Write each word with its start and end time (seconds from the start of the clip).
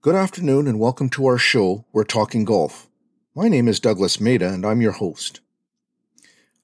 Good 0.00 0.14
afternoon 0.14 0.68
and 0.68 0.78
welcome 0.78 1.08
to 1.10 1.26
our 1.26 1.38
show, 1.38 1.84
We're 1.92 2.04
Talking 2.04 2.44
Golf. 2.44 2.88
My 3.34 3.48
name 3.48 3.66
is 3.66 3.80
Douglas 3.80 4.20
Maida 4.20 4.48
and 4.48 4.64
I'm 4.64 4.80
your 4.80 4.92
host. 4.92 5.40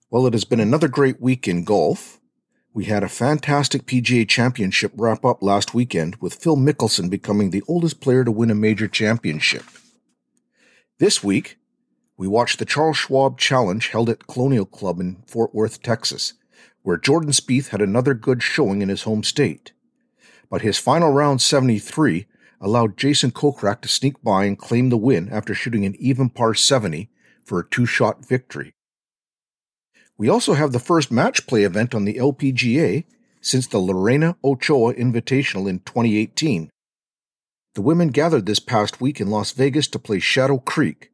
Well, 0.08 0.28
it 0.28 0.34
has 0.34 0.44
been 0.44 0.60
another 0.60 0.86
great 0.86 1.20
week 1.20 1.48
in 1.48 1.64
golf. 1.64 2.20
We 2.72 2.84
had 2.84 3.02
a 3.02 3.08
fantastic 3.08 3.86
PGA 3.86 4.28
championship 4.28 4.92
wrap 4.94 5.24
up 5.24 5.42
last 5.42 5.74
weekend 5.74 6.14
with 6.20 6.36
Phil 6.36 6.56
Mickelson 6.56 7.10
becoming 7.10 7.50
the 7.50 7.64
oldest 7.66 8.00
player 8.00 8.22
to 8.22 8.30
win 8.30 8.52
a 8.52 8.54
major 8.54 8.86
championship. 8.86 9.64
This 11.00 11.24
week, 11.24 11.58
we 12.16 12.28
watched 12.28 12.60
the 12.60 12.64
Charles 12.64 12.98
Schwab 12.98 13.36
Challenge 13.36 13.88
held 13.88 14.08
at 14.10 14.28
Colonial 14.28 14.64
Club 14.64 15.00
in 15.00 15.24
Fort 15.26 15.52
Worth, 15.52 15.82
Texas, 15.82 16.34
where 16.82 16.98
Jordan 16.98 17.32
Spieth 17.32 17.70
had 17.70 17.82
another 17.82 18.14
good 18.14 18.44
showing 18.44 18.80
in 18.80 18.88
his 18.88 19.02
home 19.02 19.24
state. 19.24 19.72
But 20.48 20.62
his 20.62 20.78
final 20.78 21.10
round 21.10 21.42
73 21.42 22.28
allowed 22.64 22.96
Jason 22.96 23.30
Kokrak 23.30 23.82
to 23.82 23.88
sneak 23.88 24.22
by 24.22 24.44
and 24.46 24.58
claim 24.58 24.88
the 24.88 24.96
win 24.96 25.28
after 25.30 25.54
shooting 25.54 25.84
an 25.84 25.94
even 25.98 26.30
par 26.30 26.54
70 26.54 27.10
for 27.44 27.60
a 27.60 27.68
two 27.68 27.84
shot 27.84 28.24
victory. 28.24 28.72
We 30.16 30.30
also 30.30 30.54
have 30.54 30.72
the 30.72 30.78
first 30.78 31.12
match 31.12 31.46
play 31.46 31.64
event 31.64 31.94
on 31.94 32.06
the 32.06 32.14
LPGA 32.14 33.04
since 33.42 33.66
the 33.66 33.78
Lorena 33.78 34.36
Ochoa 34.42 34.94
Invitational 34.94 35.68
in 35.68 35.80
2018. 35.80 36.70
The 37.74 37.82
women 37.82 38.08
gathered 38.08 38.46
this 38.46 38.60
past 38.60 39.00
week 39.00 39.20
in 39.20 39.28
Las 39.28 39.50
Vegas 39.50 39.86
to 39.88 39.98
play 39.98 40.18
Shadow 40.18 40.58
Creek, 40.58 41.10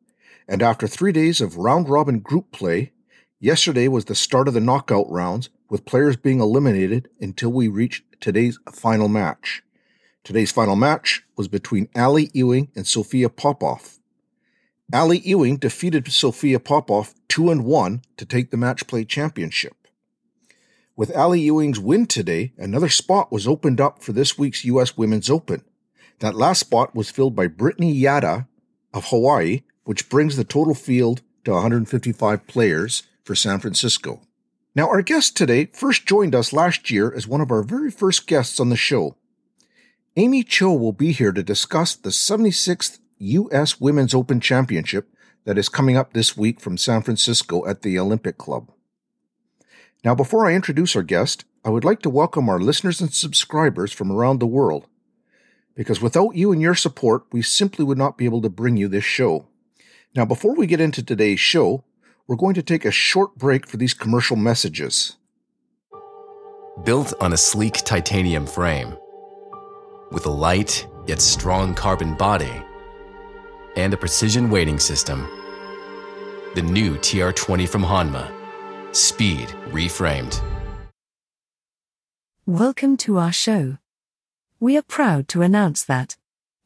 and 0.47 0.63
after 0.63 0.87
three 0.87 1.11
days 1.11 1.41
of 1.41 1.57
round 1.57 1.89
robin 1.89 2.21
group 2.21 2.53
play, 2.53 2.93
yesterday 3.41 3.89
was 3.89 4.05
the 4.05 4.15
start 4.15 4.47
of 4.47 4.55
the 4.55 4.61
knockout 4.61 5.11
rounds, 5.11 5.49
with 5.69 5.87
players 5.87 6.17
being 6.17 6.41
eliminated 6.41 7.09
until 7.21 7.51
we 7.51 7.67
reach 7.67 8.05
today's 8.21 8.59
final 8.71 9.09
match. 9.09 9.63
Today's 10.23 10.53
final 10.53 10.77
match 10.77 11.23
was 11.37 11.49
between 11.49 11.89
Ali 11.97 12.31
Ewing 12.35 12.71
and 12.77 12.87
Sophia 12.87 13.31
Popov. 13.31 13.99
Ali 14.93 15.19
Ewing 15.21 15.57
defeated 15.57 16.13
Sophia 16.13 16.61
Popov 16.61 17.15
2 17.29 17.51
and 17.51 17.65
1 17.65 18.03
to 18.19 18.27
take 18.27 18.51
the 18.51 18.57
match 18.59 18.87
play 18.87 19.05
championship. 19.05 19.75
With 20.95 21.17
Ali 21.17 21.41
Ewing's 21.41 21.81
win 21.81 22.05
today, 22.07 22.53
another 22.59 22.91
spot 22.91 23.33
was 23.33 23.49
opened 23.49 23.81
up 23.81 24.03
for 24.03 24.13
this 24.13 24.37
week's 24.37 24.65
US 24.67 24.97
Women's 24.97 25.31
Open. 25.31 25.65
That 26.19 26.37
last 26.37 26.61
spot 26.61 26.95
was 26.95 27.11
filled 27.11 27.35
by 27.35 27.47
Brittany 27.47 27.93
Yada 27.93 28.47
of 28.93 29.07
Hawaii, 29.07 29.63
which 29.85 30.11
brings 30.11 30.37
the 30.37 30.45
total 30.45 30.75
field 30.75 31.23
to 31.45 31.53
155 31.53 32.47
players 32.47 33.05
for 33.25 33.35
San 33.35 33.59
Francisco. 33.59 34.21
Now, 34.75 34.89
our 34.89 35.01
guest 35.01 35.35
today 35.35 35.71
first 35.73 36.07
joined 36.07 36.35
us 36.35 36.53
last 36.53 36.91
year 36.91 37.11
as 37.11 37.27
one 37.27 37.41
of 37.41 37.51
our 37.51 37.63
very 37.63 37.91
first 37.91 38.27
guests 38.27 38.61
on 38.61 38.69
the 38.69 38.77
show. 38.77 39.17
Amy 40.17 40.43
Cho 40.43 40.73
will 40.73 40.93
be 40.93 41.13
here 41.13 41.31
to 41.31 41.43
discuss 41.43 41.95
the 41.95 42.11
76th 42.11 42.99
U.S. 43.19 43.81
Women's 43.81 44.13
Open 44.13 44.41
Championship 44.41 45.09
that 45.45 45.57
is 45.57 45.69
coming 45.69 45.97
up 45.97 46.13
this 46.13 46.37
week 46.37 46.59
from 46.59 46.77
San 46.77 47.03
Francisco 47.03 47.65
at 47.65 47.83
the 47.83 47.97
Olympic 47.97 48.37
Club. 48.37 48.73
Now, 50.05 50.17
before 50.17 50.49
I 50.49 50.55
introduce 50.55 50.97
our 50.97 51.05
guest, 51.05 51.45
I 51.65 51.71
would 51.71 51.85
like 51.85 52.03
to 52.03 52.11
welcome 52.11 52.49
our 52.49 52.59
listeners 52.59 53.01
and 53.01 53.15
subscribers 53.15 53.93
from 53.93 54.11
around 54.11 54.41
the 54.41 54.49
world, 54.49 54.89
because 55.77 56.03
without 56.03 56.35
you 56.35 56.51
and 56.51 56.61
your 56.61 56.75
support, 56.75 57.23
we 57.31 57.41
simply 57.41 57.85
would 57.85 57.99
not 57.99 58.19
be 58.19 58.25
able 58.25 58.43
to 58.43 58.49
bring 58.49 58.77
you 58.77 58.89
this 58.89 59.05
show. 59.05 59.47
Now, 60.17 60.25
before 60.25 60.57
we 60.57 60.67
get 60.67 60.81
into 60.81 61.05
today's 61.05 61.39
show, 61.39 61.85
we're 62.27 62.35
going 62.35 62.55
to 62.55 62.63
take 62.63 62.85
a 62.85 62.91
short 62.91 63.37
break 63.37 63.65
for 63.65 63.77
these 63.77 63.95
commercial 63.95 64.37
messages. 64.37 65.17
Built 66.83 67.15
on 67.21 67.33
a 67.33 67.37
sleek 67.37 67.75
titanium 67.85 68.47
frame, 68.47 68.97
with 70.11 70.27
a 70.27 70.31
light 70.31 70.87
yet 71.07 71.21
strong 71.21 71.75
carbon 71.75 72.15
body 72.15 72.63
and 73.77 73.95
a 73.95 73.97
precision 73.97 74.51
weighting 74.51 74.79
system. 74.79 75.29
The 76.55 76.63
new 76.63 76.97
TR20 76.97 77.69
from 77.69 77.83
Hanma. 77.83 78.33
Speed 78.95 79.49
reframed. 79.69 80.43
Welcome 82.45 82.97
to 82.99 83.19
our 83.19 83.33
show. 83.33 83.79
We 84.59 84.77
are 84.77 84.83
proud 84.83 85.29
to 85.29 85.43
announce 85.43 85.85
that 85.85 86.17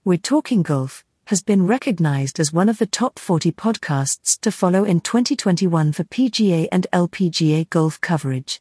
We're 0.04 0.16
Talking 0.16 0.62
Golf 0.62 1.04
has 1.26 1.42
been 1.42 1.66
recognized 1.66 2.40
as 2.40 2.52
one 2.52 2.68
of 2.68 2.78
the 2.78 2.86
top 2.86 3.18
40 3.18 3.52
podcasts 3.52 4.40
to 4.40 4.50
follow 4.50 4.84
in 4.84 5.00
2021 5.00 5.92
for 5.92 6.04
PGA 6.04 6.68
and 6.72 6.86
LPGA 6.92 7.68
golf 7.68 8.00
coverage. 8.00 8.60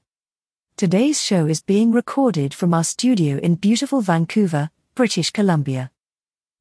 Today's 0.76 1.22
show 1.22 1.46
is 1.46 1.62
being 1.62 1.92
recorded 1.92 2.54
from 2.54 2.74
our 2.74 2.84
studio 2.84 3.38
in 3.38 3.56
beautiful 3.56 4.02
Vancouver, 4.02 4.70
British 4.96 5.32
Columbia. 5.32 5.92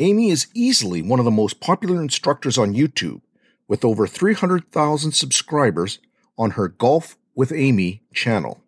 Amy 0.00 0.30
is 0.30 0.48
easily 0.54 1.02
one 1.02 1.20
of 1.20 1.24
the 1.24 1.30
most 1.30 1.60
popular 1.60 2.02
instructors 2.02 2.58
on 2.58 2.74
YouTube, 2.74 3.20
with 3.68 3.84
over 3.84 4.08
300,000 4.08 5.12
subscribers 5.12 6.00
on 6.36 6.52
her 6.52 6.66
Golf 6.66 7.16
with 7.36 7.52
Amy 7.52 8.02
channel. 8.12 8.60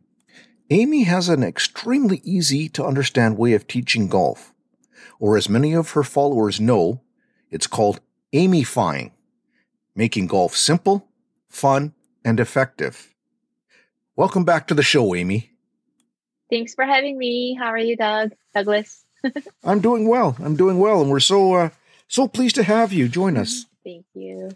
Amy 0.71 1.03
has 1.03 1.29
an 1.29 1.43
extremely 1.43 2.21
easy 2.23 2.69
to 2.69 2.85
understand 2.85 3.37
way 3.37 3.55
of 3.55 3.67
teaching 3.67 4.07
golf, 4.07 4.55
or 5.19 5.37
as 5.37 5.49
many 5.49 5.73
of 5.75 5.91
her 5.91 6.05
followers 6.05 6.61
know, 6.61 7.01
it's 7.51 7.67
called 7.67 8.01
Amyfying, 8.33 9.11
making 9.97 10.29
golf 10.29 10.55
simple, 10.55 11.09
fun, 11.49 11.93
and 12.25 12.39
effective. 12.39 13.15
Welcome 14.15 14.45
back 14.45 14.69
to 14.69 14.75
the 14.75 14.83
show, 14.83 15.15
Amy. 15.15 15.51
Thanks 16.51 16.75
for 16.75 16.85
having 16.85 17.19
me. 17.19 17.57
How 17.59 17.67
are 17.67 17.79
you, 17.79 17.97
Doug? 17.97 18.33
Douglas? 18.55 19.06
I'm 19.65 19.81
doing 19.81 20.09
well. 20.09 20.37
I'm 20.39 20.57
doing 20.57 20.79
well, 20.79 21.01
and 21.01 21.11
we're 21.11 21.21
so 21.21 21.55
uh, 21.55 21.71
so 22.09 22.29
pleased 22.29 22.55
to 22.57 22.63
have 22.63 22.93
you 22.93 23.09
join 23.09 23.37
us. 23.37 23.67
Thank 23.85 24.07
you. 24.15 24.51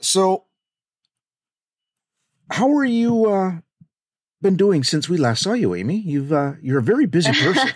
So, 0.00 0.44
how 2.50 2.76
are 2.76 2.84
you 2.84 3.26
uh, 3.26 3.52
been 4.42 4.56
doing 4.56 4.84
since 4.84 5.08
we 5.08 5.16
last 5.16 5.42
saw 5.42 5.52
you, 5.52 5.74
Amy? 5.74 5.96
You've 5.96 6.32
uh, 6.32 6.52
you're 6.62 6.78
a 6.78 6.82
very 6.82 7.06
busy 7.06 7.32
person. 7.32 7.68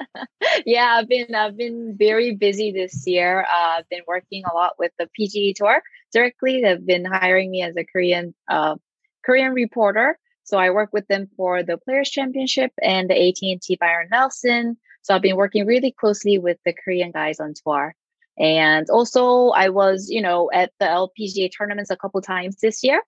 yeah, 0.66 0.96
I've 0.98 1.08
been 1.08 1.34
I've 1.34 1.56
been 1.56 1.96
very 1.98 2.34
busy 2.34 2.72
this 2.72 3.06
year. 3.06 3.42
Uh, 3.42 3.78
I've 3.78 3.88
been 3.88 4.02
working 4.06 4.42
a 4.50 4.54
lot 4.54 4.74
with 4.78 4.92
the 4.98 5.08
PGA 5.18 5.54
Tour 5.54 5.82
directly. 6.12 6.62
They've 6.62 6.84
been 6.84 7.04
hiring 7.04 7.50
me 7.50 7.62
as 7.62 7.76
a 7.76 7.84
Korean 7.84 8.34
uh, 8.48 8.76
Korean 9.24 9.52
reporter. 9.52 10.18
So 10.44 10.56
I 10.56 10.70
work 10.70 10.90
with 10.94 11.06
them 11.08 11.28
for 11.36 11.62
the 11.62 11.76
Players 11.76 12.08
Championship 12.08 12.72
and 12.82 13.10
the 13.10 13.28
AT&T 13.28 13.76
Byron 13.78 14.08
Nelson. 14.10 14.78
So 15.08 15.14
I've 15.14 15.22
been 15.22 15.36
working 15.36 15.64
really 15.64 15.90
closely 15.90 16.38
with 16.38 16.58
the 16.66 16.74
Korean 16.74 17.12
guys 17.12 17.40
on 17.40 17.54
tour. 17.54 17.94
And 18.38 18.90
also 18.90 19.48
I 19.48 19.70
was, 19.70 20.10
you 20.10 20.20
know, 20.20 20.50
at 20.52 20.70
the 20.78 20.84
LPGA 20.84 21.50
tournaments 21.56 21.90
a 21.90 21.96
couple 21.96 22.20
times 22.20 22.56
this 22.60 22.84
year. 22.84 23.02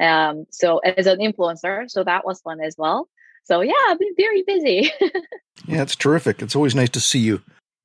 Um, 0.00 0.46
so 0.50 0.78
as 0.78 1.06
an 1.06 1.18
influencer, 1.18 1.90
so 1.90 2.04
that 2.04 2.24
was 2.24 2.40
fun 2.40 2.62
as 2.62 2.76
well. 2.78 3.06
So 3.44 3.60
yeah, 3.60 3.74
I've 3.88 3.98
been 3.98 4.14
very 4.16 4.42
busy. 4.46 4.90
yeah, 5.66 5.82
it's 5.82 5.94
terrific. 5.94 6.40
It's 6.40 6.56
always 6.56 6.74
nice 6.74 6.88
to 6.88 7.00
see 7.00 7.18
you. 7.18 7.42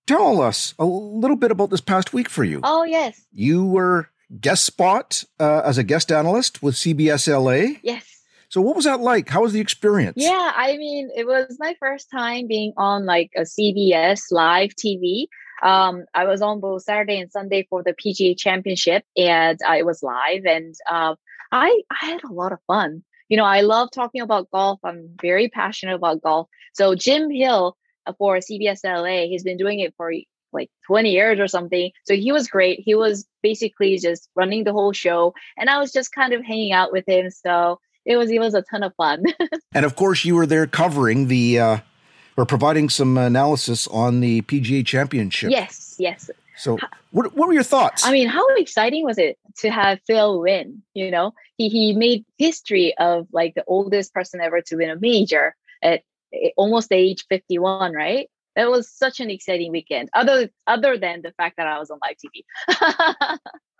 Tell 0.07 0.41
us 0.41 0.73
a 0.79 0.85
little 0.85 1.35
bit 1.35 1.51
about 1.51 1.69
this 1.69 1.81
past 1.81 2.13
week 2.13 2.29
for 2.29 2.45
you. 2.45 2.61
Oh 2.63 2.85
yes, 2.85 3.21
you 3.33 3.65
were 3.65 4.09
guest 4.39 4.63
spot 4.63 5.25
uh, 5.41 5.63
as 5.65 5.77
a 5.77 5.83
guest 5.83 6.09
analyst 6.09 6.63
with 6.63 6.75
CBS 6.75 7.27
LA. 7.27 7.79
Yes. 7.83 8.16
So 8.49 8.61
what 8.61 8.75
was 8.75 8.85
that 8.85 9.01
like? 9.01 9.27
How 9.27 9.41
was 9.41 9.53
the 9.53 9.59
experience? 9.59 10.15
Yeah, 10.17 10.53
I 10.55 10.77
mean, 10.77 11.09
it 11.15 11.27
was 11.27 11.57
my 11.59 11.75
first 11.79 12.09
time 12.09 12.47
being 12.47 12.73
on 12.77 13.05
like 13.05 13.31
a 13.35 13.41
CBS 13.41 14.23
live 14.31 14.71
TV. 14.71 15.27
Um, 15.63 16.05
I 16.13 16.25
was 16.25 16.41
on 16.41 16.59
both 16.59 16.83
Saturday 16.83 17.19
and 17.19 17.31
Sunday 17.31 17.67
for 17.69 17.83
the 17.83 17.93
PGA 17.93 18.37
Championship, 18.37 19.03
and 19.17 19.59
I 19.67 19.83
was 19.83 20.01
live. 20.01 20.45
And 20.45 20.75
uh, 20.89 21.15
I 21.51 21.81
I 21.91 22.05
had 22.05 22.23
a 22.23 22.31
lot 22.31 22.53
of 22.53 22.59
fun. 22.67 23.03
You 23.27 23.35
know, 23.35 23.45
I 23.45 23.61
love 23.61 23.89
talking 23.91 24.21
about 24.21 24.49
golf. 24.51 24.79
I'm 24.83 25.09
very 25.21 25.49
passionate 25.49 25.95
about 25.95 26.21
golf. 26.21 26.47
So 26.73 26.95
Jim 26.95 27.29
Hill 27.29 27.75
uh, 28.05 28.13
for 28.17 28.37
CBS 28.37 28.79
LA, 28.85 29.27
he's 29.27 29.43
been 29.43 29.57
doing 29.57 29.79
it 29.79 29.93
for 29.97 30.13
like 30.53 30.69
20 30.87 31.11
years 31.11 31.39
or 31.39 31.47
something. 31.47 31.91
So 32.05 32.15
he 32.15 32.31
was 32.31 32.47
great. 32.47 32.79
He 32.79 32.95
was 32.95 33.27
basically 33.43 33.97
just 33.97 34.29
running 34.35 34.63
the 34.63 34.71
whole 34.71 34.93
show, 34.93 35.33
and 35.57 35.69
I 35.69 35.79
was 35.79 35.91
just 35.91 36.13
kind 36.13 36.31
of 36.31 36.45
hanging 36.45 36.71
out 36.71 36.93
with 36.93 37.03
him. 37.07 37.29
So 37.29 37.79
it 38.07 38.15
was 38.15 38.31
it 38.31 38.39
was 38.39 38.55
a 38.55 38.63
ton 38.63 38.81
of 38.81 38.95
fun. 38.95 39.23
and 39.75 39.85
of 39.85 39.95
course, 39.95 40.25
you 40.25 40.35
were 40.35 40.47
there 40.47 40.65
covering 40.65 41.27
the 41.27 41.59
uh, 41.59 41.77
or 42.37 42.45
providing 42.45 42.89
some 42.89 43.17
analysis 43.17 43.85
on 43.87 44.21
the 44.21 44.41
PGA 44.43 44.85
Championship. 44.85 45.51
Yes, 45.51 45.95
yes. 45.99 46.31
So, 46.55 46.79
what, 47.11 47.35
what 47.35 47.47
were 47.47 47.53
your 47.53 47.63
thoughts? 47.63 48.03
I 48.05 48.11
mean, 48.11 48.27
how 48.27 48.47
exciting 48.55 49.03
was 49.03 49.19
it 49.19 49.37
to 49.57 49.69
have 49.69 49.99
Phil 50.07 50.39
win? 50.39 50.81
You 50.93 51.11
know, 51.11 51.33
he 51.57 51.67
he 51.67 51.93
made 51.93 52.25
history 52.37 52.97
of 52.97 53.27
like 53.31 53.53
the 53.55 53.63
oldest 53.67 54.13
person 54.13 54.39
ever 54.41 54.61
to 54.61 54.77
win 54.77 54.89
a 54.89 54.95
major 54.95 55.55
at 55.83 56.01
almost 56.55 56.91
age 56.91 57.25
51, 57.29 57.93
right? 57.93 58.29
That 58.55 58.71
was 58.71 58.89
such 58.89 59.19
an 59.19 59.29
exciting 59.29 59.71
weekend. 59.71 60.09
Other 60.15 60.49
other 60.65 60.97
than 60.97 61.21
the 61.21 61.33
fact 61.33 61.57
that 61.57 61.67
I 61.67 61.77
was 61.77 61.91
on 61.91 61.99
live 62.01 62.15
TV. 62.17 63.37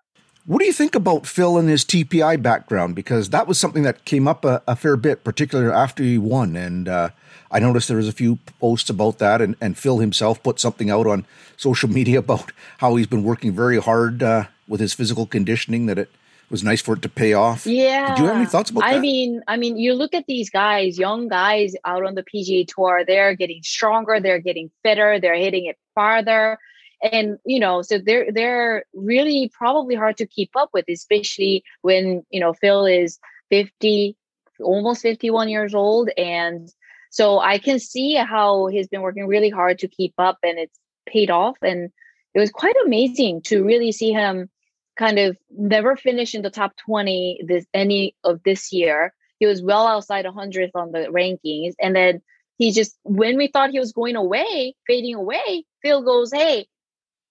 What 0.48 0.60
do 0.60 0.66
you 0.66 0.72
think 0.72 0.96
about 0.96 1.28
Phil 1.28 1.58
and 1.58 1.68
his 1.68 1.84
TPI 1.84 2.42
background? 2.42 2.96
Because 2.96 3.32
that 3.32 3.48
was 3.48 3.60
something 3.60 3.84
that 3.84 4.06
came 4.06 4.30
up 4.30 4.46
a, 4.46 4.62
a 4.66 4.78
fair 4.78 4.96
bit, 4.96 5.26
particularly 5.26 5.70
after 5.70 6.04
he 6.04 6.18
won. 6.18 6.56
And 6.56 6.88
uh, 6.88 7.10
I 7.52 7.60
noticed 7.60 7.90
there 7.90 7.98
was 7.98 8.08
a 8.08 8.14
few 8.14 8.40
posts 8.58 8.90
about 8.90 9.18
that, 9.18 9.42
and, 9.42 9.58
and 9.60 9.78
Phil 9.78 9.98
himself 9.98 10.42
put 10.42 10.62
something 10.62 10.90
out 10.90 11.06
on 11.06 11.26
social 11.58 11.90
media 12.00 12.20
about 12.20 12.54
how 12.78 12.96
he's 12.96 13.08
been 13.08 13.24
working 13.24 13.52
very 13.52 13.78
hard 13.78 14.24
uh, 14.24 14.46
with 14.70 14.80
his 14.80 14.94
physical 14.94 15.26
conditioning. 15.26 15.86
That 15.88 15.98
it 15.98 16.10
was 16.50 16.64
nice 16.64 16.82
for 16.82 16.94
it 16.94 17.02
to 17.02 17.10
pay 17.10 17.34
off. 17.34 17.68
Yeah. 17.68 18.16
Did 18.16 18.20
you 18.20 18.28
have 18.28 18.38
any 18.38 18.46
thoughts 18.46 18.70
about 18.70 18.86
I 18.86 18.94
that? 18.94 19.02
mean, 19.02 19.42
I 19.50 19.58
mean, 19.58 19.78
you 19.78 19.96
look 19.96 20.14
at 20.14 20.28
these 20.28 20.50
guys, 20.50 20.98
young 20.98 21.28
guys 21.28 21.76
out 21.84 22.06
on 22.06 22.16
the 22.16 22.24
PGA 22.24 22.66
Tour. 22.66 23.04
They're 23.06 23.36
getting 23.36 23.64
stronger. 23.64 24.22
They're 24.22 24.40
getting 24.40 24.72
fitter. 24.82 25.20
They're 25.20 25.36
hitting 25.36 25.66
it 25.66 25.78
farther 25.94 26.58
and 27.02 27.38
you 27.46 27.60
know 27.60 27.82
so 27.82 28.00
they're 28.00 28.32
they're 28.32 28.84
really 28.94 29.52
probably 29.54 29.96
hard 29.96 30.18
to 30.18 30.26
keep 30.26 30.50
up 30.56 30.70
with 30.74 30.86
especially 30.90 31.64
when 31.82 32.24
you 32.32 32.40
know 32.40 32.54
phil 32.54 32.86
is 32.86 33.20
50 33.50 34.16
almost 34.60 35.02
51 35.02 35.50
years 35.50 35.74
old. 35.74 36.10
And 36.18 36.70
so 37.10 37.40
i 37.40 37.58
can 37.58 37.80
see 37.80 38.16
how 38.16 38.68
he's 38.68 38.88
been 38.88 39.02
working 39.02 39.28
really 39.28 39.50
hard 39.50 39.80
to 39.80 39.88
keep 39.88 40.14
up 40.18 40.38
and 40.44 40.58
it's 40.60 40.80
paid 41.08 41.30
off. 41.30 41.58
And 41.62 41.92
it 42.34 42.40
was 42.40 42.52
quite 42.52 42.76
amazing 42.86 43.42
to 43.44 43.64
really 43.64 43.92
see 43.92 44.12
him 44.12 44.50
kind 44.98 45.20
of 45.20 45.38
never 45.50 45.96
finish 45.96 46.36
in 46.36 46.42
the 46.42 46.50
top 46.50 46.76
20 46.86 47.44
this 47.48 47.66
any 47.74 48.16
of 48.24 48.42
this 48.44 48.74
year. 48.74 49.14
He 49.40 49.46
was 49.46 49.62
well 49.62 49.88
outside 49.88 50.26
100th 50.26 50.72
on 50.76 50.92
the 50.92 51.08
rankings. 51.08 51.74
And 51.80 51.96
then 51.96 52.22
he 52.58 52.72
just 52.72 52.98
when 53.04 53.38
we 53.38 53.48
thought 53.48 53.70
he 53.70 53.80
was 53.80 53.94
going 53.94 54.16
away 54.16 54.76
fading 54.88 55.14
away 55.14 55.64
phil 55.84 56.02
goes 56.02 56.32
hey 56.34 56.66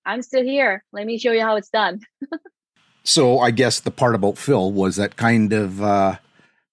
I'm 0.06 0.22
still 0.22 0.44
here. 0.44 0.84
Let 0.92 1.04
me 1.04 1.18
show 1.18 1.32
you 1.32 1.42
how 1.42 1.56
it's 1.56 1.68
done. 1.68 2.00
so 3.04 3.40
I 3.40 3.50
guess 3.50 3.80
the 3.80 3.90
part 3.90 4.14
about 4.14 4.38
Phil 4.38 4.72
was 4.72 4.96
that 4.96 5.16
kind 5.16 5.52
of 5.52 5.82
uh, 5.82 6.16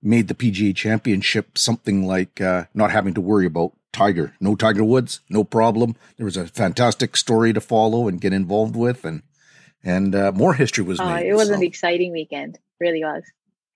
made 0.01 0.27
the 0.27 0.35
PGA 0.35 0.75
Championship 0.75 1.57
something 1.57 2.05
like 2.05 2.39
uh, 2.39 2.65
not 2.73 2.91
having 2.91 3.15
to 3.15 3.21
worry 3.21 3.47
about 3.47 3.73
Tiger. 3.91 4.35
No 4.39 4.55
Tiger 4.55 4.83
Woods, 4.83 5.21
no 5.29 5.43
problem. 5.43 5.95
There 6.17 6.25
was 6.25 6.37
a 6.37 6.47
fantastic 6.47 7.17
story 7.17 7.53
to 7.53 7.61
follow 7.61 8.07
and 8.07 8.21
get 8.21 8.33
involved 8.33 8.75
with, 8.75 9.03
and 9.03 9.23
and 9.83 10.15
uh, 10.15 10.31
more 10.31 10.53
history 10.53 10.83
was 10.83 10.99
uh, 10.99 11.05
made. 11.05 11.27
It 11.27 11.33
was 11.33 11.47
so. 11.47 11.55
an 11.55 11.63
exciting 11.63 12.11
weekend. 12.11 12.59
Really 12.79 13.03
was. 13.03 13.23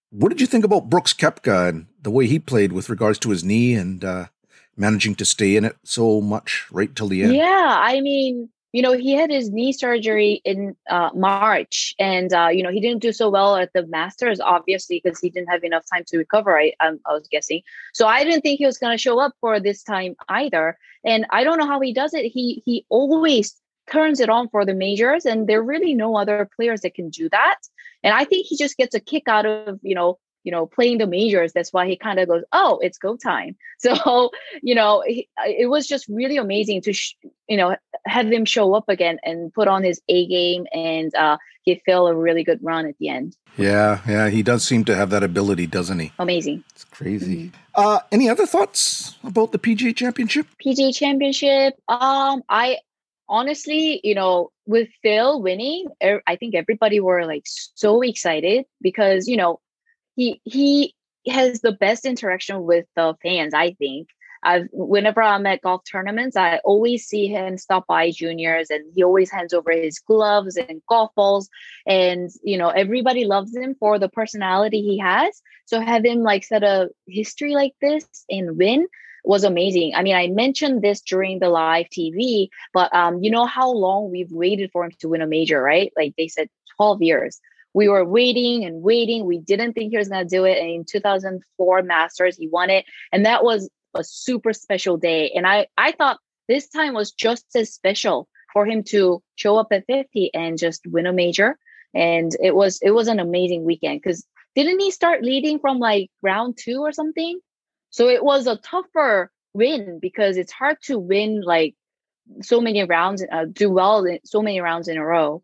What 0.09 0.30
did 0.30 0.39
you 0.39 0.48
think 0.48 0.63
about 0.63 0.89
Brooks 0.89 1.13
Koepka 1.13 1.69
and 1.69 1.88
the 2.01 2.12
way 2.12 2.27
he 2.27 2.39
played 2.39 2.71
with 2.71 2.89
regards 2.89 3.19
to 3.19 3.30
his 3.30 3.44
knee 3.44 3.74
and 3.74 4.04
uh, 4.06 4.27
managing 4.75 5.15
to 5.15 5.25
stay 5.25 5.56
in 5.56 5.65
it 5.65 5.75
so 5.83 6.21
much 6.21 6.65
right 6.71 6.95
till 6.95 7.07
the 7.07 7.24
end? 7.24 7.36
Yeah, 7.36 7.75
I 7.80 8.00
mean, 8.01 8.50
you 8.73 8.81
know, 8.81 8.93
he 8.93 9.13
had 9.13 9.29
his 9.29 9.49
knee 9.49 9.71
surgery 9.71 10.41
in 10.43 10.75
uh, 10.89 11.09
March, 11.15 11.95
and 11.99 12.33
uh, 12.33 12.49
you 12.51 12.61
know, 12.61 12.71
he 12.71 12.81
didn't 12.81 13.01
do 13.01 13.13
so 13.13 13.29
well 13.29 13.55
at 13.55 13.71
the 13.73 13.85
Masters, 13.87 14.39
obviously, 14.39 15.01
because 15.01 15.19
he 15.19 15.29
didn't 15.29 15.49
have 15.49 15.63
enough 15.63 15.85
time 15.91 16.03
to 16.07 16.17
recover. 16.17 16.59
I, 16.59 16.73
um, 16.79 16.99
I 17.05 17.13
was 17.13 17.27
guessing, 17.29 17.61
so 17.93 18.07
I 18.07 18.23
didn't 18.23 18.41
think 18.41 18.59
he 18.59 18.65
was 18.65 18.77
going 18.77 18.93
to 18.93 19.01
show 19.01 19.19
up 19.19 19.33
for 19.39 19.59
this 19.59 19.83
time 19.83 20.15
either. 20.29 20.77
And 21.05 21.25
I 21.29 21.43
don't 21.43 21.57
know 21.57 21.67
how 21.67 21.79
he 21.79 21.93
does 21.93 22.13
it. 22.13 22.25
He 22.25 22.61
he 22.65 22.85
always 22.89 23.55
turns 23.89 24.19
it 24.19 24.29
on 24.29 24.49
for 24.49 24.65
the 24.65 24.73
majors, 24.73 25.25
and 25.25 25.47
there 25.47 25.59
are 25.59 25.63
really 25.63 25.93
no 25.93 26.17
other 26.17 26.49
players 26.55 26.81
that 26.81 26.93
can 26.93 27.09
do 27.09 27.29
that. 27.29 27.59
And 28.03 28.13
I 28.13 28.25
think 28.25 28.47
he 28.47 28.57
just 28.57 28.77
gets 28.77 28.93
a 28.93 28.99
kick 28.99 29.27
out 29.27 29.45
of 29.45 29.79
you 29.81 29.95
know 29.95 30.19
you 30.47 30.51
know, 30.51 30.65
playing 30.65 30.97
the 30.97 31.05
majors. 31.05 31.51
That's 31.51 31.73
why 31.73 31.89
he 31.89 31.97
kind 31.97 32.19
of 32.19 32.29
goes, 32.29 32.44
"Oh, 32.53 32.79
it's 32.81 32.97
go 32.97 33.17
time." 33.17 33.57
So, 33.79 34.31
you 34.63 34.73
know, 34.73 35.03
he, 35.05 35.29
it 35.45 35.69
was 35.69 35.85
just 35.85 36.07
really 36.07 36.38
amazing 36.38 36.81
to, 36.81 36.94
sh- 36.94 37.13
you 37.47 37.57
know, 37.57 37.75
have 38.07 38.25
him 38.25 38.44
show 38.44 38.73
up 38.73 38.89
again 38.89 39.19
and 39.23 39.53
put 39.53 39.67
on 39.67 39.83
his 39.83 40.01
A 40.09 40.25
game 40.25 40.65
and 40.73 41.13
uh, 41.13 41.38
give 41.63 41.79
Phil 41.85 42.07
a 42.07 42.15
really 42.15 42.44
good 42.44 42.57
run 42.63 42.88
at 42.88 42.97
the 42.97 43.09
end. 43.09 43.35
Yeah, 43.55 43.99
yeah, 44.07 44.29
he 44.29 44.41
does 44.41 44.63
seem 44.63 44.83
to 44.85 44.95
have 44.95 45.11
that 45.11 45.21
ability, 45.21 45.67
doesn't 45.67 45.99
he? 45.99 46.11
Amazing. 46.17 46.63
It's 46.71 46.85
crazy. 46.85 47.51
Mm-hmm. 47.51 47.59
Uh, 47.75 47.99
any 48.11 48.29
other 48.29 48.47
thoughts 48.47 49.15
about 49.23 49.51
the 49.51 49.59
PGA 49.59 49.95
Championship? 49.95 50.47
PGA 50.65 50.95
Championship. 50.95 51.75
Um, 51.88 52.41
I 52.49 52.79
honestly, 53.29 53.99
you 54.03 54.15
know, 54.15 54.49
with 54.65 54.89
Phil 55.03 55.39
winning, 55.41 55.85
er, 56.03 56.23
I 56.25 56.35
think 56.35 56.55
everybody 56.55 56.99
were 56.99 57.25
like 57.25 57.44
so 57.45 58.01
excited 58.01 58.65
because 58.81 59.27
you 59.27 59.38
know 59.38 59.59
he 60.17 60.41
he 60.43 60.95
has 61.29 61.61
the 61.61 61.71
best 61.71 62.05
interaction 62.05 62.63
with 62.63 62.85
the 62.95 63.15
fans. 63.23 63.53
I 63.53 63.71
think. 63.73 64.09
I've 64.43 64.67
whenever 64.71 65.21
I'm 65.21 65.47
at 65.47 65.61
golf 65.61 65.81
tournaments, 65.91 66.37
I 66.37 66.59
always 66.63 67.05
see 67.05 67.27
him 67.27 67.57
stop 67.57 67.87
by 67.87 68.11
juniors, 68.11 68.69
and 68.69 68.85
he 68.93 69.03
always 69.03 69.31
hands 69.31 69.51
over 69.51 69.71
his 69.71 69.99
gloves 69.99 70.57
and 70.57 70.81
golf 70.87 71.11
balls, 71.15 71.49
and 71.87 72.29
you 72.43 72.57
know 72.57 72.69
everybody 72.69 73.25
loves 73.25 73.55
him 73.55 73.75
for 73.79 73.97
the 73.97 74.09
personality 74.09 74.81
he 74.81 74.99
has. 74.99 75.41
So 75.65 75.81
have 75.81 76.05
him 76.05 76.21
like 76.21 76.43
set 76.43 76.63
a 76.63 76.89
history 77.07 77.55
like 77.55 77.73
this 77.81 78.05
and 78.29 78.57
win 78.57 78.87
was 79.25 79.43
amazing. 79.43 79.93
I 79.95 80.03
mean, 80.03 80.15
I 80.15 80.27
mentioned 80.27 80.81
this 80.81 81.01
during 81.01 81.39
the 81.39 81.49
live 81.49 81.87
TV, 81.87 82.47
but 82.73 82.94
um, 82.95 83.23
you 83.23 83.31
know 83.31 83.47
how 83.47 83.71
long 83.71 84.11
we've 84.11 84.31
waited 84.31 84.69
for 84.71 84.85
him 84.85 84.92
to 84.99 85.09
win 85.09 85.21
a 85.21 85.27
major, 85.27 85.61
right? 85.61 85.92
Like 85.97 86.13
they 86.15 86.27
said, 86.27 86.47
12 86.77 87.01
years 87.01 87.42
we 87.74 87.90
were 87.90 88.06
waiting 88.06 88.66
and 88.66 88.81
waiting. 88.81 89.26
We 89.26 89.40
didn't 89.40 89.74
think 89.74 89.92
he 89.92 89.97
was 89.97 90.09
going 90.09 90.28
to 90.28 90.36
do 90.36 90.45
it. 90.45 90.57
And 90.57 90.69
in 90.69 90.86
2004 90.86 91.83
Masters, 91.83 92.38
he 92.38 92.47
won 92.47 92.69
it. 92.69 92.86
And 93.12 93.26
that 93.26 93.44
was 93.44 93.69
a 93.95 94.04
super 94.04 94.54
special 94.54 94.97
day. 94.97 95.31
And 95.36 95.45
I, 95.45 95.68
I 95.78 95.92
thought 95.92 96.19
this 96.47 96.68
time 96.69 96.94
was 96.94 97.12
just 97.12 97.45
as 97.56 97.74
special 97.74 98.28
for 98.54 98.66
him 98.66 98.83
to 98.83 99.21
show 99.36 99.57
up 99.57 99.68
at 99.71 99.86
50 99.88 100.31
and 100.33 100.57
just 100.57 100.88
win 100.88 101.06
a 101.06 101.14
major. 101.14 101.57
And 101.94 102.36
it 102.42 102.56
was, 102.56 102.80
it 102.81 102.92
was 102.92 103.07
an 103.07 103.19
amazing 103.19 103.64
weekend 103.64 104.02
because 104.02 104.26
didn't 104.56 104.80
he 104.80 104.92
start 104.92 105.24
leading 105.24 105.59
from 105.59 105.80
like 105.80 106.09
round 106.21 106.57
two 106.57 106.81
or 106.81 106.92
something? 106.92 107.40
So 107.90 108.09
it 108.09 108.24
was 108.24 108.47
a 108.47 108.57
tougher 108.57 109.31
win 109.54 110.00
because 110.02 110.38
it's 110.38 110.52
hard 110.52 110.78
to 110.83 111.00
win 111.00 111.42
like 111.42 111.76
so 112.42 112.62
many 112.62 112.83
rounds, 112.83 113.24
uh, 113.31 113.45
do 113.52 113.69
well 113.69 114.04
in 114.06 114.19
so 114.26 114.42
many 114.42 114.59
rounds 114.62 114.88
in 114.88 114.97
a 114.97 115.06
row. 115.06 115.44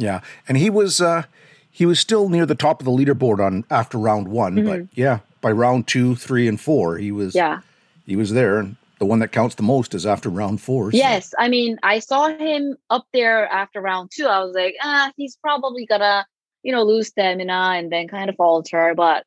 Yeah, 0.00 0.20
and 0.48 0.56
he 0.56 0.70
was 0.70 1.00
uh, 1.00 1.24
he 1.70 1.86
was 1.86 2.00
still 2.00 2.28
near 2.28 2.46
the 2.46 2.54
top 2.54 2.80
of 2.80 2.84
the 2.84 2.90
leaderboard 2.90 3.44
on 3.44 3.64
after 3.70 3.98
round 3.98 4.28
one, 4.28 4.56
mm-hmm. 4.56 4.66
but 4.66 4.88
yeah, 4.94 5.20
by 5.40 5.50
round 5.50 5.86
two, 5.86 6.16
three, 6.16 6.48
and 6.48 6.60
four, 6.60 6.98
he 6.98 7.12
was 7.12 7.34
yeah 7.34 7.60
he 8.06 8.16
was 8.16 8.32
there. 8.32 8.58
And 8.58 8.76
the 8.98 9.06
one 9.06 9.20
that 9.20 9.32
counts 9.32 9.54
the 9.54 9.62
most 9.62 9.94
is 9.94 10.04
after 10.04 10.28
round 10.28 10.60
four. 10.60 10.90
So. 10.90 10.98
Yes, 10.98 11.32
I 11.38 11.48
mean 11.48 11.78
I 11.82 12.00
saw 12.00 12.28
him 12.28 12.76
up 12.90 13.06
there 13.12 13.46
after 13.46 13.80
round 13.80 14.10
two. 14.14 14.26
I 14.26 14.42
was 14.44 14.54
like, 14.54 14.74
ah, 14.82 15.12
he's 15.16 15.36
probably 15.36 15.86
gonna 15.86 16.26
you 16.62 16.72
know 16.72 16.82
lose 16.82 17.08
stamina 17.08 17.72
and 17.76 17.90
then 17.90 18.08
kind 18.08 18.28
of 18.28 18.36
falter, 18.36 18.94
but 18.96 19.24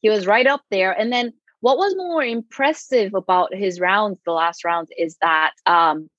he 0.00 0.10
was 0.10 0.26
right 0.26 0.46
up 0.46 0.62
there. 0.70 0.92
And 0.92 1.12
then 1.12 1.32
what 1.60 1.78
was 1.78 1.96
more 1.96 2.22
impressive 2.22 3.14
about 3.14 3.54
his 3.54 3.80
rounds, 3.80 4.20
the 4.26 4.32
last 4.32 4.64
round, 4.64 4.88
is 4.98 5.16
that 5.22 5.52
um, 5.64 6.10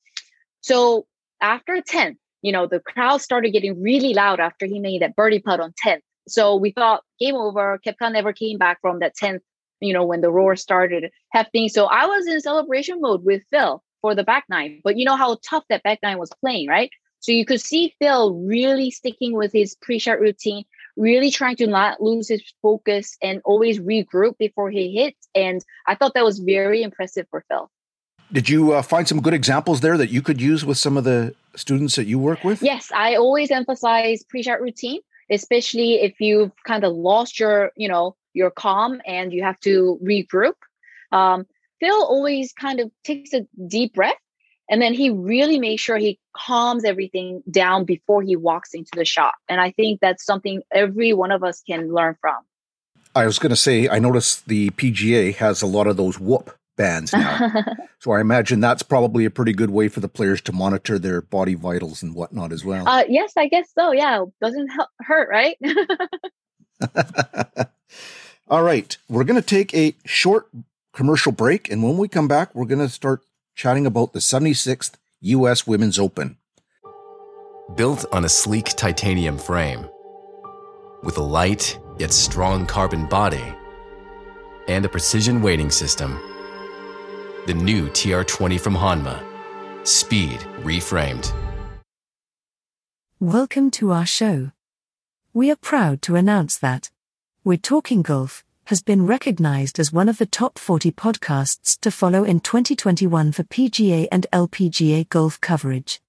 so 0.62 1.06
after 1.40 1.76
10th, 1.76 2.18
you 2.46 2.52
know, 2.52 2.68
the 2.68 2.80
crowd 2.80 3.22
started 3.22 3.54
getting 3.54 3.82
really 3.82 4.14
loud 4.14 4.40
after 4.40 4.68
he 4.68 4.80
made 4.80 5.02
that 5.02 5.16
birdie 5.16 5.40
putt 5.40 5.60
on 5.60 5.74
10th. 5.84 6.02
So 6.28 6.56
we 6.56 6.70
thought 6.70 7.02
game 7.20 7.34
over. 7.34 7.80
Koepka 7.84 8.14
never 8.14 8.34
came 8.34 8.60
back 8.60 8.78
from 8.82 9.00
that 9.00 9.16
10th, 9.20 9.40
you 9.80 9.92
know, 9.92 10.06
when 10.06 10.22
the 10.22 10.30
roar 10.30 10.56
started 10.56 11.10
happening. 11.32 11.70
So 11.70 11.86
I 11.86 12.06
was 12.06 12.28
in 12.28 12.40
celebration 12.40 13.02
mode 13.02 13.26
with 13.26 13.42
Phil 13.50 13.82
for 14.02 14.14
the 14.14 14.24
back 14.24 14.44
nine. 14.48 14.80
But 14.84 14.96
you 14.96 15.06
know 15.06 15.16
how 15.16 15.40
tough 15.44 15.64
that 15.70 15.82
back 15.82 15.98
nine 16.04 16.20
was 16.20 16.32
playing, 16.40 16.68
right? 16.68 16.92
So 17.20 17.32
you 17.32 17.48
could 17.48 17.62
see 17.62 17.96
Phil 18.00 18.36
really 18.36 18.92
sticking 18.92 19.34
with 19.34 19.52
his 19.52 19.76
pre-shot 19.82 20.20
routine, 20.20 20.66
really 20.98 21.32
trying 21.32 21.56
to 21.56 21.66
not 21.66 22.00
lose 22.00 22.30
his 22.30 22.44
focus 22.62 23.18
and 23.24 23.42
always 23.44 23.80
regroup 23.80 24.38
before 24.38 24.70
he 24.70 24.96
hits. 24.96 25.28
And 25.34 25.66
I 25.88 25.96
thought 25.96 26.14
that 26.14 26.24
was 26.24 26.38
very 26.38 26.84
impressive 26.84 27.26
for 27.32 27.44
Phil. 27.50 27.72
Did 28.32 28.50
you 28.50 28.74
uh, 28.74 28.84
find 28.84 29.08
some 29.08 29.22
good 29.22 29.34
examples 29.34 29.82
there 29.82 29.98
that 29.98 30.12
you 30.12 30.22
could 30.22 30.40
use 30.40 30.64
with 30.64 30.78
some 30.78 30.96
of 30.96 31.04
the 31.04 31.34
students 31.56 31.96
that 31.96 32.06
you 32.06 32.20
work 32.20 32.44
with? 32.44 32.62
Yes, 32.62 32.92
I 32.94 33.16
always 33.16 33.52
emphasize 33.52 34.24
pre-shot 34.24 34.62
routine. 34.62 35.02
especially 35.32 35.96
if 35.96 36.20
you've 36.20 36.52
kind 36.66 36.84
of 36.84 36.94
lost 36.94 37.40
your, 37.40 37.72
you 37.76 37.88
know, 37.88 38.16
your 38.34 38.52
calm 38.52 39.02
and 39.08 39.34
you 39.34 39.42
have 39.42 39.60
to 39.62 40.00
regroup. 40.04 40.54
Um, 41.12 41.48
Phil 41.80 42.04
always 42.04 42.54
kind 42.54 42.80
of 42.80 42.92
takes 43.04 43.34
a 43.34 43.48
deep 43.68 43.96
breath 43.96 44.14
and 44.70 44.82
then 44.82 44.94
he 44.94 45.10
really 45.10 45.60
makes 45.60 45.82
sure 45.82 45.98
he 45.98 46.20
calms 46.36 46.84
everything 46.84 47.44
down 47.50 47.86
before 47.86 48.22
he 48.22 48.36
walks 48.36 48.74
into 48.74 48.92
the 48.96 49.06
shot. 49.06 49.34
And 49.48 49.62
I 49.62 49.72
think 49.72 50.00
that's 50.00 50.26
something 50.26 50.62
every 50.72 51.14
one 51.14 51.32
of 51.32 51.44
us 51.44 51.62
can 51.62 51.94
learn 51.94 52.16
from. 52.20 52.38
I 53.16 53.26
was 53.26 53.40
going 53.40 53.52
to 53.52 53.56
say, 53.56 53.88
I 53.88 54.00
noticed 54.00 54.48
the 54.48 54.72
PGA 54.72 55.36
has 55.36 55.62
a 55.62 55.68
lot 55.68 55.88
of 55.88 55.98
those 55.98 56.20
whoop 56.20 56.56
bands 56.76 57.14
now. 57.18 57.64
so 58.00 58.12
I 58.12 58.22
imagine 58.22 58.60
that's 58.60 58.84
probably 58.84 59.26
a 59.26 59.30
pretty 59.30 59.54
good 59.54 59.70
way 59.70 59.88
for 59.88 60.00
the 60.00 60.08
players 60.08 60.42
to 60.42 60.52
monitor 60.52 61.00
their 61.00 61.22
body 61.22 61.56
vitals 61.56 62.04
and 62.04 62.16
whatnot 62.16 62.52
as 62.52 62.64
well. 62.66 62.88
Uh, 62.88 63.04
yes, 63.08 63.34
I 63.38 63.48
guess 63.48 63.70
so. 63.74 63.92
Yeah, 63.92 64.26
doesn't 64.42 64.70
hurt, 65.00 65.30
right? 65.30 65.58
All 68.48 68.64
right, 68.64 68.96
we're 69.10 69.24
going 69.24 69.42
to 69.42 69.48
take 69.48 69.74
a 69.74 69.96
short 70.06 70.48
commercial 70.94 71.32
break, 71.32 71.72
and 71.72 71.84
when 71.84 71.98
we 71.98 72.08
come 72.08 72.28
back, 72.28 72.54
we're 72.54 72.66
going 72.66 72.80
to 72.80 72.90
start 72.90 73.22
chatting 73.56 73.86
about 73.86 74.14
the 74.14 74.20
76th 74.20 74.94
U.S. 75.22 75.66
Women's 75.66 75.98
Open. 75.98 76.38
Built 77.76 78.06
on 78.12 78.24
a 78.24 78.30
sleek 78.30 78.68
titanium 78.76 79.40
frame, 79.40 79.90
with 81.02 81.18
a 81.18 81.24
light 81.24 81.80
yet 81.98 82.14
strong 82.14 82.68
carbon 82.68 83.08
body, 83.08 83.44
and 84.68 84.86
a 84.86 84.90
precision 84.90 85.42
weighting 85.42 85.72
system, 85.72 86.20
the 87.46 87.54
new 87.54 87.88
TR20 87.90 88.60
from 88.60 88.74
Hanma, 88.74 89.24
speed 89.86 90.40
reframed. 90.64 91.32
Welcome 93.20 93.70
to 93.72 93.92
our 93.92 94.06
show. 94.06 94.52
We 95.32 95.52
are 95.52 95.56
proud 95.56 96.02
to 96.04 96.16
announce 96.16 96.58
that 96.58 96.90
We're 97.44 97.58
Talking 97.58 98.02
Golf 98.02 98.44
has 98.66 98.82
been 98.82 99.06
recognized 99.06 99.80
as 99.80 99.94
one 99.94 100.10
of 100.10 100.18
the 100.18 100.26
top 100.26 100.58
40 100.58 100.92
podcasts 100.94 101.80
to 101.82 101.92
follow 101.92 102.24
in 102.24 102.40
2021 102.40 103.32
for 103.32 103.44
PGA 103.44 104.08
and 104.12 104.26
LPGA 104.34 105.08
golf 105.10 105.40
coverage. 105.40 106.02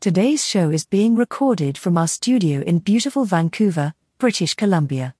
Today's 0.00 0.44
show 0.44 0.68
is 0.68 0.84
being 0.84 1.16
recorded 1.16 1.78
from 1.78 1.96
our 1.96 2.08
studio 2.08 2.60
in 2.60 2.80
beautiful 2.80 3.24
Vancouver, 3.24 3.94
British 4.18 4.52
Columbia. 4.52 5.14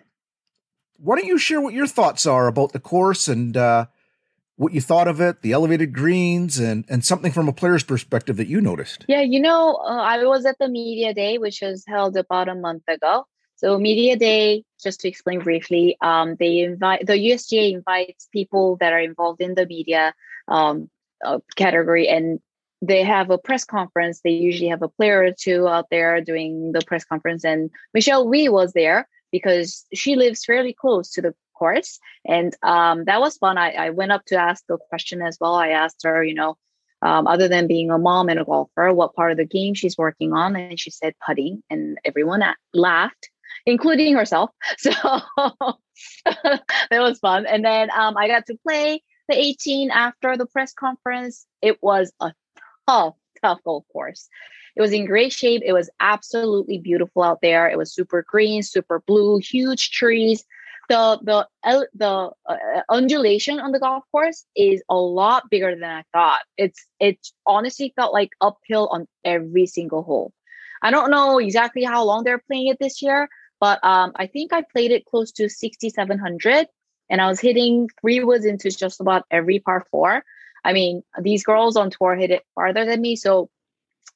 why 0.99 1.17
don't 1.17 1.27
you 1.27 1.37
share 1.37 1.61
what 1.61 1.75
your 1.75 1.87
thoughts 1.87 2.25
are 2.25 2.47
about 2.47 2.73
the 2.73 2.81
course 2.81 3.29
and 3.29 3.57
uh, 3.57 3.87
what 4.57 4.73
you 4.73 4.81
thought 4.81 5.09
of 5.09 5.21
it, 5.21 5.43
the 5.43 5.53
elevated 5.53 5.93
greens, 5.93 6.59
and 6.59 6.85
and 6.89 7.05
something 7.05 7.33
from 7.33 7.49
a 7.49 7.53
player's 7.53 7.85
perspective 7.85 8.37
that 8.39 8.49
you 8.49 8.61
noticed? 8.61 9.05
Yeah, 9.09 9.21
you 9.21 9.41
know, 9.41 9.77
uh, 9.77 10.03
I 10.03 10.25
was 10.25 10.47
at 10.47 10.59
the 10.59 10.69
media 10.69 11.15
day, 11.15 11.39
which 11.39 11.61
was 11.63 11.85
held 11.87 12.17
about 12.17 12.49
a 12.49 12.55
month 12.55 12.85
ago. 12.89 13.27
So, 13.57 13.79
media 13.79 14.17
day, 14.17 14.65
just 14.83 15.01
to 15.01 15.09
explain 15.09 15.41
briefly, 15.41 15.97
um, 16.03 16.37
they 16.39 16.61
invite 16.61 17.07
the 17.07 17.15
USGA 17.15 17.73
invites 17.73 18.29
people 18.33 18.77
that 18.77 18.93
are 18.93 19.01
involved 19.01 19.41
in 19.41 19.55
the 19.55 19.67
media 19.67 20.15
um, 20.49 20.91
uh, 21.25 21.39
category 21.57 22.09
and 22.09 22.41
they 22.83 23.03
have 23.03 23.31
a 23.31 23.39
press 23.39 23.65
conference. 23.65 24.21
They 24.21 24.31
usually 24.31 24.69
have 24.69 24.83
a 24.83 24.89
player 24.89 25.23
or 25.23 25.33
two 25.33 25.67
out 25.67 25.87
there 25.91 26.21
doing 26.21 26.73
the 26.73 26.83
press 26.87 27.05
conference. 27.05 27.45
And 27.45 27.71
Michelle 27.95 28.29
Wie 28.29 28.49
was 28.49 28.73
there 28.75 29.09
because 29.33 29.87
she 29.95 30.15
lives 30.15 30.45
fairly 30.45 30.73
close 30.73 31.11
to 31.13 31.23
the 31.23 31.35
course. 31.59 31.99
And 32.25 32.55
um, 32.63 33.05
that 33.05 33.21
was 33.21 33.37
fun. 33.39 33.59
I, 33.59 33.73
I 33.73 33.91
went 33.91 34.13
up 34.13 34.25
to 34.27 34.37
ask 34.37 34.65
the 34.69 34.79
question 34.89 35.23
as 35.23 35.39
well. 35.41 35.55
I 35.55 35.69
asked 35.69 36.03
her, 36.05 36.23
you 36.23 36.35
know, 36.35 36.57
um, 37.03 37.27
other 37.27 37.49
than 37.49 37.67
being 37.67 37.91
a 37.91 37.99
mom 37.99 38.29
and 38.29 38.41
a 38.41 38.45
golfer, 38.45 38.93
what 38.93 39.15
part 39.15 39.33
of 39.33 39.39
the 39.39 39.45
game 39.45 39.75
she's 39.75 39.99
working 39.99 40.33
on. 40.33 40.57
And 40.57 40.79
she 40.79 40.91
said 40.91 41.15
putting, 41.25 41.63
and 41.71 41.99
everyone 42.05 42.43
laughed, 42.73 43.31
including 43.65 44.15
herself. 44.15 44.51
So 44.79 44.91
that 46.25 47.01
was 47.01 47.19
fun. 47.19 47.47
And 47.47 47.65
then 47.65 47.91
um, 47.91 48.17
I 48.17 48.29
got 48.29 48.47
to 48.47 48.59
play 48.63 49.03
the 49.29 49.39
18 49.39 49.91
after 49.91 50.37
the 50.37 50.47
press 50.47 50.73
conference. 50.73 51.47
It 51.63 51.83
was 51.83 52.13
a 52.21 52.33
tough, 52.87 53.15
tough 53.43 53.61
golf 53.65 53.85
course. 53.93 54.29
It 54.77 54.83
was 54.83 54.93
in 54.93 55.07
great 55.07 55.33
shape. 55.33 55.63
It 55.65 55.73
was 55.73 55.89
absolutely 56.01 56.79
beautiful 56.79 57.23
out 57.23 57.41
there. 57.41 57.67
It 57.69 57.79
was 57.79 57.95
super 57.95 58.25
green, 58.29 58.63
super 58.63 59.03
blue, 59.07 59.39
huge 59.39 59.91
trees. 59.91 60.45
The 60.89 61.19
the 61.23 61.49
the 61.95 62.31
uh, 62.49 62.57
undulation 62.89 63.59
on 63.59 63.73
the 63.73 63.81
golf 63.81 64.05
course 64.13 64.47
is 64.55 64.83
a 64.89 64.95
lot 64.95 65.51
bigger 65.51 65.75
than 65.75 65.91
I 65.91 66.05
thought. 66.13 66.43
It's 66.57 66.87
it 67.01 67.19
honestly 67.45 67.93
felt 67.97 68.13
like 68.13 68.31
uphill 68.41 68.89
on 68.89 69.09
every 69.25 69.67
single 69.67 70.03
hole. 70.03 70.33
I 70.83 70.91
don't 70.91 71.11
know 71.11 71.39
exactly 71.39 71.83
how 71.83 72.05
long 72.05 72.23
they're 72.23 72.43
playing 72.47 72.69
it 72.69 72.79
this 72.79 73.03
year, 73.03 73.29
but 73.61 73.83
um, 73.83 74.13
I 74.17 74.27
think 74.27 74.53
I 74.53 74.63
played 74.63 74.93
it 74.93 75.07
close 75.07 75.33
to 75.33 75.49
6,700 75.49 76.69
and 77.09 77.21
I 77.21 77.29
was 77.29 77.41
hitting 77.41 77.89
three 78.01 78.23
woods 78.23 78.45
into 78.45 78.71
just 78.71 79.01
about 79.01 79.25
every 79.31 79.59
par 79.59 79.87
four. 79.91 80.25
I 80.65 80.73
mean, 80.73 81.03
these 81.21 81.45
girls 81.45 81.77
on 81.77 81.91
tour 81.91 82.17
hit 82.17 82.31
it 82.31 82.45
farther 82.55 82.85
than 82.85 83.01
me, 83.01 83.17
so 83.17 83.49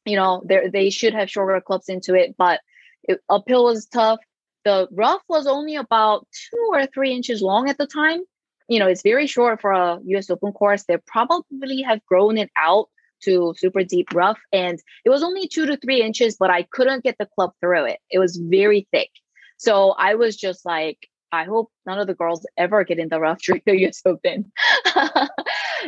you 0.04 0.16
know 0.16 0.42
they 0.44 0.68
they 0.68 0.90
should 0.90 1.14
have 1.14 1.30
shorter 1.30 1.60
clubs 1.60 1.88
into 1.88 2.14
it. 2.14 2.34
But 2.36 2.60
it, 3.04 3.20
uphill 3.28 3.64
was 3.64 3.86
tough. 3.86 4.18
The 4.64 4.88
rough 4.92 5.22
was 5.28 5.46
only 5.46 5.76
about 5.76 6.26
two 6.50 6.68
or 6.70 6.86
three 6.86 7.12
inches 7.12 7.42
long 7.42 7.68
at 7.68 7.78
the 7.78 7.86
time. 7.86 8.20
You 8.68 8.78
know, 8.78 8.86
it's 8.86 9.02
very 9.02 9.26
short 9.26 9.60
for 9.60 9.72
a 9.72 9.98
U.S. 10.04 10.30
Open 10.30 10.52
course. 10.52 10.84
They 10.84 10.98
probably 11.06 11.82
have 11.82 12.04
grown 12.06 12.38
it 12.38 12.50
out 12.56 12.88
to 13.22 13.54
super 13.56 13.84
deep 13.84 14.14
rough, 14.14 14.40
and 14.52 14.78
it 15.04 15.10
was 15.10 15.22
only 15.22 15.48
two 15.48 15.66
to 15.66 15.76
three 15.76 16.02
inches, 16.02 16.36
but 16.38 16.50
I 16.50 16.62
couldn't 16.70 17.04
get 17.04 17.16
the 17.18 17.26
club 17.26 17.52
through 17.60 17.86
it. 17.86 17.98
It 18.10 18.18
was 18.18 18.36
very 18.36 18.86
thick. 18.92 19.10
So 19.56 19.90
I 19.98 20.14
was 20.14 20.36
just 20.36 20.64
like, 20.64 21.08
I 21.32 21.44
hope 21.44 21.70
none 21.86 21.98
of 21.98 22.06
the 22.06 22.14
girls 22.14 22.46
ever 22.56 22.82
get 22.84 22.98
in 22.98 23.08
the 23.08 23.20
rough 23.20 23.42
during 23.42 23.62
the 23.66 23.86
US 23.86 24.00
Open. 24.04 24.50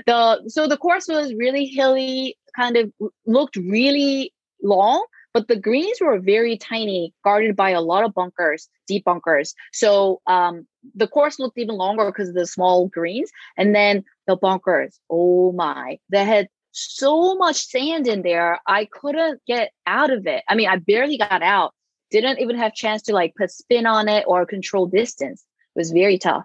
the 0.07 0.43
so 0.49 0.67
the 0.67 0.77
course 0.77 1.09
was 1.09 1.35
really 1.35 1.67
hilly, 1.67 2.37
kind 2.57 2.77
of 2.77 2.93
looked 3.27 3.57
really 3.57 4.33
long, 4.63 5.05
but 5.35 5.49
the 5.49 5.57
greens 5.57 5.99
were 6.01 6.19
very 6.19 6.57
tiny, 6.57 7.15
guarded 7.25 7.57
by 7.57 7.71
a 7.71 7.81
lot 7.81 8.05
of 8.05 8.15
bunkers, 8.15 8.69
deep 8.87 9.05
bunkers. 9.05 9.55
So 9.73 10.21
um, 10.27 10.67
the 10.95 11.09
course 11.09 11.39
looked 11.39 11.59
even 11.59 11.77
longer 11.77 12.07
because 12.07 12.29
of 12.29 12.35
the 12.35 12.47
small 12.47 12.89
greens. 12.89 13.31
And 13.57 13.75
then 13.75 14.05
the 14.27 14.37
bunkers, 14.37 14.99
oh 15.11 15.53
my, 15.53 15.99
they 16.11 16.25
had 16.25 16.49
so 16.73 17.35
much 17.37 17.67
sand 17.67 18.09
in 18.09 18.23
there. 18.23 18.61
I 18.67 18.87
couldn't 18.87 19.41
get 19.47 19.73
out 19.87 20.11
of 20.11 20.27
it. 20.27 20.43
I 20.49 20.55
mean, 20.55 20.69
I 20.69 20.77
barely 20.77 21.19
got 21.19 21.43
out 21.43 21.75
didn't 22.13 22.39
even 22.39 22.57
have 22.57 22.75
chance 22.75 23.03
to 23.03 23.13
like 23.13 23.35
put 23.35 23.51
spin 23.51 23.87
on 23.87 24.09
it 24.09 24.25
or 24.29 24.47
control 24.47 24.87
distance. 24.87 25.45
It 25.75 25.79
was 25.79 25.91
very 25.91 26.19
tough. 26.19 26.45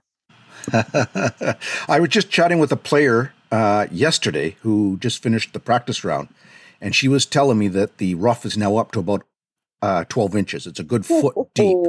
I 1.88 2.00
was 2.00 2.10
just 2.10 2.32
chatting 2.32 2.58
with 2.58 2.72
a 2.72 2.78
player 2.78 3.34
uh, 3.52 3.86
yesterday 3.92 4.56
who 4.62 4.98
just 5.00 5.22
finished 5.22 5.54
the 5.54 5.60
practice 5.60 6.04
round, 6.04 6.30
and 6.82 6.96
she 6.96 7.08
was 7.08 7.26
telling 7.26 7.58
me 7.58 7.68
that 7.70 7.98
the 7.98 8.16
rough 8.16 8.46
is 8.46 8.58
now 8.58 8.78
up 8.78 8.92
to 8.92 9.00
about 9.00 9.24
uh, 9.82 10.04
12 10.06 10.36
inches. 10.36 10.68
It's 10.68 10.80
a 10.80 10.84
good 10.84 11.06
foot 11.06 11.36
deep. 11.54 11.78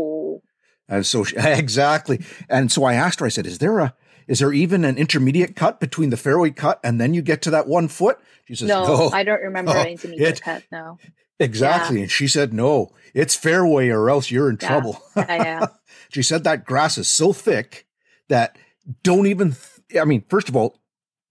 And 0.91 1.05
so 1.05 1.23
she, 1.23 1.37
exactly. 1.39 2.25
And 2.49 2.73
so 2.73 2.85
I 2.85 2.95
asked 2.95 3.21
her, 3.21 3.27
I 3.27 3.29
said, 3.29 3.47
is 3.47 3.59
there 3.59 3.79
a, 3.79 3.95
is 4.27 4.39
there 4.39 4.55
even 4.55 4.87
an 4.87 4.97
intermediate 4.97 5.55
cut 5.55 5.81
between 5.81 6.09
the 6.09 6.17
fairway 6.17 6.51
cut 6.51 6.81
and 6.83 6.99
then 6.99 7.13
you 7.13 7.21
get 7.21 7.43
to 7.43 7.51
that 7.51 7.67
one 7.67 7.89
foot? 7.89 8.19
She 8.47 8.55
says, 8.55 8.69
no, 8.69 8.85
no. 8.85 9.11
I 9.13 9.23
don't 9.23 9.43
remember 9.43 9.73
oh, 9.73 9.81
an 9.83 9.89
intermediate 9.89 10.39
it, 10.39 10.43
cut. 10.43 10.63
No. 10.73 10.99
Exactly. 11.39 11.97
Yeah. 11.99 12.03
And 12.05 12.11
she 12.11 12.27
said, 12.27 12.55
no, 12.55 12.91
it's 13.13 13.35
fairway 13.37 13.89
or 13.89 14.09
else 14.09 14.31
you're 14.31 14.49
in 14.49 14.59
yeah. 14.61 14.67
trouble. 14.67 15.03
yeah, 15.15 15.27
yeah. 15.29 15.67
she 16.09 16.23
said 16.23 16.45
that 16.45 16.65
grass 16.65 16.97
is 16.97 17.09
so 17.09 17.35
thick 17.35 17.87
that 18.29 18.57
don't 19.03 19.27
even, 19.27 19.53
th- 19.53 20.01
I 20.01 20.07
mean, 20.07 20.25
first 20.29 20.49
of 20.49 20.57
all, 20.57 20.79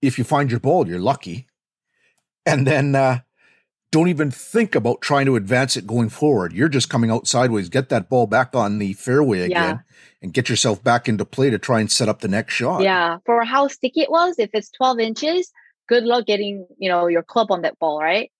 if 0.00 0.18
you 0.18 0.24
find 0.24 0.50
your 0.50 0.60
ball, 0.60 0.86
you're 0.86 1.00
lucky. 1.00 1.48
and 2.46 2.64
then 2.64 2.94
uh, 2.94 3.20
don't 3.90 4.08
even 4.08 4.30
think 4.30 4.74
about 4.74 5.00
trying 5.00 5.26
to 5.26 5.36
advance 5.36 5.76
it 5.76 5.86
going 5.86 6.08
forward. 6.08 6.52
You're 6.52 6.68
just 6.68 6.90
coming 6.90 7.10
out 7.10 7.26
sideways, 7.26 7.68
get 7.68 7.88
that 7.88 8.08
ball 8.08 8.26
back 8.26 8.54
on 8.54 8.78
the 8.78 8.92
fairway 8.94 9.40
again, 9.40 9.76
yeah. 9.76 9.78
and 10.20 10.32
get 10.32 10.48
yourself 10.48 10.82
back 10.82 11.08
into 11.08 11.24
play 11.24 11.50
to 11.50 11.58
try 11.58 11.80
and 11.80 11.90
set 11.90 12.08
up 12.08 12.20
the 12.20 12.28
next 12.28 12.54
shot. 12.54 12.82
Yeah, 12.82 13.18
for 13.24 13.44
how 13.44 13.68
sticky 13.68 14.02
it 14.02 14.10
was, 14.10 14.36
if 14.38 14.50
it's 14.52 14.70
12 14.70 15.00
inches, 15.00 15.52
good 15.88 16.04
luck 16.04 16.26
getting 16.26 16.66
you 16.78 16.88
know 16.88 17.06
your 17.06 17.22
club 17.22 17.50
on 17.50 17.62
that 17.62 17.78
ball, 17.78 17.98
right? 18.00 18.30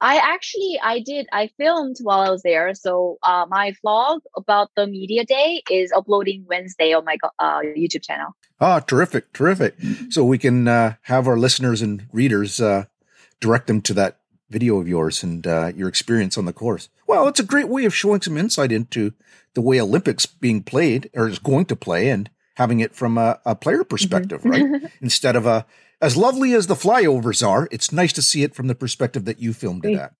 I 0.00 0.18
actually 0.18 0.78
I 0.82 1.00
did 1.00 1.26
I 1.32 1.50
filmed 1.56 1.96
while 2.02 2.20
I 2.20 2.30
was 2.30 2.42
there. 2.42 2.72
So 2.74 3.18
uh, 3.22 3.46
my 3.48 3.72
vlog 3.84 4.20
about 4.36 4.70
the 4.76 4.86
media 4.86 5.24
day 5.24 5.62
is 5.70 5.90
uploading 5.92 6.44
Wednesday 6.48 6.92
on 6.92 7.04
my 7.04 7.16
uh, 7.38 7.60
YouTube 7.60 8.04
channel. 8.04 8.36
Ah, 8.60 8.80
terrific, 8.80 9.32
terrific. 9.32 9.76
So 10.10 10.24
we 10.24 10.38
can 10.38 10.68
uh, 10.68 10.94
have 11.02 11.26
our 11.26 11.36
listeners 11.36 11.82
and 11.82 12.06
readers 12.12 12.60
uh, 12.60 12.84
direct 13.40 13.66
them 13.66 13.80
to 13.82 13.94
that 13.94 14.17
video 14.50 14.78
of 14.78 14.88
yours 14.88 15.22
and 15.22 15.46
uh, 15.46 15.72
your 15.74 15.88
experience 15.88 16.38
on 16.38 16.44
the 16.44 16.52
course. 16.52 16.88
Well, 17.06 17.28
it's 17.28 17.40
a 17.40 17.44
great 17.44 17.68
way 17.68 17.84
of 17.84 17.94
showing 17.94 18.22
some 18.22 18.38
insight 18.38 18.72
into 18.72 19.12
the 19.54 19.60
way 19.60 19.80
Olympics 19.80 20.26
being 20.26 20.62
played 20.62 21.10
or 21.14 21.28
is 21.28 21.38
going 21.38 21.66
to 21.66 21.76
play 21.76 22.08
and 22.08 22.30
having 22.54 22.80
it 22.80 22.94
from 22.94 23.18
a, 23.18 23.40
a 23.44 23.54
player 23.54 23.78
mm-hmm. 23.78 23.88
perspective, 23.88 24.42
mm-hmm. 24.42 24.72
right? 24.72 24.92
Instead 25.00 25.36
of 25.36 25.46
a 25.46 25.66
as 26.00 26.16
lovely 26.16 26.54
as 26.54 26.68
the 26.68 26.74
flyovers 26.74 27.46
are, 27.46 27.68
it's 27.72 27.90
nice 27.90 28.12
to 28.12 28.22
see 28.22 28.42
it 28.44 28.54
from 28.54 28.68
the 28.68 28.74
perspective 28.74 29.24
that 29.24 29.40
you 29.40 29.52
filmed 29.52 29.84
it 29.84 29.96
at. 29.96 30.12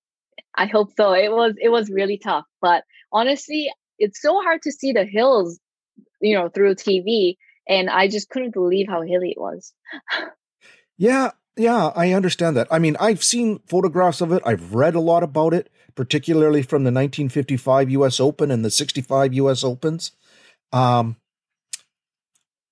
I 0.56 0.66
hope 0.66 0.90
so. 0.96 1.12
It 1.12 1.30
was 1.30 1.54
it 1.60 1.68
was 1.68 1.88
really 1.88 2.18
tough, 2.18 2.44
but 2.60 2.82
honestly, 3.12 3.70
it's 3.98 4.20
so 4.20 4.40
hard 4.40 4.62
to 4.62 4.72
see 4.72 4.92
the 4.92 5.04
hills, 5.04 5.60
you 6.20 6.34
know, 6.34 6.48
through 6.48 6.74
TV, 6.74 7.36
and 7.68 7.88
I 7.88 8.08
just 8.08 8.28
couldn't 8.28 8.54
believe 8.54 8.88
how 8.88 9.02
hilly 9.02 9.30
it 9.30 9.40
was. 9.40 9.72
yeah, 10.98 11.30
yeah, 11.58 11.92
I 11.94 12.12
understand 12.12 12.56
that. 12.56 12.68
I 12.70 12.78
mean, 12.78 12.96
I've 13.00 13.22
seen 13.22 13.60
photographs 13.66 14.20
of 14.20 14.32
it. 14.32 14.42
I've 14.46 14.74
read 14.74 14.94
a 14.94 15.00
lot 15.00 15.22
about 15.22 15.52
it, 15.52 15.70
particularly 15.94 16.62
from 16.62 16.84
the 16.84 16.92
1955 16.92 17.90
U.S. 17.90 18.20
Open 18.20 18.50
and 18.50 18.64
the 18.64 18.70
65 18.70 19.34
U.S. 19.34 19.64
Opens. 19.64 20.12
Um, 20.72 21.16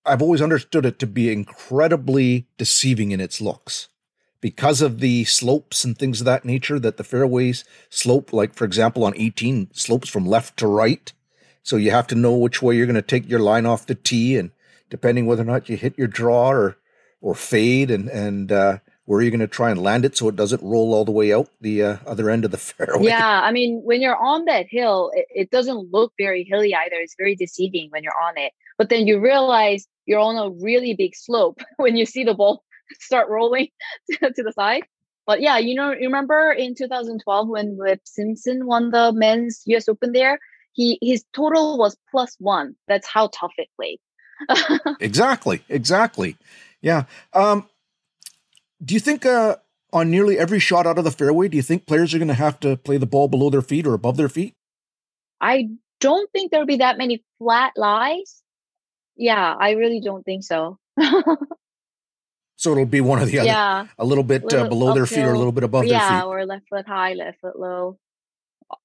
I've 0.04 0.22
always 0.22 0.40
understood 0.40 0.86
it 0.86 0.98
to 1.00 1.06
be 1.06 1.32
incredibly 1.32 2.46
deceiving 2.56 3.10
in 3.10 3.20
its 3.20 3.40
looks 3.40 3.88
because 4.40 4.80
of 4.80 5.00
the 5.00 5.24
slopes 5.24 5.82
and 5.82 5.98
things 5.98 6.20
of 6.20 6.26
that 6.26 6.44
nature 6.44 6.78
that 6.78 6.96
the 6.96 7.04
fairways 7.04 7.64
slope 7.90 8.32
like 8.32 8.54
for 8.54 8.64
example 8.64 9.02
on 9.02 9.14
18 9.16 9.70
slopes 9.72 10.08
from 10.08 10.26
left 10.26 10.56
to 10.58 10.66
right 10.66 11.12
so 11.62 11.76
you 11.76 11.90
have 11.90 12.06
to 12.06 12.14
know 12.14 12.36
which 12.36 12.62
way 12.62 12.76
you're 12.76 12.86
going 12.86 12.94
to 12.94 13.02
take 13.02 13.28
your 13.28 13.40
line 13.40 13.66
off 13.66 13.86
the 13.86 13.94
tee 13.94 14.36
and 14.36 14.52
depending 14.90 15.26
whether 15.26 15.42
or 15.42 15.46
not 15.46 15.68
you 15.68 15.76
hit 15.76 15.98
your 15.98 16.06
draw 16.06 16.50
or 16.50 16.76
or 17.26 17.34
fade 17.34 17.90
and 17.90 18.08
and 18.08 18.52
uh, 18.52 18.78
where 19.04 19.18
are 19.18 19.22
you're 19.22 19.32
going 19.32 19.40
to 19.40 19.48
try 19.48 19.70
and 19.72 19.82
land 19.82 20.04
it 20.04 20.16
so 20.16 20.28
it 20.28 20.36
doesn't 20.36 20.62
roll 20.62 20.94
all 20.94 21.04
the 21.04 21.10
way 21.10 21.32
out 21.32 21.48
the 21.60 21.82
uh, 21.82 21.96
other 22.06 22.30
end 22.30 22.44
of 22.44 22.52
the 22.52 22.56
fairway. 22.68 23.06
Yeah, 23.06 23.40
I 23.42 23.50
mean, 23.50 23.80
when 23.84 24.00
you're 24.00 24.16
on 24.16 24.44
that 24.44 24.66
hill, 24.68 25.10
it, 25.12 25.26
it, 25.34 25.50
doesn't 25.50 25.92
look 25.92 26.12
very 26.18 26.44
hilly 26.44 26.72
either. 26.72 26.96
It's 26.96 27.16
very 27.18 27.34
deceiving 27.34 27.88
when 27.90 28.04
you're 28.04 28.20
on 28.28 28.38
it. 28.38 28.52
But 28.78 28.90
then 28.90 29.08
you 29.08 29.18
realize 29.18 29.86
you're 30.06 30.20
on 30.20 30.36
a 30.36 30.54
really 30.62 30.94
big 30.94 31.16
slope 31.16 31.60
when 31.78 31.96
you 31.96 32.06
see 32.06 32.22
the 32.22 32.34
ball 32.34 32.62
start 33.00 33.28
rolling 33.28 33.68
to, 34.22 34.30
the 34.36 34.52
side. 34.52 34.84
But 35.26 35.40
yeah, 35.40 35.58
you 35.58 35.74
know, 35.74 35.90
you 35.90 36.06
remember 36.06 36.52
in 36.52 36.76
2012 36.76 37.48
when 37.48 37.76
Webb 37.76 37.98
Simpson 38.04 38.66
won 38.66 38.92
the 38.92 39.10
men's 39.12 39.62
US 39.66 39.88
Open 39.88 40.12
there? 40.12 40.38
He 40.74 40.98
his 41.02 41.24
total 41.34 41.76
was 41.76 41.96
plus 42.12 42.36
one. 42.38 42.76
That's 42.86 43.08
how 43.08 43.30
tough 43.32 43.52
it 43.56 43.68
played. 43.74 43.98
exactly, 45.00 45.62
exactly. 45.68 46.36
Yeah. 46.86 47.06
Um, 47.32 47.68
do 48.84 48.94
you 48.94 49.00
think 49.00 49.26
uh, 49.26 49.56
on 49.92 50.08
nearly 50.08 50.38
every 50.38 50.60
shot 50.60 50.86
out 50.86 50.98
of 50.98 51.04
the 51.04 51.10
fairway, 51.10 51.48
do 51.48 51.56
you 51.56 51.62
think 51.62 51.84
players 51.84 52.14
are 52.14 52.18
going 52.18 52.28
to 52.28 52.34
have 52.34 52.60
to 52.60 52.76
play 52.76 52.96
the 52.96 53.06
ball 53.06 53.26
below 53.26 53.50
their 53.50 53.60
feet 53.60 53.88
or 53.88 53.94
above 53.94 54.16
their 54.16 54.28
feet? 54.28 54.54
I 55.40 55.70
don't 56.00 56.30
think 56.30 56.52
there'll 56.52 56.64
be 56.64 56.76
that 56.76 56.96
many 56.96 57.24
flat 57.38 57.72
lies. 57.74 58.40
Yeah, 59.16 59.56
I 59.58 59.72
really 59.72 60.00
don't 60.00 60.22
think 60.22 60.44
so. 60.44 60.78
so 62.56 62.70
it'll 62.70 62.86
be 62.86 63.00
one 63.00 63.20
or 63.20 63.24
the 63.24 63.40
other. 63.40 63.48
Yeah, 63.48 63.86
a 63.98 64.04
little 64.04 64.22
bit 64.22 64.44
uh, 64.44 64.46
little 64.46 64.66
uh, 64.66 64.68
below 64.68 64.94
their 64.94 65.06
feet 65.06 65.24
or 65.24 65.32
a 65.32 65.38
little 65.38 65.50
bit 65.50 65.64
above 65.64 65.86
yeah, 65.86 65.98
their 65.98 66.08
feet. 66.08 66.14
Yeah, 66.14 66.22
or 66.22 66.46
left 66.46 66.68
foot 66.68 66.86
high, 66.86 67.14
left 67.14 67.40
foot 67.40 67.58
low. 67.58 67.98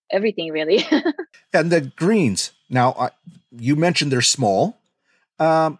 Everything 0.09 0.51
really. 0.51 0.87
and 1.53 1.71
the 1.71 1.81
greens. 1.95 2.51
Now, 2.67 2.95
I, 2.97 3.09
you 3.51 3.75
mentioned 3.75 4.11
they're 4.11 4.21
small. 4.23 4.79
Um, 5.37 5.77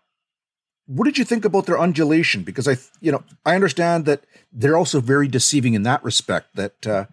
what 0.92 1.06
did 1.06 1.18
you 1.18 1.24
think 1.24 1.46
about 1.46 1.68
their 1.68 1.80
undulation? 1.80 2.44
Because 2.44 2.68
I, 2.68 2.76
you 3.00 3.14
know, 3.14 3.24
I 3.46 3.56
understand 3.56 4.06
that 4.06 4.26
they're 4.52 4.78
also 4.78 5.00
very 5.00 5.28
deceiving 5.28 5.74
in 5.74 5.84
that 5.84 6.04
respect. 6.04 6.56
That 6.56 6.86
uh, 6.86 7.06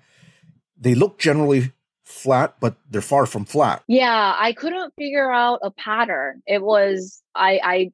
they 0.77 0.97
look 0.97 1.19
generally 1.19 1.73
flat, 2.03 2.57
but 2.61 2.75
they're 2.91 3.01
far 3.01 3.25
from 3.25 3.45
flat. 3.45 3.85
Yeah, 3.87 4.35
I 4.37 4.53
couldn't 4.53 4.95
figure 4.99 5.31
out 5.31 5.61
a 5.63 5.71
pattern. 5.71 6.43
It 6.47 6.63
was 6.63 7.23
I 7.37 7.61
I 7.63 7.93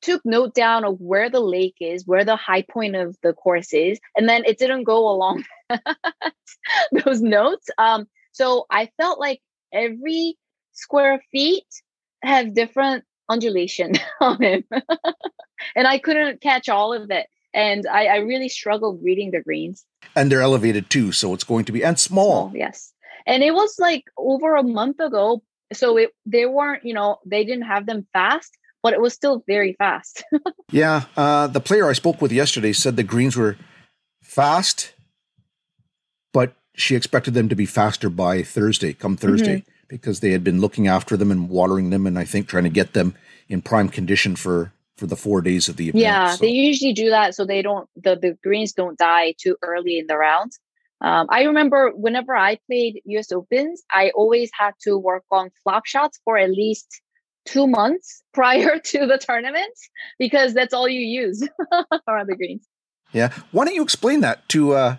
took 0.00 0.24
note 0.24 0.54
down 0.54 0.84
of 0.84 1.00
where 1.00 1.28
the 1.28 1.40
lake 1.40 1.76
is, 1.80 2.06
where 2.06 2.24
the 2.24 2.36
high 2.36 2.62
point 2.62 2.94
of 2.94 3.16
the 3.24 3.32
course 3.32 3.72
is, 3.72 3.98
and 4.16 4.28
then 4.28 4.44
it 4.46 4.58
didn't 4.58 4.84
go 4.84 5.08
along 5.08 5.44
those 7.04 7.20
notes. 7.20 7.68
Um, 7.78 8.06
so 8.30 8.66
I 8.70 8.90
felt 8.96 9.18
like 9.18 9.40
every 9.72 10.36
square 10.72 11.20
feet 11.32 11.66
have 12.22 12.54
different 12.54 13.02
undulation 13.28 13.94
on 14.20 14.42
him. 14.42 14.64
and 15.74 15.86
I 15.86 15.98
couldn't 15.98 16.40
catch 16.40 16.68
all 16.68 16.92
of 16.92 17.10
it. 17.10 17.26
And 17.54 17.86
I, 17.86 18.06
I, 18.06 18.16
really 18.18 18.50
struggled 18.50 19.02
reading 19.02 19.30
the 19.30 19.40
greens. 19.40 19.84
And 20.14 20.30
they're 20.30 20.42
elevated 20.42 20.90
too, 20.90 21.10
so 21.10 21.32
it's 21.32 21.44
going 21.44 21.64
to 21.64 21.72
be 21.72 21.82
and 21.82 21.98
small. 21.98 22.50
small 22.50 22.56
yes. 22.56 22.92
And 23.26 23.42
it 23.42 23.54
was 23.54 23.76
like 23.78 24.04
over 24.18 24.56
a 24.56 24.62
month 24.62 25.00
ago. 25.00 25.42
So 25.72 25.96
it 25.96 26.10
they 26.26 26.46
weren't, 26.46 26.84
you 26.84 26.92
know, 26.92 27.18
they 27.24 27.44
didn't 27.44 27.64
have 27.64 27.86
them 27.86 28.06
fast, 28.12 28.56
but 28.82 28.92
it 28.92 29.00
was 29.00 29.14
still 29.14 29.42
very 29.46 29.72
fast. 29.72 30.22
yeah. 30.70 31.04
Uh, 31.16 31.46
the 31.46 31.60
player 31.60 31.88
I 31.88 31.94
spoke 31.94 32.20
with 32.20 32.30
yesterday 32.30 32.72
said 32.72 32.96
the 32.96 33.02
greens 33.02 33.36
were 33.36 33.56
fast, 34.22 34.92
but 36.34 36.54
she 36.74 36.94
expected 36.94 37.32
them 37.32 37.48
to 37.48 37.56
be 37.56 37.66
faster 37.66 38.10
by 38.10 38.42
Thursday, 38.42 38.92
come 38.92 39.16
Thursday. 39.16 39.60
Mm-hmm 39.60 39.75
because 39.88 40.20
they 40.20 40.30
had 40.30 40.44
been 40.44 40.60
looking 40.60 40.86
after 40.88 41.16
them 41.16 41.30
and 41.30 41.48
watering 41.48 41.90
them 41.90 42.06
and 42.06 42.18
I 42.18 42.24
think 42.24 42.48
trying 42.48 42.64
to 42.64 42.70
get 42.70 42.92
them 42.92 43.14
in 43.48 43.62
prime 43.62 43.88
condition 43.88 44.36
for 44.36 44.72
for 44.96 45.06
the 45.06 45.16
four 45.16 45.42
days 45.42 45.68
of 45.68 45.76
the 45.76 45.90
event. 45.90 46.02
Yeah, 46.02 46.30
so. 46.32 46.38
they 46.40 46.50
usually 46.50 46.94
do 46.94 47.10
that 47.10 47.34
so 47.34 47.44
they 47.44 47.62
don't 47.62 47.88
the, 47.96 48.16
the 48.16 48.36
greens 48.42 48.72
don't 48.72 48.98
die 48.98 49.34
too 49.38 49.56
early 49.62 49.98
in 49.98 50.06
the 50.06 50.16
round. 50.16 50.52
Um, 51.02 51.26
I 51.28 51.42
remember 51.42 51.90
whenever 51.94 52.34
I 52.34 52.58
played 52.66 53.02
US 53.04 53.30
Opens, 53.30 53.82
I 53.90 54.10
always 54.14 54.50
had 54.58 54.72
to 54.82 54.96
work 54.96 55.24
on 55.30 55.50
flop 55.62 55.84
shots 55.84 56.18
for 56.24 56.38
at 56.38 56.50
least 56.50 57.02
two 57.44 57.66
months 57.66 58.22
prior 58.34 58.78
to 58.78 59.06
the 59.06 59.18
tournament 59.18 59.72
because 60.18 60.54
that's 60.54 60.72
all 60.72 60.88
you 60.88 61.00
use 61.00 61.46
around 62.08 62.28
the 62.28 62.36
greens. 62.36 62.66
Yeah. 63.12 63.32
Why 63.52 63.64
don't 63.64 63.74
you 63.74 63.82
explain 63.82 64.20
that 64.20 64.48
to 64.50 64.72
uh, 64.72 64.96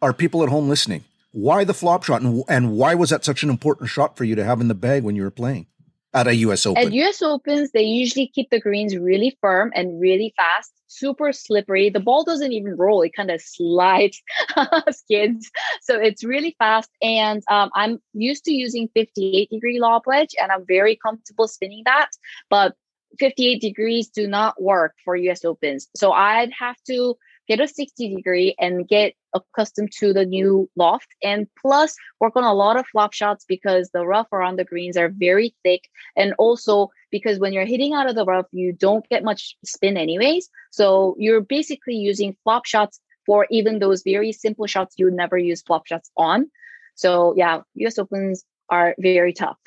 our 0.00 0.12
people 0.12 0.42
at 0.42 0.48
home 0.48 0.68
listening? 0.68 1.04
Why 1.38 1.62
the 1.62 1.72
flop 1.72 2.02
shot, 2.02 2.20
and, 2.20 2.42
and 2.48 2.72
why 2.72 2.96
was 2.96 3.10
that 3.10 3.24
such 3.24 3.44
an 3.44 3.48
important 3.48 3.88
shot 3.88 4.16
for 4.16 4.24
you 4.24 4.34
to 4.34 4.44
have 4.44 4.60
in 4.60 4.66
the 4.66 4.74
bag 4.74 5.04
when 5.04 5.14
you 5.14 5.22
were 5.22 5.30
playing 5.30 5.68
at 6.12 6.26
a 6.26 6.34
U.S. 6.34 6.66
Open? 6.66 6.84
At 6.84 6.92
U.S. 6.92 7.22
Opens, 7.22 7.70
they 7.70 7.84
usually 7.84 8.26
keep 8.26 8.50
the 8.50 8.58
greens 8.58 8.96
really 8.96 9.38
firm 9.40 9.70
and 9.72 10.00
really 10.00 10.34
fast, 10.36 10.72
super 10.88 11.32
slippery. 11.32 11.90
The 11.90 12.00
ball 12.00 12.24
doesn't 12.24 12.52
even 12.52 12.76
roll; 12.76 13.02
it 13.02 13.12
kind 13.14 13.30
of 13.30 13.40
slides, 13.40 14.20
skids. 14.90 15.48
So 15.80 16.00
it's 16.00 16.24
really 16.24 16.56
fast. 16.58 16.90
And 17.02 17.40
um, 17.48 17.70
I'm 17.72 18.00
used 18.14 18.44
to 18.46 18.52
using 18.52 18.88
58 18.96 19.48
degree 19.48 19.78
lob 19.78 20.02
wedge, 20.06 20.34
and 20.42 20.50
I'm 20.50 20.66
very 20.66 20.96
comfortable 20.96 21.46
spinning 21.46 21.82
that. 21.84 22.10
But 22.50 22.74
58 23.20 23.60
degrees 23.60 24.08
do 24.08 24.26
not 24.26 24.60
work 24.60 24.94
for 25.04 25.14
US 25.14 25.44
Opens. 25.44 25.86
So 25.94 26.10
I'd 26.10 26.50
have 26.58 26.76
to 26.88 27.16
get 27.48 27.60
a 27.60 27.68
60 27.68 28.14
degree 28.14 28.54
and 28.58 28.86
get 28.86 29.14
accustomed 29.34 29.92
to 29.98 30.12
the 30.12 30.24
new 30.24 30.68
loft. 30.76 31.08
And 31.22 31.46
plus 31.60 31.96
work 32.20 32.36
on 32.36 32.44
a 32.44 32.54
lot 32.54 32.76
of 32.76 32.86
flop 32.86 33.12
shots 33.12 33.44
because 33.48 33.90
the 33.92 34.06
rough 34.06 34.28
around 34.32 34.56
the 34.56 34.64
greens 34.64 34.96
are 34.96 35.08
very 35.08 35.54
thick. 35.64 35.88
And 36.16 36.34
also 36.38 36.90
because 37.10 37.38
when 37.38 37.52
you're 37.52 37.64
hitting 37.64 37.94
out 37.94 38.08
of 38.08 38.14
the 38.14 38.24
rough 38.24 38.46
you 38.52 38.72
don't 38.72 39.08
get 39.08 39.24
much 39.24 39.56
spin 39.64 39.96
anyways. 39.96 40.48
So 40.70 41.16
you're 41.18 41.40
basically 41.40 41.96
using 41.96 42.36
flop 42.44 42.66
shots 42.66 43.00
for 43.26 43.46
even 43.50 43.78
those 43.78 44.02
very 44.02 44.32
simple 44.32 44.66
shots 44.66 44.94
you 44.98 45.06
would 45.06 45.14
never 45.14 45.38
use 45.38 45.62
flop 45.62 45.86
shots 45.86 46.10
on. 46.16 46.50
So 46.94 47.34
yeah 47.36 47.60
us 47.86 47.98
opens 47.98 48.44
are 48.68 48.94
very 48.98 49.32
tough. 49.32 49.56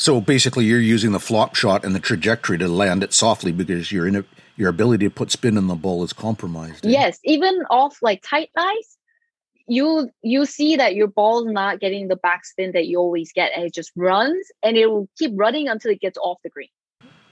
So 0.00 0.18
basically 0.18 0.64
you're 0.64 0.80
using 0.80 1.12
the 1.12 1.20
flop 1.20 1.54
shot 1.54 1.84
and 1.84 1.94
the 1.94 2.00
trajectory 2.00 2.56
to 2.56 2.68
land 2.68 3.02
it 3.02 3.12
softly 3.12 3.52
because 3.52 3.92
you're 3.92 4.08
in 4.08 4.16
a 4.16 4.24
your 4.60 4.68
ability 4.68 5.06
to 5.06 5.10
put 5.10 5.30
spin 5.30 5.56
in 5.56 5.66
the 5.66 5.74
ball 5.74 6.04
is 6.04 6.12
compromised. 6.12 6.86
Eh? 6.86 6.90
Yes, 6.90 7.18
even 7.24 7.62
off 7.70 7.98
like 8.02 8.22
tight 8.22 8.50
lies, 8.54 8.98
you 9.66 10.10
you 10.22 10.44
see 10.44 10.76
that 10.76 10.94
your 10.94 11.06
ball's 11.06 11.46
not 11.46 11.80
getting 11.80 12.08
the 12.08 12.16
backspin 12.16 12.74
that 12.74 12.86
you 12.86 12.98
always 12.98 13.32
get, 13.32 13.52
and 13.56 13.64
it 13.64 13.72
just 13.72 13.90
runs, 13.96 14.46
and 14.62 14.76
it 14.76 14.86
will 14.88 15.08
keep 15.18 15.32
running 15.34 15.68
until 15.68 15.90
it 15.90 16.00
gets 16.00 16.18
off 16.18 16.38
the 16.44 16.50
green. 16.50 16.68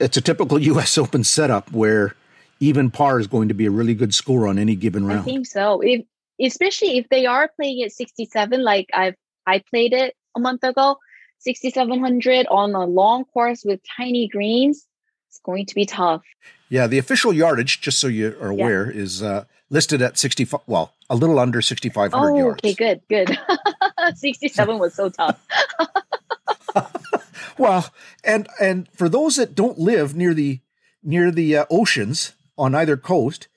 It's 0.01 0.17
a 0.17 0.23
typical 0.23 0.59
U.S. 0.59 0.97
Open 1.05 1.23
setup 1.23 1.71
where 1.71 2.15
even 2.61 2.91
par 2.91 3.21
is 3.21 3.27
going 3.27 3.49
to 3.49 3.55
be 3.55 3.67
a 3.67 3.71
really 3.71 3.95
good 3.95 4.15
score 4.15 4.49
on 4.49 4.59
any 4.59 4.75
given 4.75 5.07
round. 5.07 5.21
I 5.21 5.23
think 5.23 5.47
so. 5.47 5.81
If 5.81 6.07
especially 6.41 6.97
if 6.97 7.09
they 7.11 7.27
are 7.27 7.51
playing 7.57 7.83
at 7.83 7.93
67, 7.93 8.65
like 8.65 8.89
I've 8.95 9.17
I 9.47 9.63
played 9.69 9.93
it 9.93 10.15
a 10.35 10.41
month 10.41 10.65
ago, 10.65 10.97
6700 11.41 12.47
on 12.47 12.75
a 12.75 12.87
long 12.87 13.27
course 13.27 13.65
with 13.65 13.81
tiny 13.97 14.29
greens. 14.29 14.88
It's 15.29 15.41
going 15.41 15.67
to 15.67 15.75
be 15.75 15.87
tough. 15.87 16.23
Yeah, 16.69 16.87
the 16.87 16.99
official 16.99 17.33
yardage, 17.33 17.81
just 17.81 17.99
so 17.99 18.09
you 18.09 18.37
are 18.41 18.49
aware, 18.49 18.91
yeah. 18.91 19.03
is 19.03 19.23
uh, 19.23 19.45
listed 19.71 20.03
at 20.03 20.19
65. 20.19 20.61
Well, 20.67 20.95
a 21.09 21.17
little 21.17 21.39
under 21.39 21.63
6,500 21.63 22.17
oh, 22.17 22.37
yards. 22.37 22.61
Okay, 22.65 22.75
good, 22.75 23.01
good. 23.09 23.39
67 24.15 24.79
was 24.79 24.95
so 24.95 25.09
tough. 25.09 25.41
well, 27.59 27.91
and 28.25 28.49
and 28.61 28.89
for 28.93 29.09
those 29.09 29.37
that 29.37 29.55
don't 29.55 29.79
live 29.79 30.15
near 30.15 30.35
the 30.35 30.61
near 31.03 31.31
the 31.31 31.57
uh, 31.57 31.65
oceans 31.71 32.35
on 32.57 32.75
either 32.75 32.97
coast, 32.97 33.49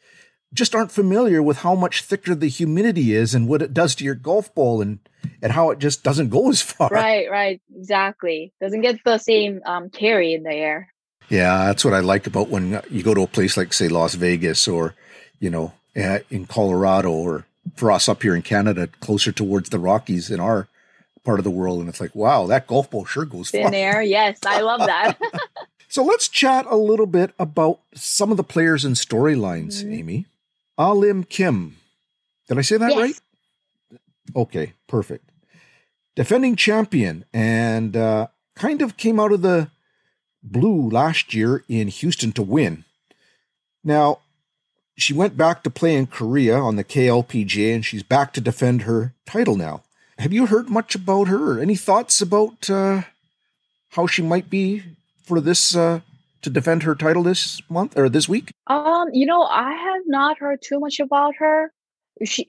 just 0.53 0.75
aren't 0.75 0.91
familiar 0.91 1.41
with 1.41 1.59
how 1.59 1.75
much 1.75 2.01
thicker 2.01 2.35
the 2.35 2.47
humidity 2.47 3.13
is 3.13 3.33
and 3.33 3.47
what 3.47 3.61
it 3.61 3.73
does 3.73 3.95
to 3.95 4.03
your 4.03 4.15
golf 4.15 4.53
ball 4.53 4.81
and 4.81 4.99
and 5.41 5.51
how 5.53 5.71
it 5.71 5.79
just 5.79 6.03
doesn't 6.03 6.29
go 6.29 6.49
as 6.49 6.61
far. 6.61 6.89
Right, 6.89 7.29
right, 7.29 7.61
exactly. 7.75 8.53
Doesn't 8.61 8.81
get 8.81 9.03
the 9.03 9.17
same 9.17 9.61
um, 9.65 9.89
carry 9.89 10.33
in 10.33 10.43
the 10.43 10.53
air. 10.53 10.90
Yeah, 11.31 11.65
that's 11.65 11.85
what 11.85 11.93
I 11.93 12.01
like 12.01 12.27
about 12.27 12.49
when 12.49 12.81
you 12.89 13.03
go 13.03 13.13
to 13.13 13.21
a 13.21 13.27
place 13.27 13.55
like 13.55 13.71
say 13.71 13.87
Las 13.87 14.15
Vegas 14.15 14.67
or 14.67 14.95
you 15.39 15.49
know 15.49 15.73
in 15.95 16.45
Colorado 16.45 17.09
or 17.09 17.45
for 17.75 17.89
us 17.89 18.09
up 18.09 18.21
here 18.21 18.35
in 18.35 18.41
Canada, 18.41 18.87
closer 18.99 19.31
towards 19.31 19.69
the 19.69 19.79
Rockies 19.79 20.29
in 20.29 20.41
our 20.41 20.67
part 21.23 21.39
of 21.39 21.45
the 21.45 21.51
world, 21.51 21.79
and 21.79 21.87
it's 21.87 22.01
like, 22.01 22.13
wow, 22.13 22.47
that 22.47 22.67
golf 22.67 22.89
ball 22.89 23.05
sure 23.05 23.23
goes 23.23 23.53
in 23.53 23.73
air. 23.73 24.01
Yes, 24.01 24.39
I 24.45 24.59
love 24.59 24.81
that. 24.81 25.17
so 25.87 26.03
let's 26.03 26.27
chat 26.27 26.65
a 26.67 26.75
little 26.75 27.05
bit 27.05 27.33
about 27.39 27.79
some 27.93 28.31
of 28.31 28.37
the 28.37 28.43
players 28.43 28.83
and 28.83 28.95
storylines, 28.95 29.83
mm-hmm. 29.83 29.93
Amy. 29.93 30.25
Ah 30.77 30.91
Lim 30.91 31.23
Kim. 31.23 31.77
Did 32.49 32.57
I 32.57 32.61
say 32.61 32.75
that 32.75 32.91
yes. 32.91 32.99
right? 32.99 33.99
Okay, 34.35 34.73
perfect. 34.87 35.31
Defending 36.15 36.57
champion 36.57 37.23
and 37.33 37.95
uh, 37.95 38.27
kind 38.55 38.81
of 38.81 38.97
came 38.97 39.17
out 39.17 39.31
of 39.31 39.41
the 39.41 39.69
blue 40.43 40.89
last 40.89 41.33
year 41.33 41.63
in 41.67 41.87
Houston 41.87 42.31
to 42.33 42.41
win. 42.41 42.83
Now, 43.83 44.19
she 44.97 45.13
went 45.13 45.37
back 45.37 45.63
to 45.63 45.69
play 45.69 45.95
in 45.95 46.07
Korea 46.07 46.57
on 46.57 46.75
the 46.75 46.83
KLPGA 46.83 47.75
and 47.75 47.85
she's 47.85 48.03
back 48.03 48.33
to 48.33 48.41
defend 48.41 48.83
her 48.83 49.13
title 49.25 49.55
now. 49.55 49.83
Have 50.19 50.33
you 50.33 50.45
heard 50.45 50.69
much 50.69 50.93
about 50.93 51.27
her? 51.27 51.59
Any 51.59 51.75
thoughts 51.75 52.21
about 52.21 52.69
uh, 52.69 53.03
how 53.89 54.05
she 54.05 54.21
might 54.21 54.49
be 54.49 54.83
for 55.23 55.41
this 55.41 55.75
uh, 55.75 56.01
to 56.41 56.49
defend 56.49 56.83
her 56.83 56.95
title 56.95 57.23
this 57.23 57.61
month 57.69 57.97
or 57.97 58.09
this 58.09 58.29
week? 58.29 58.51
Um, 58.67 59.07
you 59.13 59.25
know, 59.25 59.43
I 59.43 59.71
have 59.71 60.03
not 60.05 60.37
heard 60.37 60.59
too 60.61 60.79
much 60.79 60.99
about 60.99 61.35
her. 61.37 61.71
She 62.23 62.47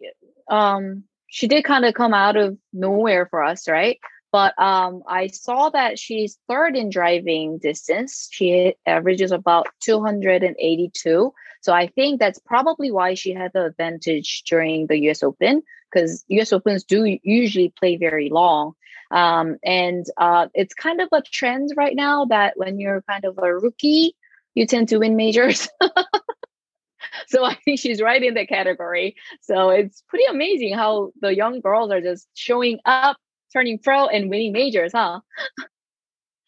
um 0.51 1.05
she 1.29 1.47
did 1.47 1.65
kind 1.65 1.87
of 1.87 1.95
come 1.95 2.13
out 2.13 2.37
of 2.37 2.59
nowhere 2.75 3.27
for 3.31 3.43
us, 3.43 3.69
right? 3.69 3.99
But 4.33 4.59
um 4.59 5.03
I 5.07 5.29
saw 5.29 5.71
that 5.71 5.99
she's 5.99 6.39
third 6.49 6.77
in 6.77 6.91
driving 6.91 7.59
distance. 7.59 8.29
She 8.33 8.75
averages 8.87 9.31
about 9.31 9.69
282. 9.81 11.33
So 11.61 11.73
I 11.73 11.87
think 11.87 12.19
that's 12.19 12.41
probably 12.41 12.91
why 12.91 13.15
she 13.15 13.33
had 13.33 13.53
the 13.55 13.67
advantage 13.67 14.43
during 14.49 14.87
the 14.89 14.99
US 15.11 15.23
Open 15.23 15.63
because 15.93 16.25
US 16.29 16.53
Opens 16.53 16.85
do 16.85 17.19
usually 17.23 17.73
play 17.79 17.97
very 17.97 18.31
long. 18.31 18.73
Um, 19.11 19.59
and 19.63 20.07
uh, 20.17 20.49
it's 20.55 20.75
kind 20.75 21.01
of 21.03 21.09
a 21.13 21.21
trend 21.21 21.71
right 21.77 21.95
now 21.95 22.25
that 22.27 22.57
when 22.57 22.81
you're 22.81 23.03
kind 23.03 23.25
of 23.27 23.39
a 23.39 23.55
rookie, 23.55 24.17
you 24.55 24.67
tend 24.67 24.89
to 24.89 24.99
win 24.99 25.17
majors. 25.17 25.69
so 27.27 27.45
I 27.45 27.55
think 27.65 27.79
she's 27.79 28.01
right 28.01 28.23
in 28.23 28.35
the 28.35 28.47
category. 28.47 29.17
So 29.43 29.69
it's 29.71 30.03
pretty 30.09 30.25
amazing 30.31 30.75
how 30.75 31.13
the 31.21 31.35
young 31.35 31.61
girls 31.61 31.91
are 31.91 32.01
just 32.01 32.27
showing 32.35 32.79
up, 32.87 33.19
turning 33.53 33.79
pro, 33.79 34.07
and 34.07 34.31
winning 34.31 34.53
majors, 34.53 34.93
huh? 34.95 35.21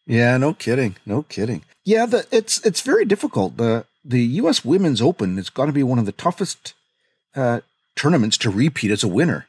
yeah, 0.05 0.37
no 0.37 0.53
kidding, 0.53 0.95
no 1.05 1.23
kidding. 1.23 1.63
Yeah, 1.83 2.05
the, 2.05 2.25
it's 2.31 2.63
it's 2.65 2.81
very 2.81 3.05
difficult. 3.05 3.57
The 3.57 3.85
the 4.03 4.21
U.S. 4.41 4.63
Women's 4.63 5.01
Open 5.01 5.37
is 5.37 5.49
going 5.49 5.67
to 5.67 5.73
be 5.73 5.83
one 5.83 5.99
of 5.99 6.05
the 6.05 6.11
toughest 6.11 6.73
uh, 7.35 7.61
tournaments 7.95 8.37
to 8.39 8.49
repeat 8.49 8.91
as 8.91 9.03
a 9.03 9.07
winner. 9.07 9.47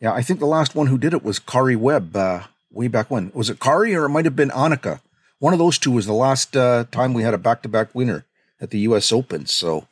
Yeah, 0.00 0.12
I 0.12 0.22
think 0.22 0.40
the 0.40 0.46
last 0.46 0.74
one 0.74 0.86
who 0.86 0.98
did 0.98 1.12
it 1.12 1.22
was 1.22 1.38
Karrie 1.38 1.76
Webb 1.76 2.16
uh, 2.16 2.44
way 2.70 2.88
back 2.88 3.10
when. 3.10 3.30
Was 3.34 3.50
it 3.50 3.58
Karrie 3.58 3.94
or 3.94 4.06
it 4.06 4.10
might 4.10 4.24
have 4.24 4.36
been 4.36 4.50
Annika? 4.50 5.00
One 5.38 5.52
of 5.52 5.58
those 5.58 5.78
two 5.78 5.90
was 5.90 6.06
the 6.06 6.12
last 6.12 6.56
uh, 6.56 6.84
time 6.90 7.12
we 7.12 7.22
had 7.22 7.34
a 7.34 7.38
back 7.38 7.62
to 7.62 7.68
back 7.68 7.94
winner 7.94 8.24
at 8.60 8.70
the 8.70 8.80
U.S. 8.80 9.12
Open. 9.12 9.46
So 9.46 9.86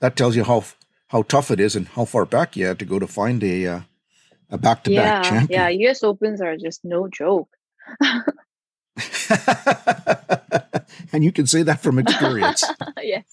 that 0.00 0.16
tells 0.16 0.36
you 0.36 0.44
how 0.44 0.64
how 1.08 1.22
tough 1.22 1.50
it 1.50 1.60
is 1.60 1.76
and 1.76 1.88
how 1.88 2.04
far 2.04 2.24
back 2.24 2.56
you 2.56 2.66
had 2.66 2.78
to 2.78 2.84
go 2.84 2.98
to 2.98 3.06
find 3.06 3.42
a 3.44 3.66
uh, 3.66 3.80
a 4.52 4.58
back 4.58 4.84
to 4.84 4.94
back 4.94 5.24
champion. 5.24 5.48
Yeah, 5.50 5.68
U.S. 5.68 6.04
Opens 6.04 6.40
are 6.40 6.56
just 6.56 6.84
no 6.84 7.08
joke. 7.08 7.48
and 11.12 11.24
you 11.24 11.32
can 11.32 11.46
say 11.46 11.62
that 11.62 11.80
from 11.80 11.98
experience. 11.98 12.64
yes. 13.02 13.24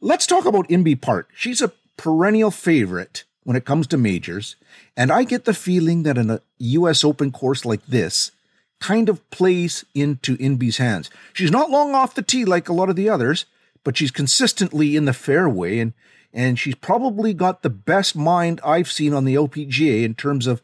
Let's 0.00 0.26
talk 0.26 0.44
about 0.44 0.68
Inbee 0.68 1.00
Park. 1.00 1.30
She's 1.34 1.62
a 1.62 1.72
perennial 1.96 2.50
favorite 2.50 3.24
when 3.44 3.56
it 3.56 3.64
comes 3.64 3.86
to 3.88 3.96
majors, 3.96 4.56
and 4.96 5.12
I 5.12 5.24
get 5.24 5.44
the 5.44 5.54
feeling 5.54 6.02
that 6.02 6.18
in 6.18 6.30
a 6.30 6.40
US 6.58 7.04
Open 7.04 7.30
course 7.30 7.64
like 7.64 7.86
this 7.86 8.32
kind 8.80 9.08
of 9.08 9.30
plays 9.30 9.84
into 9.94 10.36
Inbee's 10.38 10.78
hands. 10.78 11.10
She's 11.32 11.50
not 11.50 11.70
long 11.70 11.94
off 11.94 12.14
the 12.14 12.22
tee 12.22 12.44
like 12.44 12.68
a 12.68 12.72
lot 12.72 12.90
of 12.90 12.96
the 12.96 13.08
others, 13.08 13.46
but 13.84 13.96
she's 13.96 14.10
consistently 14.10 14.96
in 14.96 15.04
the 15.04 15.12
fairway 15.12 15.78
and 15.78 15.92
and 16.34 16.58
she's 16.58 16.74
probably 16.74 17.32
got 17.32 17.62
the 17.62 17.70
best 17.70 18.16
mind 18.16 18.60
I've 18.64 18.90
seen 18.90 19.14
on 19.14 19.24
the 19.24 19.36
LPGA 19.36 20.02
in 20.02 20.14
terms 20.14 20.46
of 20.46 20.60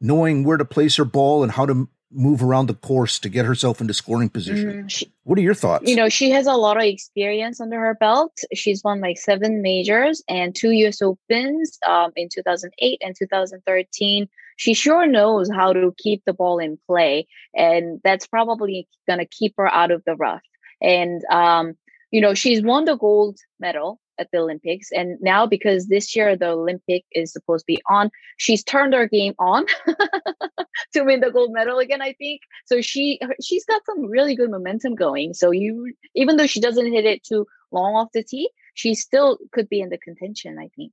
knowing 0.00 0.44
where 0.44 0.58
to 0.58 0.64
place 0.66 0.96
her 0.96 1.04
ball 1.06 1.42
and 1.42 1.50
how 1.50 1.64
to 1.64 1.88
move 2.12 2.42
around 2.42 2.66
the 2.66 2.74
course 2.74 3.18
to 3.18 3.28
get 3.28 3.44
herself 3.44 3.80
into 3.80 3.92
scoring 3.92 4.28
position. 4.28 4.84
Mm, 4.84 4.90
she, 4.90 5.12
what 5.24 5.38
are 5.38 5.42
your 5.42 5.54
thoughts? 5.54 5.88
You 5.88 5.96
know, 5.96 6.08
she 6.08 6.30
has 6.30 6.46
a 6.46 6.52
lot 6.52 6.76
of 6.76 6.84
experience 6.84 7.60
under 7.60 7.80
her 7.80 7.94
belt. 7.94 8.38
She's 8.52 8.84
won 8.84 9.00
like 9.00 9.18
seven 9.18 9.62
majors 9.62 10.22
and 10.28 10.54
two 10.54 10.70
US 10.70 11.02
Opens 11.02 11.78
um, 11.86 12.12
in 12.14 12.28
2008 12.32 13.02
and 13.02 13.16
2013. 13.18 14.28
She 14.56 14.74
sure 14.74 15.06
knows 15.06 15.50
how 15.50 15.72
to 15.72 15.92
keep 15.98 16.22
the 16.24 16.32
ball 16.32 16.58
in 16.58 16.78
play, 16.86 17.26
and 17.56 18.00
that's 18.04 18.26
probably 18.26 18.86
going 19.08 19.18
to 19.18 19.26
keep 19.26 19.54
her 19.56 19.66
out 19.66 19.90
of 19.90 20.04
the 20.04 20.14
rough. 20.14 20.42
And 20.80 21.24
um, 21.30 21.76
you 22.12 22.20
know, 22.20 22.34
she's 22.34 22.62
won 22.62 22.84
the 22.84 22.96
gold 22.96 23.38
medal 23.58 23.98
at 24.18 24.28
the 24.32 24.38
Olympics. 24.38 24.88
And 24.92 25.18
now, 25.20 25.46
because 25.46 25.88
this 25.88 26.14
year 26.14 26.36
the 26.36 26.48
Olympic 26.48 27.04
is 27.12 27.32
supposed 27.32 27.62
to 27.62 27.72
be 27.74 27.82
on, 27.88 28.10
she's 28.36 28.62
turned 28.62 28.94
her 28.94 29.08
game 29.08 29.34
on 29.38 29.66
to 30.92 31.02
win 31.02 31.20
the 31.20 31.30
gold 31.30 31.52
medal 31.52 31.78
again. 31.78 32.02
I 32.02 32.12
think 32.14 32.42
so. 32.66 32.80
She 32.80 33.20
she's 33.42 33.64
got 33.64 33.82
some 33.86 34.06
really 34.06 34.34
good 34.34 34.50
momentum 34.50 34.94
going. 34.94 35.34
So 35.34 35.50
you, 35.50 35.92
even 36.14 36.36
though 36.36 36.46
she 36.46 36.60
doesn't 36.60 36.92
hit 36.92 37.04
it 37.04 37.22
too 37.24 37.46
long 37.70 37.94
off 37.94 38.08
the 38.12 38.22
tee, 38.22 38.50
she 38.74 38.94
still 38.94 39.38
could 39.52 39.68
be 39.68 39.80
in 39.80 39.90
the 39.90 39.98
contention. 39.98 40.58
I 40.58 40.68
think. 40.76 40.92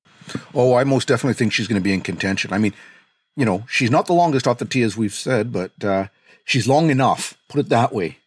Oh, 0.53 0.75
I 0.75 0.83
most 0.83 1.07
definitely 1.07 1.35
think 1.35 1.53
she's 1.53 1.67
going 1.67 1.81
to 1.81 1.83
be 1.83 1.93
in 1.93 2.01
contention. 2.01 2.53
I 2.53 2.57
mean, 2.57 2.73
you 3.35 3.45
know, 3.45 3.63
she's 3.67 3.91
not 3.91 4.05
the 4.05 4.13
longest 4.13 4.47
off 4.47 4.59
the 4.59 4.65
tee 4.65 4.83
as 4.83 4.97
we've 4.97 5.13
said, 5.13 5.51
but 5.51 5.71
uh, 5.83 6.07
she's 6.45 6.67
long 6.67 6.89
enough. 6.89 7.37
Put 7.47 7.59
it 7.59 7.69
that 7.69 7.93
way 7.93 8.17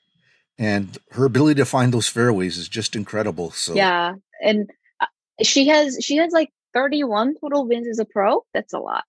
and 0.58 0.98
her 1.12 1.24
ability 1.24 1.58
to 1.58 1.64
find 1.64 1.92
those 1.92 2.08
fairways 2.08 2.58
is 2.58 2.68
just 2.68 2.94
incredible. 2.94 3.50
So 3.50 3.74
yeah, 3.74 4.14
and 4.42 4.70
she 5.42 5.68
has 5.68 5.98
she 6.00 6.16
has 6.16 6.32
like 6.32 6.50
31 6.72 7.36
total 7.40 7.66
wins 7.66 7.88
as 7.88 7.98
a 7.98 8.04
pro. 8.04 8.44
That's 8.52 8.72
a 8.72 8.78
lot. 8.78 9.04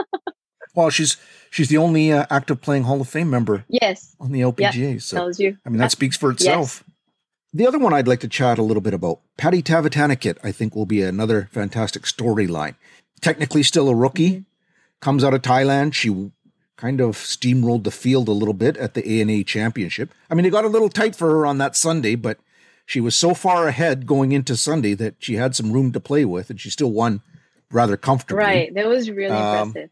well, 0.74 0.90
she's 0.90 1.16
she's 1.50 1.68
the 1.68 1.78
only 1.78 2.12
uh, 2.12 2.26
active 2.30 2.60
playing 2.60 2.84
Hall 2.84 3.00
of 3.00 3.08
Fame 3.08 3.30
member. 3.30 3.64
Yes, 3.68 4.14
on 4.20 4.32
the 4.32 4.40
LPGA. 4.40 5.00
So 5.02 5.16
tells 5.16 5.40
you. 5.40 5.56
I 5.66 5.68
mean, 5.68 5.78
that 5.78 5.90
speaks 5.90 6.16
for 6.16 6.30
itself. 6.30 6.84
Yes. 6.86 6.92
The 7.54 7.66
other 7.66 7.78
one 7.78 7.92
I'd 7.92 8.08
like 8.08 8.20
to 8.20 8.28
chat 8.28 8.56
a 8.56 8.62
little 8.62 8.80
bit 8.80 8.94
about, 8.94 9.20
Patty 9.36 9.62
Tavatanakit, 9.62 10.38
I 10.42 10.52
think 10.52 10.74
will 10.74 10.86
be 10.86 11.02
another 11.02 11.50
fantastic 11.52 12.04
storyline. 12.04 12.76
Technically 13.20 13.62
still 13.62 13.90
a 13.90 13.94
rookie, 13.94 14.30
mm-hmm. 14.30 14.42
comes 15.00 15.22
out 15.22 15.34
of 15.34 15.42
Thailand. 15.42 15.92
She 15.92 16.30
kind 16.78 17.00
of 17.00 17.16
steamrolled 17.16 17.84
the 17.84 17.90
field 17.90 18.28
a 18.28 18.32
little 18.32 18.54
bit 18.54 18.78
at 18.78 18.94
the 18.94 19.20
ANA 19.20 19.44
championship. 19.44 20.14
I 20.30 20.34
mean, 20.34 20.46
it 20.46 20.50
got 20.50 20.64
a 20.64 20.68
little 20.68 20.88
tight 20.88 21.14
for 21.14 21.28
her 21.30 21.44
on 21.44 21.58
that 21.58 21.76
Sunday, 21.76 22.14
but 22.14 22.38
she 22.86 23.00
was 23.00 23.16
so 23.16 23.34
far 23.34 23.68
ahead 23.68 24.06
going 24.06 24.32
into 24.32 24.56
Sunday 24.56 24.94
that 24.94 25.16
she 25.18 25.34
had 25.34 25.54
some 25.54 25.72
room 25.72 25.92
to 25.92 26.00
play 26.00 26.24
with, 26.24 26.50
and 26.50 26.60
she 26.60 26.70
still 26.70 26.90
won 26.90 27.22
rather 27.70 27.96
comfortably. 27.96 28.44
Right, 28.44 28.74
that 28.74 28.86
was 28.86 29.10
really 29.10 29.34
um, 29.34 29.68
impressive. 29.68 29.90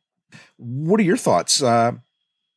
What 0.57 1.01
are 1.01 1.05
your 1.05 1.17
thoughts? 1.17 1.63
Uh, 1.63 1.93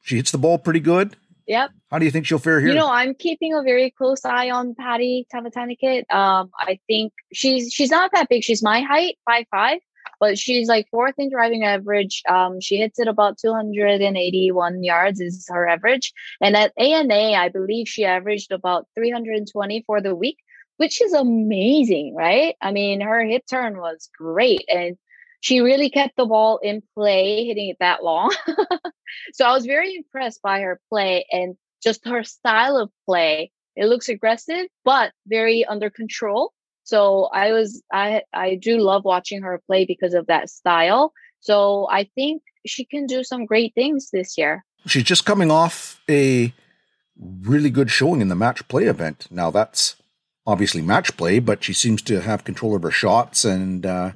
she 0.01 0.17
hits 0.17 0.31
the 0.31 0.37
ball 0.37 0.57
pretty 0.57 0.79
good. 0.79 1.15
Yep. 1.47 1.71
How 1.91 1.99
do 1.99 2.05
you 2.05 2.11
think 2.11 2.25
she'll 2.25 2.39
fare 2.39 2.59
here? 2.59 2.69
You 2.69 2.75
know, 2.75 2.89
I'm 2.89 3.15
keeping 3.15 3.53
a 3.53 3.61
very 3.61 3.91
close 3.91 4.23
eye 4.23 4.49
on 4.49 4.75
Patty 4.75 5.27
Tavatanakit. 5.33 6.11
Um, 6.13 6.51
I 6.57 6.79
think 6.87 7.13
she's 7.33 7.73
she's 7.73 7.91
not 7.91 8.11
that 8.13 8.29
big. 8.29 8.43
She's 8.43 8.63
my 8.63 8.81
height, 8.81 9.17
five 9.25 9.45
five 9.51 9.79
but 10.23 10.39
she's 10.39 10.69
like 10.69 10.87
fourth 10.89 11.15
in 11.17 11.29
driving 11.29 11.65
average. 11.65 12.23
Um, 12.29 12.61
she 12.61 12.77
hits 12.77 12.97
it 12.97 13.09
about 13.09 13.37
281 13.39 14.81
yards 14.81 15.19
is 15.19 15.45
her 15.49 15.67
average. 15.67 16.13
And 16.39 16.55
at 16.55 16.71
ANA, 16.77 17.33
I 17.33 17.49
believe 17.49 17.89
she 17.89 18.05
averaged 18.05 18.53
about 18.53 18.87
320 18.95 19.83
for 19.85 19.99
the 19.99 20.15
week, 20.15 20.37
which 20.77 21.01
is 21.01 21.11
amazing, 21.11 22.15
right? 22.15 22.55
I 22.61 22.71
mean, 22.71 23.01
her 23.01 23.21
hit 23.25 23.43
turn 23.49 23.79
was 23.79 24.09
great. 24.17 24.63
And 24.73 24.97
she 25.41 25.59
really 25.59 25.89
kept 25.89 26.15
the 26.15 26.25
ball 26.25 26.57
in 26.59 26.81
play, 26.95 27.43
hitting 27.43 27.67
it 27.67 27.77
that 27.81 28.01
long. 28.01 28.33
so 29.33 29.45
I 29.45 29.51
was 29.51 29.65
very 29.65 29.93
impressed 29.93 30.41
by 30.41 30.61
her 30.61 30.79
play 30.87 31.25
and 31.33 31.57
just 31.83 32.07
her 32.07 32.23
style 32.23 32.77
of 32.77 32.89
play. 33.05 33.51
It 33.75 33.87
looks 33.87 34.07
aggressive, 34.07 34.67
but 34.85 35.11
very 35.27 35.65
under 35.65 35.89
control. 35.89 36.53
So 36.83 37.25
I 37.33 37.51
was 37.51 37.81
I 37.91 38.23
I 38.33 38.55
do 38.55 38.77
love 38.77 39.05
watching 39.05 39.41
her 39.41 39.61
play 39.65 39.85
because 39.85 40.13
of 40.13 40.27
that 40.27 40.49
style. 40.49 41.13
So 41.39 41.87
I 41.89 42.09
think 42.15 42.41
she 42.65 42.85
can 42.85 43.05
do 43.05 43.23
some 43.23 43.45
great 43.45 43.73
things 43.75 44.09
this 44.11 44.37
year. 44.37 44.63
She's 44.85 45.03
just 45.03 45.25
coming 45.25 45.51
off 45.51 46.01
a 46.09 46.53
really 47.17 47.69
good 47.69 47.89
showing 47.89 48.21
in 48.21 48.27
the 48.27 48.35
match 48.35 48.67
play 48.67 48.85
event. 48.85 49.27
Now 49.29 49.51
that's 49.51 49.95
obviously 50.45 50.81
match 50.81 51.15
play, 51.15 51.39
but 51.39 51.63
she 51.63 51.73
seems 51.73 52.01
to 52.03 52.21
have 52.21 52.43
control 52.43 52.75
of 52.75 52.83
her 52.83 52.91
shots 52.91 53.45
and 53.45 53.85
uh, 53.85 54.11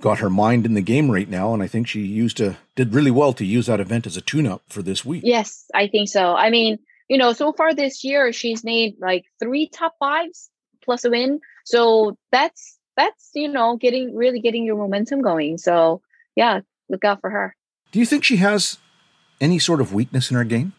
got 0.00 0.18
her 0.18 0.30
mind 0.30 0.64
in 0.64 0.74
the 0.74 0.80
game 0.80 1.10
right 1.10 1.28
now. 1.28 1.52
And 1.52 1.62
I 1.62 1.66
think 1.66 1.86
she 1.86 2.00
used 2.00 2.38
to 2.38 2.56
did 2.76 2.94
really 2.94 3.10
well 3.10 3.32
to 3.34 3.44
use 3.44 3.66
that 3.66 3.80
event 3.80 4.06
as 4.06 4.16
a 4.16 4.22
tune-up 4.22 4.62
for 4.68 4.82
this 4.82 5.04
week. 5.04 5.22
Yes, 5.24 5.66
I 5.74 5.86
think 5.88 6.08
so. 6.08 6.34
I 6.34 6.48
mean, 6.48 6.78
you 7.08 7.18
know, 7.18 7.34
so 7.34 7.52
far 7.52 7.74
this 7.74 8.04
year 8.04 8.32
she's 8.32 8.64
made 8.64 8.94
like 9.00 9.24
three 9.38 9.68
top 9.68 9.94
fives 9.98 10.48
plus 10.84 11.04
a 11.04 11.10
win. 11.10 11.40
So 11.64 12.16
that's 12.30 12.78
that's 12.96 13.30
you 13.34 13.48
know 13.48 13.76
getting 13.76 14.14
really 14.14 14.40
getting 14.40 14.64
your 14.64 14.76
momentum 14.76 15.22
going. 15.22 15.58
So 15.58 16.02
yeah, 16.36 16.60
look 16.88 17.04
out 17.04 17.20
for 17.20 17.30
her. 17.30 17.54
Do 17.90 17.98
you 17.98 18.06
think 18.06 18.24
she 18.24 18.36
has 18.36 18.78
any 19.40 19.58
sort 19.58 19.80
of 19.80 19.92
weakness 19.92 20.30
in 20.30 20.36
her 20.36 20.44
game? 20.44 20.72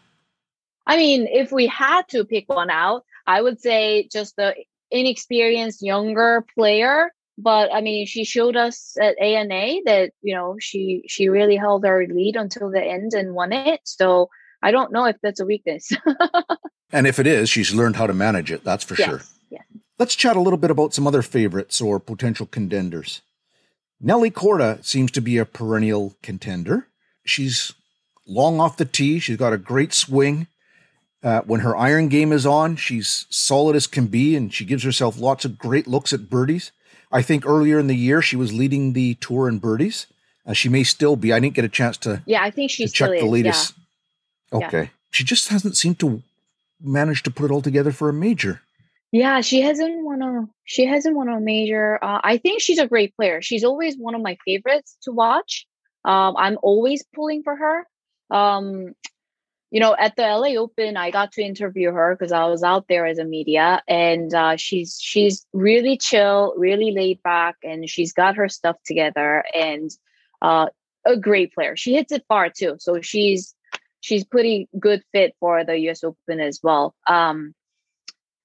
I 0.86 0.96
mean, 0.96 1.26
if 1.26 1.52
we 1.52 1.66
had 1.66 2.08
to 2.08 2.24
pick 2.24 2.48
one 2.48 2.70
out, 2.70 3.04
I 3.26 3.40
would 3.40 3.60
say 3.60 4.08
just 4.12 4.36
the 4.36 4.54
inexperienced 4.90 5.82
younger 5.82 6.44
player. 6.54 7.10
But 7.36 7.72
I 7.72 7.80
mean, 7.80 8.06
she 8.06 8.24
showed 8.24 8.56
us 8.56 8.96
at 9.00 9.18
ANA 9.20 9.80
that 9.86 10.12
you 10.22 10.34
know 10.34 10.56
she 10.60 11.02
she 11.08 11.28
really 11.28 11.56
held 11.56 11.84
her 11.84 12.06
lead 12.06 12.36
until 12.36 12.70
the 12.70 12.82
end 12.82 13.12
and 13.14 13.34
won 13.34 13.52
it. 13.52 13.80
So 13.84 14.28
I 14.62 14.70
don't 14.70 14.92
know 14.92 15.04
if 15.06 15.16
that's 15.22 15.40
a 15.40 15.46
weakness. 15.46 15.90
and 16.92 17.06
if 17.06 17.18
it 17.18 17.26
is, 17.26 17.50
she's 17.50 17.74
learned 17.74 17.96
how 17.96 18.06
to 18.06 18.14
manage 18.14 18.52
it. 18.52 18.62
That's 18.62 18.84
for 18.84 18.94
yes, 18.96 19.08
sure. 19.08 19.20
Yes. 19.50 19.64
Let's 19.98 20.16
chat 20.16 20.36
a 20.36 20.40
little 20.40 20.58
bit 20.58 20.70
about 20.70 20.92
some 20.92 21.06
other 21.06 21.22
favorites 21.22 21.80
or 21.80 22.00
potential 22.00 22.46
contenders. 22.46 23.22
Nelly 24.00 24.30
Korda 24.30 24.84
seems 24.84 25.10
to 25.12 25.20
be 25.20 25.38
a 25.38 25.44
perennial 25.44 26.14
contender. 26.22 26.88
She's 27.24 27.72
long 28.26 28.60
off 28.60 28.76
the 28.76 28.84
tee. 28.84 29.18
She's 29.18 29.36
got 29.36 29.52
a 29.52 29.58
great 29.58 29.92
swing. 29.94 30.48
Uh, 31.22 31.40
when 31.42 31.60
her 31.60 31.76
iron 31.76 32.08
game 32.08 32.32
is 32.32 32.44
on, 32.44 32.76
she's 32.76 33.24
solid 33.30 33.76
as 33.76 33.86
can 33.86 34.06
be, 34.06 34.36
and 34.36 34.52
she 34.52 34.64
gives 34.64 34.82
herself 34.82 35.18
lots 35.18 35.44
of 35.44 35.58
great 35.58 35.86
looks 35.86 36.12
at 36.12 36.28
birdies. 36.28 36.70
I 37.10 37.22
think 37.22 37.46
earlier 37.46 37.78
in 37.78 37.86
the 37.86 37.96
year 37.96 38.20
she 38.20 38.36
was 38.36 38.52
leading 38.52 38.92
the 38.92 39.14
tour 39.14 39.48
in 39.48 39.58
birdies. 39.58 40.06
Uh, 40.44 40.52
she 40.52 40.68
may 40.68 40.82
still 40.82 41.16
be. 41.16 41.32
I 41.32 41.40
didn't 41.40 41.54
get 41.54 41.64
a 41.64 41.70
chance 41.70 41.96
to. 41.98 42.22
Yeah, 42.26 42.42
I 42.42 42.50
think 42.50 42.70
she's 42.70 42.92
check 42.92 43.10
the 43.10 43.24
latest. 43.24 43.74
Yeah. 44.52 44.66
Okay, 44.66 44.82
yeah. 44.82 44.88
she 45.10 45.24
just 45.24 45.48
hasn't 45.48 45.76
seemed 45.76 45.98
to 46.00 46.22
manage 46.78 47.22
to 47.22 47.30
put 47.30 47.46
it 47.46 47.50
all 47.50 47.62
together 47.62 47.92
for 47.92 48.08
a 48.08 48.12
major. 48.12 48.60
Yeah, 49.14 49.42
she 49.42 49.60
hasn't 49.60 50.04
won 50.04 50.22
a 50.22 50.48
she 50.64 50.86
hasn't 50.86 51.14
won 51.14 51.28
a 51.28 51.38
major. 51.38 52.02
Uh, 52.02 52.20
I 52.24 52.36
think 52.36 52.60
she's 52.60 52.80
a 52.80 52.88
great 52.88 53.14
player. 53.14 53.40
She's 53.40 53.62
always 53.62 53.96
one 53.96 54.16
of 54.16 54.22
my 54.22 54.36
favorites 54.44 54.96
to 55.02 55.12
watch. 55.12 55.68
Um, 56.04 56.34
I'm 56.36 56.58
always 56.64 57.04
pulling 57.14 57.44
for 57.44 57.54
her. 57.54 57.86
Um, 58.36 58.96
you 59.70 59.78
know, 59.78 59.94
at 59.96 60.16
the 60.16 60.22
LA 60.22 60.60
Open, 60.60 60.96
I 60.96 61.12
got 61.12 61.30
to 61.34 61.44
interview 61.44 61.92
her 61.92 62.16
because 62.16 62.32
I 62.32 62.46
was 62.46 62.64
out 62.64 62.86
there 62.88 63.06
as 63.06 63.18
a 63.18 63.24
media, 63.24 63.84
and 63.86 64.34
uh, 64.34 64.56
she's 64.56 64.98
she's 65.00 65.46
really 65.52 65.96
chill, 65.96 66.52
really 66.56 66.90
laid 66.90 67.22
back, 67.22 67.54
and 67.62 67.88
she's 67.88 68.12
got 68.12 68.34
her 68.34 68.48
stuff 68.48 68.78
together, 68.84 69.44
and 69.54 69.92
uh, 70.42 70.66
a 71.06 71.16
great 71.16 71.54
player. 71.54 71.76
She 71.76 71.94
hits 71.94 72.10
it 72.10 72.24
far 72.26 72.50
too, 72.50 72.78
so 72.80 73.00
she's 73.00 73.54
she's 74.00 74.24
pretty 74.24 74.68
good 74.76 75.04
fit 75.12 75.36
for 75.38 75.62
the 75.62 75.78
U.S. 75.82 76.02
Open 76.02 76.40
as 76.40 76.58
well. 76.64 76.96
Um, 77.06 77.54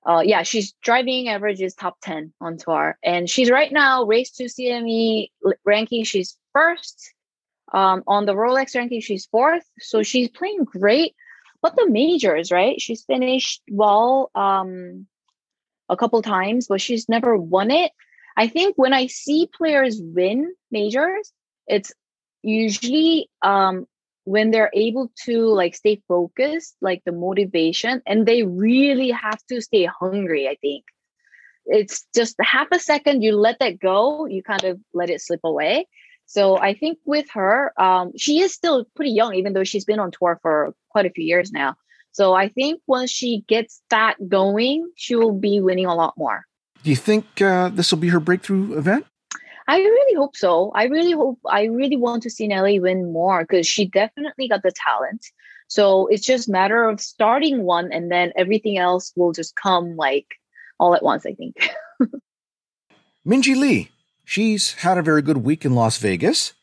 uh, 0.06 0.22
yeah, 0.24 0.44
she's 0.44 0.74
driving 0.82 1.28
average 1.28 1.62
is 1.62 1.76
top 1.76 1.98
10 2.02 2.34
on 2.40 2.58
tour. 2.58 2.98
And 3.04 3.30
she's 3.30 3.52
right 3.52 3.72
now 3.72 4.06
race 4.06 4.32
to 4.32 4.46
CME 4.46 5.30
ranking. 5.66 6.04
She's 6.04 6.38
first 6.54 7.14
um, 7.74 8.04
on 8.08 8.26
the 8.26 8.34
Rolex 8.34 8.76
ranking, 8.76 9.02
she's 9.02 9.26
fourth, 9.26 9.64
so 9.80 10.04
she's 10.04 10.30
playing 10.30 10.64
great. 10.64 11.16
But 11.62 11.76
the 11.76 11.90
majors, 11.90 12.52
right? 12.52 12.80
She's 12.80 13.04
finished 13.04 13.62
well 13.70 14.32
um, 14.34 15.08
a 15.90 15.98
couple 15.98 16.22
times, 16.22 16.68
but 16.68 16.80
she's 16.80 17.10
never 17.10 17.36
won 17.36 17.70
it. 17.70 17.92
I 18.38 18.48
think 18.48 18.78
when 18.78 18.94
I 18.94 19.08
see 19.08 19.50
players 19.54 20.00
win 20.02 20.54
majors, 20.72 21.34
it's 21.68 21.92
usually 22.42 23.30
um, 23.42 23.86
when 24.30 24.52
they're 24.52 24.72
able 24.74 25.12
to 25.26 25.36
like 25.62 25.76
stay 25.76 26.02
focused, 26.08 26.76
like 26.82 27.02
the 27.06 27.12
motivation, 27.12 28.02
and 28.06 28.26
they 28.26 28.44
really 28.44 29.12
have 29.12 29.39
to 29.48 29.62
stay 29.62 29.86
hungry. 29.86 30.48
I 30.48 30.56
think 30.62 30.84
it's 31.65 32.06
just 32.15 32.36
half 32.42 32.68
a 32.72 32.80
second 32.80 33.22
you 33.22 33.36
let 33.36 33.60
that 33.60 33.80
go, 33.80 34.26
you 34.26 34.42
kind 34.44 34.63
of 34.63 34.80
let 34.94 35.10
it 35.10 35.22
slip 35.22 35.42
away 35.44 35.86
so 36.30 36.60
I 36.60 36.76
think 36.76 37.00
with 37.06 37.26
her, 37.34 37.74
um, 37.82 38.12
she 38.15 38.42
is 38.42 38.54
still 38.54 38.86
pretty 38.96 39.13
young, 39.13 39.34
even 39.34 39.54
though 39.54 39.63
she's 39.63 39.84
been 39.84 39.98
on 39.98 40.12
tour 40.12 40.38
for 40.44 40.76
quite 40.89 41.08
a 41.08 41.10
few 41.10 41.26
years 41.26 41.52
now. 41.52 41.74
So 42.12 42.36
I 42.36 42.50
think 42.50 42.82
once 42.86 43.10
she 43.10 43.44
gets 43.48 43.82
that 43.89 44.15
going, 44.30 44.92
she 44.96 45.15
will 45.15 45.32
be 45.32 45.60
winning 45.60 45.88
a 45.88 45.96
lot 45.96 46.13
more. 46.18 46.46
Do 46.84 46.92
you 46.92 46.96
think 46.96 47.42
uh, 47.42 47.70
this 47.70 47.92
will 47.92 47.98
be 47.98 48.10
her 48.10 48.20
breakthrough 48.20 48.78
event? 48.78 49.08
I 49.70 49.78
really 49.78 50.16
hope 50.16 50.36
so. 50.36 50.72
I 50.74 50.86
really 50.86 51.12
hope. 51.12 51.40
I 51.48 51.66
really 51.66 51.96
want 51.96 52.24
to 52.24 52.32
see 52.32 52.48
Nelly 52.48 52.80
win 52.80 53.14
more 53.14 53.44
because 53.44 53.68
she 53.68 53.86
definitely 53.86 54.48
got 54.48 54.64
the 54.64 54.72
talent. 54.72 55.28
So 55.68 56.08
it's 56.08 56.26
just 56.26 56.50
matter 56.50 56.86
of 56.86 57.00
starting 57.00 57.62
one, 57.62 57.92
and 57.94 58.12
then 58.12 58.34
everything 58.36 58.80
else 58.80 59.14
will 59.16 59.32
just 59.32 59.56
come 59.56 59.96
like 59.96 60.26
all 60.80 60.96
at 60.96 61.04
once. 61.04 61.24
I 61.24 61.36
think. 61.36 61.70
Minjee 63.28 63.56
Lee, 63.56 63.92
she's 64.26 64.74
had 64.74 64.98
a 64.98 65.04
very 65.04 65.22
good 65.22 65.38
week 65.38 65.64
in 65.64 65.76
Las 65.76 66.00
Vegas, 66.00 66.54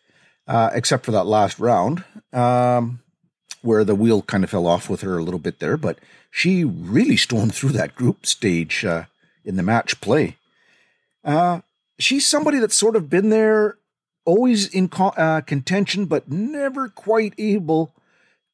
uh, 0.49 0.71
except 0.73 1.05
for 1.05 1.13
that 1.13 1.27
last 1.27 1.61
round, 1.61 2.03
um, 2.33 2.99
where 3.63 3.85
the 3.85 3.95
wheel 3.95 4.23
kind 4.23 4.43
of 4.43 4.51
fell 4.51 4.67
off 4.67 4.91
with 4.91 5.03
her 5.03 5.17
a 5.17 5.23
little 5.23 5.39
bit 5.39 5.61
there. 5.61 5.77
But 5.77 6.01
she 6.29 6.65
really 6.65 7.17
stormed 7.17 7.55
through 7.55 7.71
that 7.71 7.95
group 7.95 8.27
stage 8.27 8.85
uh, 8.85 9.05
in 9.45 9.55
the 9.55 9.63
match 9.63 10.01
play. 10.01 10.39
Uh, 11.23 11.61
she's 11.99 12.27
somebody 12.27 12.59
that's 12.59 12.77
sort 12.77 12.97
of 12.97 13.09
been 13.09 13.31
there, 13.31 13.79
always 14.25 14.69
in 14.69 14.89
co- 14.89 15.09
uh, 15.09 15.41
contention, 15.41 16.07
but 16.07 16.31
never 16.31 16.89
quite 16.89 17.35
able 17.39 17.95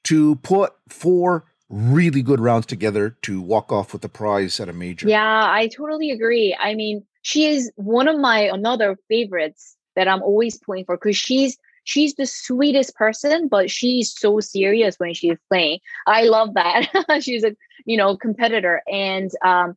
to 0.05 0.37
put 0.37 0.73
four 0.89 1.45
really 1.69 2.23
good 2.23 2.41
rounds 2.41 2.67
together 2.67 3.17
to 3.23 3.41
walk 3.41 3.73
off 3.73 3.93
with 3.93 4.03
the 4.03 4.09
prize 4.09 4.61
at 4.61 4.69
a 4.69 4.73
major. 4.73 5.09
Yeah, 5.09 5.51
I 5.51 5.69
totally 5.69 6.11
agree. 6.11 6.57
I 6.61 6.75
mean, 6.75 7.05
she 7.23 7.47
is 7.47 7.73
one 7.77 8.09
of 8.09 8.19
my 8.19 8.41
another 8.41 8.99
favorites 9.09 9.77
that 9.97 10.09
I'm 10.09 10.23
always 10.23 10.59
pulling 10.59 10.85
for 10.85 10.97
because 10.97 11.17
she's 11.17 11.57
she's 11.85 12.15
the 12.15 12.27
sweetest 12.27 12.95
person, 12.95 13.49
but 13.49 13.71
she's 13.71 14.13
so 14.13 14.41
serious 14.41 14.97
when 14.99 15.15
she's 15.15 15.39
playing. 15.49 15.79
I 16.07 16.25
love 16.25 16.55
that. 16.55 16.89
she's 17.23 17.45
a 17.45 17.57
you 17.87 17.97
know 17.97 18.17
competitor, 18.17 18.83
and 18.91 19.31
um, 19.45 19.77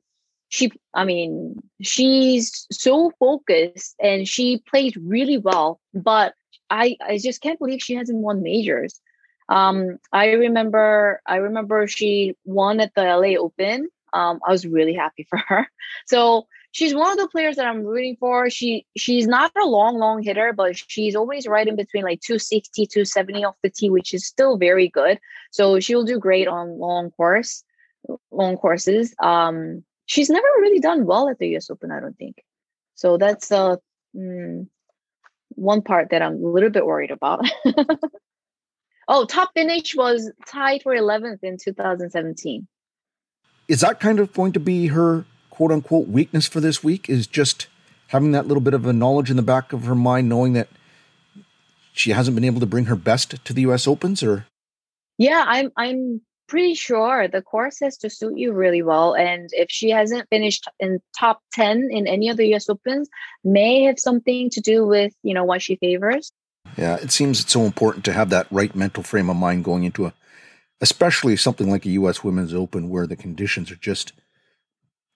she 0.56 0.72
I 0.94 1.04
mean 1.04 1.62
she's 1.82 2.65
so 2.72 3.12
focused 3.20 3.96
and 4.02 4.28
she 4.28 4.63
plays 4.70 4.96
really 4.96 5.38
well. 5.38 5.82
But 5.94 6.34
I 6.70 6.96
I 7.06 7.18
just 7.18 7.41
can't 7.41 7.60
believe 7.60 7.82
she 7.82 7.96
hasn't 7.96 8.20
won 8.20 8.41
majors. 8.41 9.02
Um, 9.50 10.00
I 10.13 10.32
remember 10.32 11.22
I 11.28 11.38
remember 11.38 11.88
she 11.88 12.36
won 12.46 12.80
at 12.80 12.94
the 12.96 13.04
LA 13.04 13.38
Open. 13.38 13.89
Um, 14.13 14.39
I 14.48 14.52
was 14.52 14.65
really 14.65 14.94
happy 14.94 15.28
for 15.30 15.38
her. 15.38 15.68
So 16.08 16.48
she's 16.72 16.96
one 16.96 17.12
of 17.12 17.18
the 17.18 17.28
players 17.28 17.58
that 17.58 17.68
I'm 17.68 17.84
rooting 17.84 18.15
for. 18.20 18.50
She 18.50 18.86
she's 18.96 19.28
not 19.28 19.52
a 19.62 19.65
long, 19.65 19.98
long 19.98 20.24
hitter, 20.24 20.54
but 20.54 20.78
she's 20.78 21.15
always 21.15 21.48
right 21.48 21.68
in 21.68 21.76
between 21.76 22.04
like 22.04 22.22
260, 22.22 22.88
270 22.88 23.44
off 23.44 23.56
the 23.62 23.70
tee, 23.70 23.89
which 23.89 24.13
is 24.13 24.26
still 24.26 24.58
very 24.58 24.88
good. 24.88 25.20
So 25.52 25.80
she'll 25.82 26.06
do 26.06 26.18
great 26.20 26.48
on 26.48 26.80
long 26.80 27.12
course, 27.12 27.63
long 28.32 28.56
courses. 28.58 29.13
Um, 29.20 29.84
she's 30.06 30.30
never 30.30 30.48
really 30.60 30.80
done 30.80 31.06
well 31.06 31.30
at 31.30 31.39
the 31.39 31.56
US 31.56 31.70
Open, 31.70 31.91
I 31.91 32.00
don't 32.00 32.18
think. 32.18 32.44
So 32.96 33.18
that's 33.18 33.52
uh 33.52 33.78
mm, 34.15 34.68
one 35.50 35.82
part 35.82 36.10
that 36.10 36.22
I'm 36.22 36.44
a 36.44 36.48
little 36.48 36.70
bit 36.70 36.86
worried 36.86 37.12
about. 37.12 37.46
oh, 39.08 39.26
top 39.26 39.52
finish 39.54 39.96
was 39.96 40.32
tied 40.48 40.84
for 40.84 40.94
11th 40.94 41.39
in 41.44 41.58
2017. 41.58 42.68
Is 43.68 43.82
that 43.82 44.00
kind 44.00 44.20
of 44.20 44.34
going 44.34 44.52
to 44.54 44.60
be 44.60 44.88
her 44.88 45.26
quote 45.50 45.72
unquote 45.72 46.08
weakness 46.08 46.48
for 46.48 46.60
this 46.60 46.84
week 46.84 47.10
is 47.10 47.28
just 47.28 47.68
having 48.08 48.32
that 48.32 48.48
little 48.48 48.62
bit 48.62 48.74
of 48.74 48.86
a 48.86 48.94
knowledge 48.94 49.30
in 49.30 49.38
the 49.38 49.41
back 49.41 49.74
of 49.74 49.86
her 49.86 49.96
mind, 49.96 50.30
knowing 50.30 50.54
that 50.54 50.68
she 51.94 52.12
hasn't 52.12 52.36
been 52.36 52.44
able 52.44 52.60
to 52.60 52.65
bring 52.65 52.86
her 52.86 52.96
best 52.96 53.44
to 53.44 53.54
the 53.54 53.62
U.S. 53.62 53.88
Opens, 53.88 54.22
or 54.22 54.46
yeah, 55.18 55.44
I'm 55.48 55.72
I'm 55.78 56.22
pretty 56.47 56.73
sure 56.73 57.27
the 57.27 57.41
course 57.41 57.79
has 57.81 57.97
to 57.97 58.10
suit 58.10 58.38
you 58.38 58.53
really 58.53 58.81
well. 58.81 59.13
And 59.15 59.49
if 59.51 59.67
she 59.69 59.89
hasn't 59.89 60.29
finished 60.29 60.67
in 60.79 60.99
top 61.17 61.41
10 61.53 61.89
in 61.91 62.08
any 62.08 62.29
of 62.29 62.38
the 62.38 62.53
US 62.55 62.69
Opens, 62.69 63.10
may 63.43 63.84
have 63.84 63.99
something 63.99 64.49
to 64.51 64.62
do 64.62 64.86
with, 64.86 65.13
you 65.23 65.34
know, 65.34 65.43
what 65.43 65.62
she 65.62 65.75
favors. 65.75 66.31
Yeah, 66.77 66.95
it 66.95 67.12
seems 67.12 67.41
it's 67.41 67.51
so 67.51 67.62
important 67.62 68.05
to 68.05 68.13
have 68.13 68.29
that 68.31 68.47
right 68.51 68.75
mental 68.75 69.03
frame 69.03 69.29
of 69.29 69.38
mind 69.38 69.63
going 69.63 69.84
into 69.84 70.05
a, 70.05 70.13
especially 70.81 71.38
something 71.38 71.69
like 71.69 71.86
a 71.86 71.91
U.S. 71.91 72.23
Women's 72.23 72.53
Open 72.53 72.89
where 72.89 73.08
the 73.08 73.15
conditions 73.15 73.71
are 73.71 73.77
just 73.77 74.13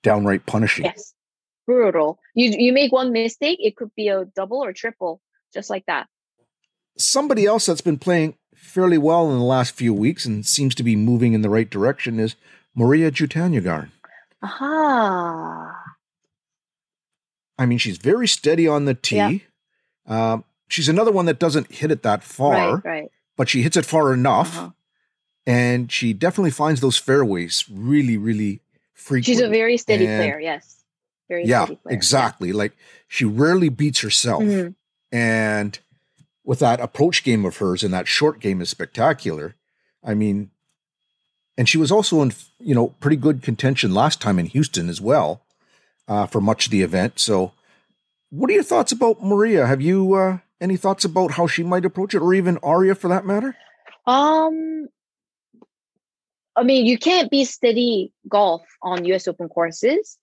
downright 0.03 0.45
punishing. 0.45 0.85
Yes, 0.85 1.13
brutal. 1.65 2.19
You 2.35 2.51
you 2.57 2.71
make 2.71 2.91
one 2.91 3.11
mistake, 3.11 3.59
it 3.61 3.75
could 3.75 3.93
be 3.95 4.07
a 4.07 4.25
double 4.25 4.63
or 4.63 4.73
triple, 4.73 5.21
just 5.53 5.69
like 5.69 5.85
that. 5.87 6.07
Somebody 6.97 7.45
else 7.45 7.65
that's 7.65 7.81
been 7.81 7.97
playing 7.97 8.35
fairly 8.59 8.97
well 8.97 9.31
in 9.31 9.37
the 9.39 9.43
last 9.45 9.73
few 9.75 9.93
weeks 9.93 10.25
and 10.25 10.45
seems 10.45 10.75
to 10.75 10.83
be 10.83 10.95
moving 10.95 11.33
in 11.33 11.41
the 11.41 11.49
right 11.49 11.69
direction 11.69 12.19
is 12.19 12.35
Moriya 12.77 13.11
Jutanugarn. 13.11 13.89
Aha. 14.41 15.75
I 17.57 17.65
mean, 17.65 17.77
she's 17.77 17.97
very 17.97 18.27
steady 18.27 18.67
on 18.67 18.85
the 18.85 18.93
tee. 18.93 19.15
Yeah. 19.17 19.37
Um, 20.07 20.43
she's 20.67 20.87
another 20.89 21.11
one 21.11 21.25
that 21.25 21.39
doesn't 21.39 21.71
hit 21.71 21.91
it 21.91 22.03
that 22.03 22.23
far, 22.23 22.75
Right, 22.77 22.85
right. 22.85 23.11
but 23.37 23.49
she 23.49 23.61
hits 23.63 23.75
it 23.77 23.85
far 23.85 24.13
enough, 24.13 24.57
Uh-huh. 24.57 24.69
and 25.45 25.91
she 25.91 26.13
definitely 26.13 26.51
finds 26.51 26.79
those 26.81 26.97
fairways 26.97 27.65
really, 27.69 28.17
really 28.17 28.61
frequently. 28.93 29.33
She's 29.33 29.41
a 29.41 29.49
very 29.49 29.77
steady 29.77 30.05
And- 30.07 30.19
player, 30.19 30.39
yes. 30.39 30.77
Very 31.27 31.45
yeah, 31.45 31.65
steady 31.65 31.75
player. 31.83 31.95
exactly. 31.95 32.51
Like 32.53 32.73
she 33.07 33.25
rarely 33.25 33.69
beats 33.69 33.99
herself, 33.99 34.41
Mhm. 34.43 34.75
and 35.11 35.77
with 36.49 36.57
that 36.57 36.79
approach 36.79 37.23
game 37.23 37.45
of 37.45 37.57
hers 37.57 37.83
and 37.83 37.93
that 37.93 38.07
short 38.07 38.39
game 38.39 38.59
is 38.59 38.71
spectacular. 38.71 39.53
I 40.03 40.15
mean, 40.15 40.49
and 41.55 41.69
she 41.69 41.77
was 41.77 41.91
also 41.91 42.23
in 42.23 42.33
you 42.57 42.73
know 42.73 42.87
pretty 42.99 43.17
good 43.17 43.43
contention 43.43 43.93
last 43.93 44.19
time 44.19 44.39
in 44.39 44.47
Houston 44.47 44.89
as 44.89 44.99
well 44.99 45.43
uh, 46.07 46.25
for 46.25 46.41
much 46.41 46.65
of 46.65 46.71
the 46.71 46.81
event. 46.81 47.19
So, 47.19 47.51
what 48.31 48.49
are 48.49 48.53
your 48.53 48.63
thoughts 48.63 48.91
about 48.91 49.23
Maria? 49.23 49.67
Have 49.67 49.79
you 49.79 50.15
uh, 50.15 50.39
any 50.59 50.75
thoughts 50.75 51.05
about 51.05 51.29
how 51.33 51.45
she 51.45 51.61
might 51.61 51.85
approach 51.85 52.15
it, 52.15 52.23
or 52.23 52.33
even 52.33 52.57
Aria 52.63 52.95
for 52.95 53.09
that 53.09 53.27
matter? 53.27 53.55
Um, 54.07 54.87
I 56.55 56.63
mean, 56.63 56.87
you 56.87 56.97
can't 56.97 57.29
be 57.29 57.45
steady 57.45 58.11
golf 58.27 58.63
on 58.81 59.05
U.S. 59.05 59.27
Open 59.27 59.49
courses. 59.49 60.17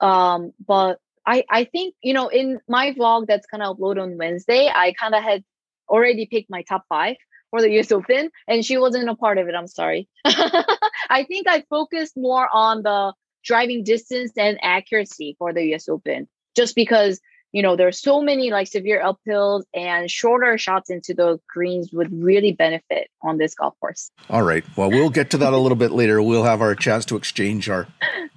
Um, 0.00 0.52
but 0.66 0.98
I 1.26 1.44
I 1.50 1.64
think 1.64 1.94
you 2.02 2.14
know 2.14 2.28
in 2.28 2.60
my 2.68 2.92
vlog 2.92 3.26
that's 3.26 3.46
gonna 3.46 3.72
upload 3.72 4.00
on 4.00 4.18
Wednesday, 4.18 4.70
I 4.72 4.92
kind 4.92 5.14
of 5.14 5.22
had 5.22 5.42
already 5.88 6.26
picked 6.26 6.50
my 6.50 6.62
top 6.62 6.84
five 6.88 7.16
for 7.50 7.60
the 7.60 7.70
U.S. 7.72 7.92
Open, 7.92 8.30
and 8.48 8.64
she 8.64 8.78
wasn't 8.78 9.08
a 9.08 9.14
part 9.14 9.38
of 9.38 9.48
it. 9.48 9.54
I'm 9.54 9.68
sorry. 9.68 10.08
I 10.24 11.24
think 11.28 11.46
I 11.48 11.62
focused 11.70 12.16
more 12.16 12.48
on 12.52 12.82
the 12.82 13.12
driving 13.44 13.84
distance 13.84 14.32
and 14.36 14.58
accuracy 14.62 15.36
for 15.38 15.52
the 15.52 15.62
U.S. 15.66 15.88
Open, 15.88 16.28
just 16.56 16.74
because 16.74 17.20
you 17.52 17.62
know 17.62 17.76
there's 17.76 18.00
so 18.00 18.20
many 18.20 18.50
like 18.50 18.66
severe 18.66 19.02
uphills 19.02 19.62
and 19.72 20.10
shorter 20.10 20.58
shots 20.58 20.90
into 20.90 21.14
the 21.14 21.38
greens 21.48 21.90
would 21.92 22.12
really 22.12 22.52
benefit 22.52 23.08
on 23.22 23.38
this 23.38 23.54
golf 23.54 23.74
course. 23.80 24.10
All 24.28 24.42
right. 24.42 24.64
Well, 24.76 24.90
we'll 24.90 25.10
get 25.10 25.30
to 25.30 25.38
that 25.38 25.52
a 25.52 25.58
little 25.58 25.76
bit 25.76 25.92
later. 25.92 26.20
We'll 26.20 26.44
have 26.44 26.60
our 26.60 26.74
chance 26.74 27.04
to 27.06 27.16
exchange 27.16 27.68
our 27.68 27.86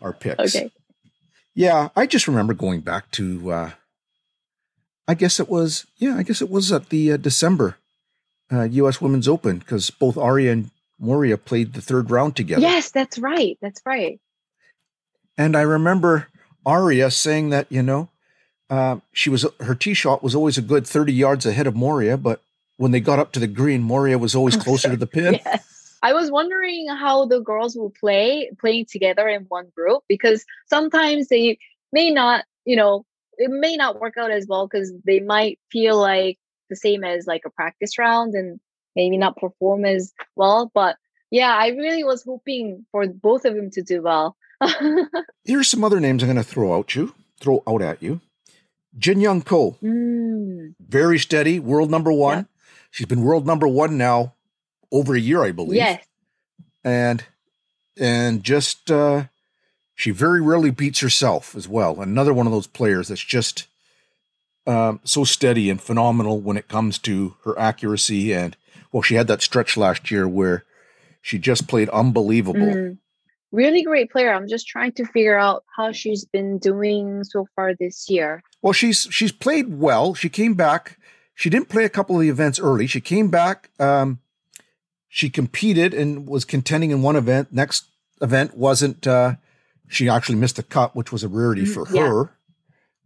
our 0.02 0.13
picks. 0.13 0.56
Okay. 0.56 0.71
Yeah, 1.58 1.89
I 1.96 2.06
just 2.06 2.28
remember 2.28 2.54
going 2.54 2.82
back 2.82 3.10
to. 3.13 3.52
Uh, 3.52 3.72
I 5.08 5.15
guess 5.15 5.39
it 5.39 5.50
was 5.50 5.88
yeah. 5.98 6.15
I 6.15 6.22
guess 6.22 6.39
it 6.39 6.52
was 6.52 6.72
at 6.72 6.89
the 6.89 7.13
uh, 7.13 7.17
December 7.17 7.78
uh, 8.52 8.62
U.S. 8.63 9.02
Women's 9.02 9.28
Open 9.28 9.58
because 9.58 9.89
both 9.89 10.20
Aria 10.20 10.52
and 10.52 10.70
Moriya 11.02 11.43
played 11.43 11.74
the 11.74 11.82
third 11.82 12.12
round 12.12 12.36
together. 12.36 12.62
Yes, 12.62 12.91
that's 12.91 13.17
right. 13.17 13.58
That's 13.60 13.82
right. 13.88 14.20
And 15.36 15.58
I 15.58 15.62
remember 15.62 16.28
Aria 16.63 17.10
saying 17.10 17.50
that 17.50 17.65
you 17.72 17.82
know 17.82 18.10
uh, 18.70 18.98
she 19.12 19.32
was 19.32 19.43
her 19.60 19.74
tee 19.74 19.96
shot 19.96 20.22
was 20.22 20.36
always 20.36 20.60
a 20.60 20.62
good 20.62 20.86
thirty 20.86 21.13
yards 21.13 21.48
ahead 21.48 21.65
of 21.65 21.74
Moriya, 21.74 22.22
but 22.22 22.43
when 22.76 22.91
they 22.91 23.00
got 23.00 23.17
up 23.17 23.32
to 23.32 23.39
the 23.39 23.48
green, 23.48 23.82
Moriya 23.82 24.20
was 24.20 24.36
always 24.36 24.56
closer 24.56 24.91
to 24.91 24.98
the 24.98 25.08
pin. 25.08 25.39
Yes. 25.43 25.66
I 26.01 26.13
was 26.13 26.31
wondering 26.31 26.88
how 26.89 27.25
the 27.25 27.39
girls 27.39 27.75
will 27.75 27.89
play 27.89 28.51
playing 28.60 28.86
together 28.86 29.27
in 29.27 29.43
one 29.43 29.67
group 29.75 30.03
because 30.07 30.45
sometimes 30.67 31.27
they 31.27 31.57
may 31.91 32.12
not, 32.12 32.45
you 32.65 32.75
know, 32.75 33.05
it 33.38 33.49
may 33.51 33.75
not 33.75 33.99
work 33.99 34.15
out 34.17 34.31
as 34.31 34.45
well 34.47 34.67
because 34.67 34.91
they 35.05 35.19
might 35.19 35.60
feel 35.71 35.99
like 35.99 36.38
the 36.69 36.75
same 36.75 37.03
as 37.03 37.27
like 37.27 37.43
a 37.45 37.49
practice 37.49 37.97
round 37.97 38.33
and 38.33 38.60
maybe 38.95 39.17
not 39.17 39.38
perform 39.38 39.86
as 39.86 40.13
well. 40.36 40.71
But 40.73 40.97
yeah, 41.31 41.55
I 41.55 41.69
really 41.69 42.03
was 42.03 42.23
hoping 42.23 42.86
for 42.91 43.07
both 43.07 43.45
of 43.45 43.55
them 43.55 43.69
to 43.71 43.81
do 43.81 44.01
well. 44.01 44.36
Here's 45.45 45.67
some 45.67 45.83
other 45.83 45.99
names 45.99 46.23
I'm 46.23 46.27
going 46.27 46.38
to 46.38 46.43
throw 46.43 46.75
out 46.75 46.95
you, 46.95 47.13
throw 47.39 47.62
out 47.67 47.81
at 47.81 48.01
you. 48.01 48.21
Jin 48.97 49.19
Young 49.19 49.43
Ko, 49.43 49.77
Mm, 49.83 50.73
very 50.79 51.19
steady, 51.19 51.60
world 51.60 51.91
number 51.91 52.12
one. 52.12 52.38
Yeah. 52.38 52.43
She's 52.89 53.05
been 53.05 53.21
world 53.21 53.45
number 53.45 53.67
one 53.67 53.97
now 53.97 54.33
over 54.91 55.15
a 55.15 55.19
year, 55.19 55.43
I 55.43 55.52
believe. 55.52 55.78
yes. 55.78 56.04
And 56.84 57.26
and 58.00 58.43
just 58.43 58.91
uh 58.91 59.26
she 59.95 60.12
very 60.12 60.41
rarely 60.41 60.69
beats 60.69 61.00
herself 61.00 61.56
as 61.56 61.67
well. 61.67 62.02
Another 62.02 62.34
one 62.34 62.45
of 62.45 62.54
those 62.54 62.67
players 62.67 63.08
that's 63.08 63.23
just 63.23 63.67
um 64.65 65.00
so 65.04 65.23
steady 65.23 65.69
and 65.69 65.82
phenomenal 65.82 66.39
when 66.39 66.58
it 66.58 66.67
comes 66.67 66.97
to 67.00 67.36
her 67.43 67.58
accuracy 67.60 68.34
and 68.34 68.56
well 68.91 69.04
she 69.04 69.15
had 69.15 69.28
that 69.28 69.41
stretch 69.41 69.76
last 69.76 70.12
year 70.12 70.28
where 70.28 70.63
she 71.21 71.38
just 71.38 71.67
played 71.67 71.89
unbelievable. 71.89 72.62
Mm. 72.62 72.97
Really 73.52 73.82
great 73.82 74.12
player. 74.12 74.34
I'm 74.34 74.47
just 74.47 74.67
trying 74.67 74.91
to 74.93 75.06
figure 75.06 75.38
out 75.38 75.63
how 75.76 75.91
she's 75.91 76.26
been 76.26 76.58
doing 76.58 77.23
so 77.23 77.47
far 77.56 77.73
this 77.73 78.10
year. 78.10 78.43
Well, 78.62 78.73
she's 78.73 79.08
she's 79.10 79.32
played 79.32 79.80
well. 79.80 80.13
She 80.13 80.30
came 80.30 80.54
back. 80.54 80.97
She 81.34 81.50
didn't 81.50 81.69
play 81.69 81.86
a 81.86 81.89
couple 81.89 82.15
of 82.15 82.21
the 82.21 82.30
events 82.30 82.60
early. 82.60 82.88
She 82.88 83.00
came 83.00 83.30
back. 83.30 83.69
Um, 83.80 84.19
she 85.10 85.30
competed 85.30 85.93
and 85.93 86.28
was 86.28 86.46
contending 86.46 86.91
in 86.91 87.02
one 87.02 87.15
event. 87.15 87.52
Next 87.52 87.86
event 88.22 88.58
wasn't. 88.58 89.06
Uh, 89.08 89.36
she 89.88 90.10
actually 90.10 90.36
missed 90.36 90.60
a 90.60 90.63
cut, 90.63 90.96
which 90.96 91.12
was 91.12 91.24
a 91.24 91.28
rarity 91.30 91.63
Mhm, 91.63 91.74
for 91.74 91.88
yeah. 91.96 92.08
her. 92.08 92.32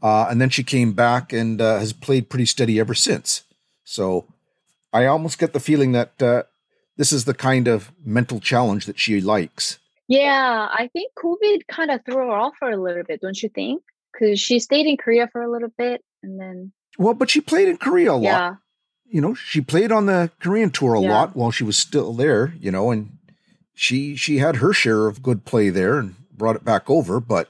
Uh, 0.01 0.27
and 0.29 0.41
then 0.41 0.49
she 0.49 0.63
came 0.63 0.93
back 0.93 1.31
and 1.31 1.61
uh, 1.61 1.77
has 1.77 1.93
played 1.93 2.29
pretty 2.29 2.45
steady 2.47 2.79
ever 2.79 2.95
since. 2.95 3.43
So 3.83 4.25
I 4.91 5.05
almost 5.05 5.37
get 5.37 5.53
the 5.53 5.59
feeling 5.59 5.91
that 5.91 6.19
uh, 6.21 6.43
this 6.97 7.11
is 7.11 7.25
the 7.25 7.35
kind 7.35 7.67
of 7.67 7.91
mental 8.03 8.39
challenge 8.39 8.87
that 8.87 8.97
she 8.99 9.21
likes. 9.21 9.77
Yeah, 10.07 10.67
I 10.71 10.89
think 10.91 11.13
COVID 11.17 11.67
kind 11.67 11.91
of 11.91 12.03
threw 12.03 12.15
her 12.15 12.31
off 12.31 12.53
for 12.57 12.69
a 12.71 12.77
little 12.81 13.03
bit, 13.03 13.21
don't 13.21 13.41
you 13.41 13.49
think? 13.49 13.83
Because 14.11 14.39
she 14.41 14.59
stayed 14.59 14.87
in 14.87 14.97
Korea 14.97 15.29
for 15.31 15.41
a 15.43 15.49
little 15.51 15.71
bit 15.77 16.03
and 16.23 16.39
then, 16.39 16.71
Well, 16.97 17.13
but 17.13 17.29
she 17.29 17.39
played 17.39 17.69
in 17.69 17.77
Korea 17.77 18.11
a 18.11 18.13
lot. 18.13 18.23
yeah. 18.23 18.55
You 19.11 19.21
know, 19.21 19.33
she 19.33 19.61
played 19.61 19.91
on 19.91 20.05
the 20.05 20.31
Korean 20.39 20.69
tour 20.71 20.93
a 20.95 21.01
Yeah. 21.01 21.11
lot 21.11 21.35
while 21.35 21.51
she 21.51 21.63
was 21.63 21.77
still 21.77 22.13
there, 22.13 22.53
you 22.59 22.71
know, 22.71 22.91
and 22.91 23.17
she 23.73 24.15
she 24.15 24.37
had 24.37 24.57
her 24.57 24.73
share 24.73 25.07
of 25.07 25.21
good 25.21 25.45
play 25.45 25.69
there 25.69 25.99
and 25.99 26.15
brought 26.31 26.55
it 26.55 26.63
back 26.63 26.89
over. 26.89 27.19
But 27.19 27.49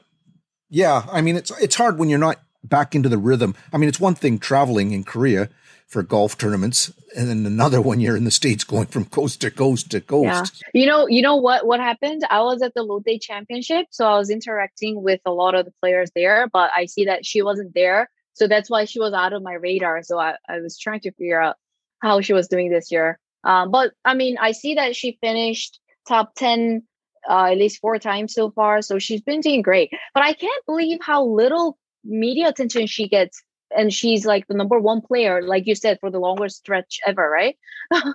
yeah, 0.70 1.06
I 1.12 1.22
mean, 1.22 1.36
it's 1.36 1.52
it's 1.62 1.76
hard 1.76 1.98
when 2.00 2.10
you're 2.10 2.20
not 2.20 2.40
back 2.64 2.96
into 2.96 3.10
the 3.10 3.18
rhythm. 3.18 3.56
I 3.72 3.78
mean, 3.78 3.90
it's 3.90 4.00
one 4.00 4.16
thing 4.16 4.40
traveling 4.40 4.92
in 4.92 5.04
Korea 5.04 5.50
for 5.88 6.02
golf 6.04 6.38
tournaments, 6.38 6.92
and 7.18 7.28
then 7.30 7.46
another 7.46 7.82
when 7.82 8.00
you're 8.00 8.16
in 8.16 8.24
the 8.24 8.32
states 8.32 8.64
going 8.64 8.86
from 8.88 9.06
coast 9.06 9.42
to 9.42 9.52
coast 9.52 9.92
to 9.92 10.00
coast. 10.02 10.64
You 10.74 10.88
know, 10.88 11.08
you 11.08 11.22
know 11.22 11.36
what 11.36 11.66
what 11.68 11.80
happened? 11.80 12.24
I 12.30 12.42
was 12.42 12.62
at 12.62 12.74
the 12.74 12.84
Lotte 12.84 13.20
Championship, 13.22 13.88
so 13.92 14.06
I 14.08 14.18
was 14.18 14.30
interacting 14.30 15.04
with 15.04 15.20
a 15.26 15.32
lot 15.32 15.54
of 15.54 15.66
the 15.66 15.74
players 15.82 16.10
there, 16.16 16.48
but 16.52 16.72
I 16.76 16.86
see 16.86 17.06
that 17.06 17.26
she 17.26 17.42
wasn't 17.42 17.74
there. 17.76 18.10
So 18.34 18.48
that's 18.48 18.70
why 18.70 18.86
she 18.86 19.00
was 19.00 19.14
out 19.14 19.34
of 19.34 19.44
my 19.44 19.54
radar. 19.54 20.04
So 20.04 20.20
I, 20.20 20.36
I 20.48 20.60
was 20.60 20.78
trying 20.78 21.02
to 21.02 21.12
figure 21.12 21.42
out 21.42 21.58
how 22.02 22.22
she 22.22 22.34
was 22.34 22.48
doing 22.48 22.72
this 22.72 22.92
year. 22.92 23.20
Um, 23.44 23.72
but 23.72 23.92
I 24.06 24.14
mean, 24.14 24.38
I 24.40 24.52
see 24.52 24.76
that 24.76 24.96
she 24.96 25.18
finished 25.22 25.80
top 26.08 26.34
10 26.36 26.84
uh, 27.30 27.52
at 27.52 27.58
least 27.58 27.80
four 27.80 28.00
times 28.00 28.34
so 28.34 28.52
far. 28.52 28.82
So 28.82 29.00
she's 29.00 29.22
been 29.22 29.42
doing 29.42 29.62
great. 29.62 29.92
But 30.14 30.24
I 30.24 30.34
can't 30.34 30.66
believe 30.66 31.00
how 31.02 31.26
little 31.26 31.78
media 32.04 32.50
attention 32.50 32.88
she 32.88 33.08
gets. 33.08 33.44
And 33.76 33.94
she's 33.94 34.26
like 34.26 34.48
the 34.48 34.54
number 34.54 34.80
one 34.80 35.02
player, 35.02 35.42
like 35.42 35.66
you 35.66 35.76
said, 35.76 36.00
for 36.02 36.10
the 36.10 36.20
longest 36.20 36.58
stretch 36.58 37.00
ever, 37.06 37.30
right? 37.30 37.58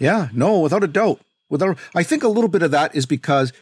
Yeah, 0.00 0.30
no, 0.32 0.60
without 0.60 0.82
a 0.82 0.88
doubt. 0.88 1.20
Without, 1.50 1.78
I 1.94 2.02
think 2.02 2.22
a 2.22 2.28
little 2.28 2.48
bit 2.48 2.62
of 2.62 2.70
that 2.70 2.96
is 2.96 3.04
because 3.04 3.52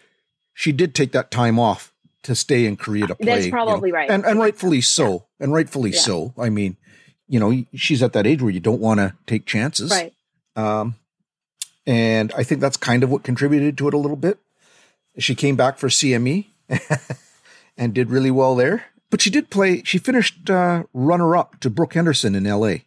she 0.55 0.71
did 0.71 0.95
take 0.95 1.11
that 1.13 1.33
time 1.33 1.59
off 1.59 1.93
to 2.25 2.35
stay 2.35 2.67
in 2.67 2.77
Korea 2.77 3.07
to 3.07 3.15
play. 3.15 3.27
That's 3.27 3.47
you 3.47 3.51
know, 3.53 3.57
probably 3.65 3.93
right. 3.93 4.11
and 4.11 4.25
and 4.25 4.39
rightfully 4.39 4.81
so, 4.81 5.27
and 5.41 5.53
rightfully 5.53 5.91
Yeah. 5.91 6.01
so. 6.01 6.35
I 6.39 6.49
mean, 6.51 6.77
you 7.29 7.39
know, 7.39 7.65
she's 7.75 8.03
at 8.03 8.13
that 8.15 8.27
age 8.27 8.43
where 8.43 8.53
you 8.53 8.61
don't 8.61 8.81
want 8.81 8.99
to 9.01 9.15
take 9.27 9.47
chances, 9.47 9.91
Right. 9.91 10.13
Um, 10.57 10.97
and 11.87 12.33
I 12.37 12.43
think 12.43 12.61
that's 12.61 12.77
kind 12.77 13.03
of 13.03 13.11
what 13.11 13.23
contributed 13.23 13.79
to 13.79 13.89
it 13.89 13.95
a 13.95 13.99
little 13.99 14.17
bit. 14.17 14.39
She 15.19 15.35
came 15.35 15.57
back 15.57 15.79
for 15.79 15.89
CME 15.89 16.47
and 17.79 17.95
did 17.95 18.11
really 18.11 18.31
well 18.31 18.55
there. 18.55 18.85
But 19.11 19.23
she 19.23 19.31
did 19.31 19.49
play. 19.51 19.83
She 19.85 19.99
finished 19.99 20.51
uh, 20.51 20.85
runner 20.93 21.35
up 21.37 21.59
to 21.61 21.71
Brooke 21.71 21.95
Henderson 21.95 22.35
in 22.35 22.45
LA. 22.45 22.79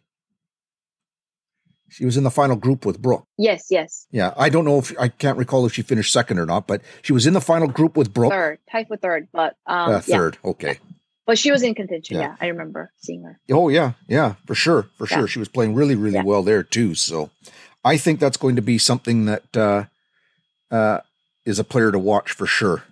She 1.92 2.04
was 2.06 2.16
in 2.16 2.24
the 2.24 2.30
final 2.30 2.56
group 2.56 2.86
with 2.86 3.00
Brooke. 3.02 3.26
Yes, 3.36 3.66
yes. 3.70 4.06
Yeah, 4.10 4.32
I 4.36 4.48
don't 4.48 4.64
know 4.64 4.78
if 4.78 4.94
I 4.98 5.08
can't 5.08 5.36
recall 5.36 5.66
if 5.66 5.74
she 5.74 5.82
finished 5.82 6.12
second 6.12 6.38
or 6.38 6.46
not, 6.46 6.66
but 6.66 6.80
she 7.02 7.12
was 7.12 7.26
in 7.26 7.34
the 7.34 7.40
final 7.40 7.68
group 7.68 7.96
with 7.98 8.14
Brooke. 8.14 8.32
Third, 8.32 8.58
tied 8.70 8.88
for 8.88 8.96
third, 8.96 9.28
but 9.32 9.56
um, 9.66 9.90
uh, 9.90 10.00
third. 10.00 10.38
Yeah. 10.42 10.50
Okay. 10.50 10.78
But 11.26 11.38
she 11.38 11.52
was 11.52 11.62
in 11.62 11.74
contention. 11.74 12.16
Yeah. 12.16 12.22
Yeah. 12.22 12.36
I 12.40 12.46
remember 12.46 12.90
seeing 12.98 13.22
her. 13.24 13.38
Oh 13.50 13.68
yeah, 13.68 13.92
yeah, 14.08 14.34
for 14.46 14.54
sure, 14.54 14.88
for 14.96 15.06
Yeah. 15.10 15.18
sure. 15.18 15.28
She 15.28 15.38
was 15.38 15.48
playing 15.48 15.74
really, 15.74 15.94
really 15.94 16.22
well 16.22 16.42
there 16.42 16.62
too. 16.62 16.94
So, 16.94 17.30
I 17.84 17.96
think 17.98 18.18
that's 18.20 18.36
going 18.38 18.56
to 18.56 18.62
be 18.62 18.78
something 18.78 19.26
that 19.26 19.56
uh, 19.56 19.84
uh, 20.70 21.00
is 21.44 21.58
a 21.58 21.64
player 21.64 21.92
to 21.92 21.98
watch 21.98 22.32
for 22.32 22.46
sure. 22.46 22.84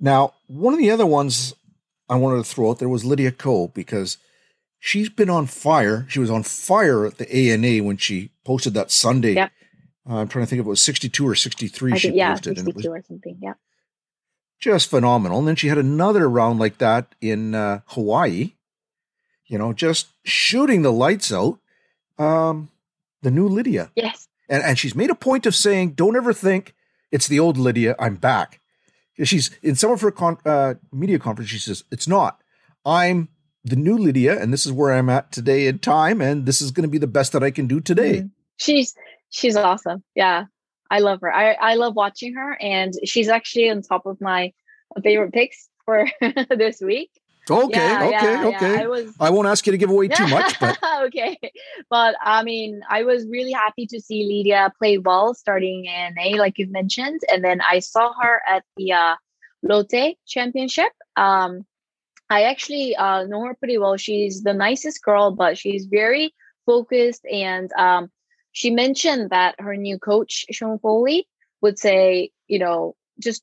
Now, 0.00 0.34
one 0.46 0.72
of 0.72 0.78
the 0.80 0.90
other 0.90 1.06
ones 1.06 1.54
I 2.08 2.16
wanted 2.16 2.38
to 2.38 2.44
throw 2.44 2.70
out 2.70 2.78
there 2.78 2.88
was 2.88 3.04
Lydia 3.04 3.32
Ko 3.32 3.68
because 3.68 4.16
she's 4.78 5.08
been 5.08 5.30
on 5.30 5.46
fire. 5.46 6.06
She 6.08 6.18
was 6.18 6.30
on 6.30 6.42
fire 6.42 7.06
at 7.06 7.18
the 7.18 7.32
ANA 7.32 7.82
when 7.84 7.96
she 7.96 8.30
posted 8.44 8.74
that 8.74 8.90
Sunday. 8.90 9.34
Yep. 9.34 9.52
Uh, 10.08 10.16
I'm 10.16 10.28
trying 10.28 10.44
to 10.44 10.48
think 10.48 10.60
if 10.60 10.66
it 10.66 10.68
was 10.68 10.82
62 10.82 11.26
or 11.26 11.34
63 11.34 11.92
I 11.92 11.96
she 11.96 12.10
yeah, 12.12 12.32
posted, 12.32 12.58
and 12.58 12.68
it 12.68 12.74
was 12.74 12.84
62 12.84 12.92
or 12.92 13.02
something. 13.02 13.38
Yeah. 13.42 13.54
just 14.60 14.88
phenomenal. 14.88 15.40
And 15.40 15.48
then 15.48 15.56
she 15.56 15.68
had 15.68 15.78
another 15.78 16.28
round 16.28 16.58
like 16.58 16.78
that 16.78 17.14
in 17.20 17.54
uh, 17.54 17.80
Hawaii, 17.86 18.52
you 19.46 19.58
know, 19.58 19.72
just 19.72 20.08
shooting 20.24 20.82
the 20.82 20.92
lights 20.92 21.32
out. 21.32 21.58
Um, 22.18 22.70
the 23.22 23.30
new 23.30 23.48
Lydia. 23.48 23.90
Yes. 23.96 24.28
And, 24.48 24.62
and 24.62 24.78
she's 24.78 24.94
made 24.94 25.10
a 25.10 25.14
point 25.14 25.46
of 25.46 25.54
saying, 25.54 25.92
don't 25.92 26.16
ever 26.16 26.32
think 26.32 26.74
it's 27.10 27.26
the 27.26 27.40
old 27.40 27.56
Lydia, 27.56 27.96
I'm 27.98 28.14
back. 28.14 28.60
She's 29.24 29.50
in 29.62 29.74
some 29.74 29.90
of 29.90 30.00
her 30.02 30.10
con- 30.12 30.38
uh, 30.44 30.74
media 30.92 31.18
conference, 31.18 31.50
she 31.50 31.58
says, 31.58 31.82
it's 31.90 32.06
not. 32.06 32.40
I'm 32.84 33.28
the 33.68 33.76
new 33.76 33.96
Lydia, 33.98 34.40
and 34.40 34.52
this 34.52 34.64
is 34.66 34.72
where 34.72 34.92
I'm 34.92 35.08
at 35.08 35.32
today 35.32 35.66
in 35.66 35.78
time, 35.80 36.20
and 36.20 36.46
this 36.46 36.60
is 36.60 36.70
going 36.70 36.84
to 36.84 36.90
be 36.90 36.98
the 36.98 37.06
best 37.06 37.32
that 37.32 37.42
I 37.42 37.50
can 37.50 37.66
do 37.66 37.80
today. 37.80 38.20
Mhm. 38.22 38.30
She's 38.58 38.94
she's 39.30 39.56
awesome. 39.56 40.02
Yeah. 40.14 40.44
I 40.88 41.00
love 41.00 41.20
her. 41.22 41.34
I, 41.34 41.52
I 41.54 41.74
love 41.74 41.96
watching 41.96 42.34
her 42.34 42.56
and 42.60 42.94
she's 43.04 43.28
actually 43.28 43.68
on 43.70 43.82
top 43.82 44.06
of 44.06 44.20
my 44.20 44.52
favorite 45.02 45.32
picks 45.32 45.68
for 45.84 46.06
this 46.56 46.80
week. 46.80 47.10
Okay, 47.50 47.76
Yeah, 47.78 48.04
okay, 48.04 48.10
yeah, 48.12 48.40
yeah. 48.42 48.46
okay. 48.56 48.82
I 48.82 48.86
was 48.86 49.12
I 49.18 49.30
won't 49.30 49.48
ask 49.48 49.66
you 49.66 49.72
to 49.72 49.78
give 49.78 49.90
away 49.90 50.06
too 50.08 50.28
much, 50.28 50.58
but 50.60 50.78
okay. 51.06 51.36
But 51.90 52.14
I 52.22 52.44
mean, 52.44 52.82
I 52.88 53.02
was 53.02 53.26
really 53.28 53.50
happy 53.52 53.86
to 53.88 54.00
see 54.00 54.26
Lydia 54.28 54.72
play 54.78 54.98
well 54.98 55.34
starting 55.34 55.86
in 55.86 56.16
A, 56.20 56.34
like 56.38 56.54
you've 56.58 56.70
mentioned. 56.70 57.20
And 57.32 57.42
then 57.44 57.60
I 57.60 57.80
saw 57.80 58.12
her 58.22 58.40
at 58.48 58.62
the 58.76 58.92
uh, 58.92 59.14
Lotte 59.62 60.14
Championship. 60.26 60.92
Um, 61.16 61.66
I 62.28 62.42
actually 62.44 62.96
uh, 62.96 63.24
know 63.24 63.44
her 63.44 63.54
pretty 63.54 63.78
well. 63.78 63.96
She's 63.96 64.42
the 64.42 64.52
nicest 64.52 65.02
girl, 65.02 65.30
but 65.30 65.56
she's 65.56 65.86
very 65.86 66.34
focused. 66.64 67.24
And 67.26 67.72
um, 67.74 68.10
she 68.52 68.70
mentioned 68.70 69.30
that 69.30 69.54
her 69.58 69.76
new 69.76 69.98
coach, 69.98 70.44
Sean 70.50 70.78
Foley, 70.78 71.28
would 71.62 71.78
say, 71.78 72.30
you 72.48 72.58
know, 72.58 72.96
just, 73.20 73.42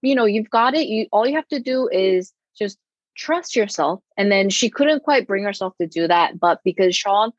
you 0.00 0.14
know, 0.14 0.24
you've 0.24 0.50
got 0.50 0.74
it. 0.74 0.86
You 0.86 1.06
all 1.12 1.26
you 1.26 1.36
have 1.36 1.48
to 1.48 1.60
do 1.60 1.88
is 1.88 2.32
just 2.58 2.78
trust 3.16 3.54
yourself. 3.54 4.00
And 4.16 4.32
then 4.32 4.50
she 4.50 4.70
couldn't 4.70 5.02
quite 5.02 5.26
bring 5.26 5.44
herself 5.44 5.74
to 5.80 5.86
do 5.86 6.08
that. 6.08 6.40
But 6.40 6.60
because 6.64 6.96
Sean 6.96 7.32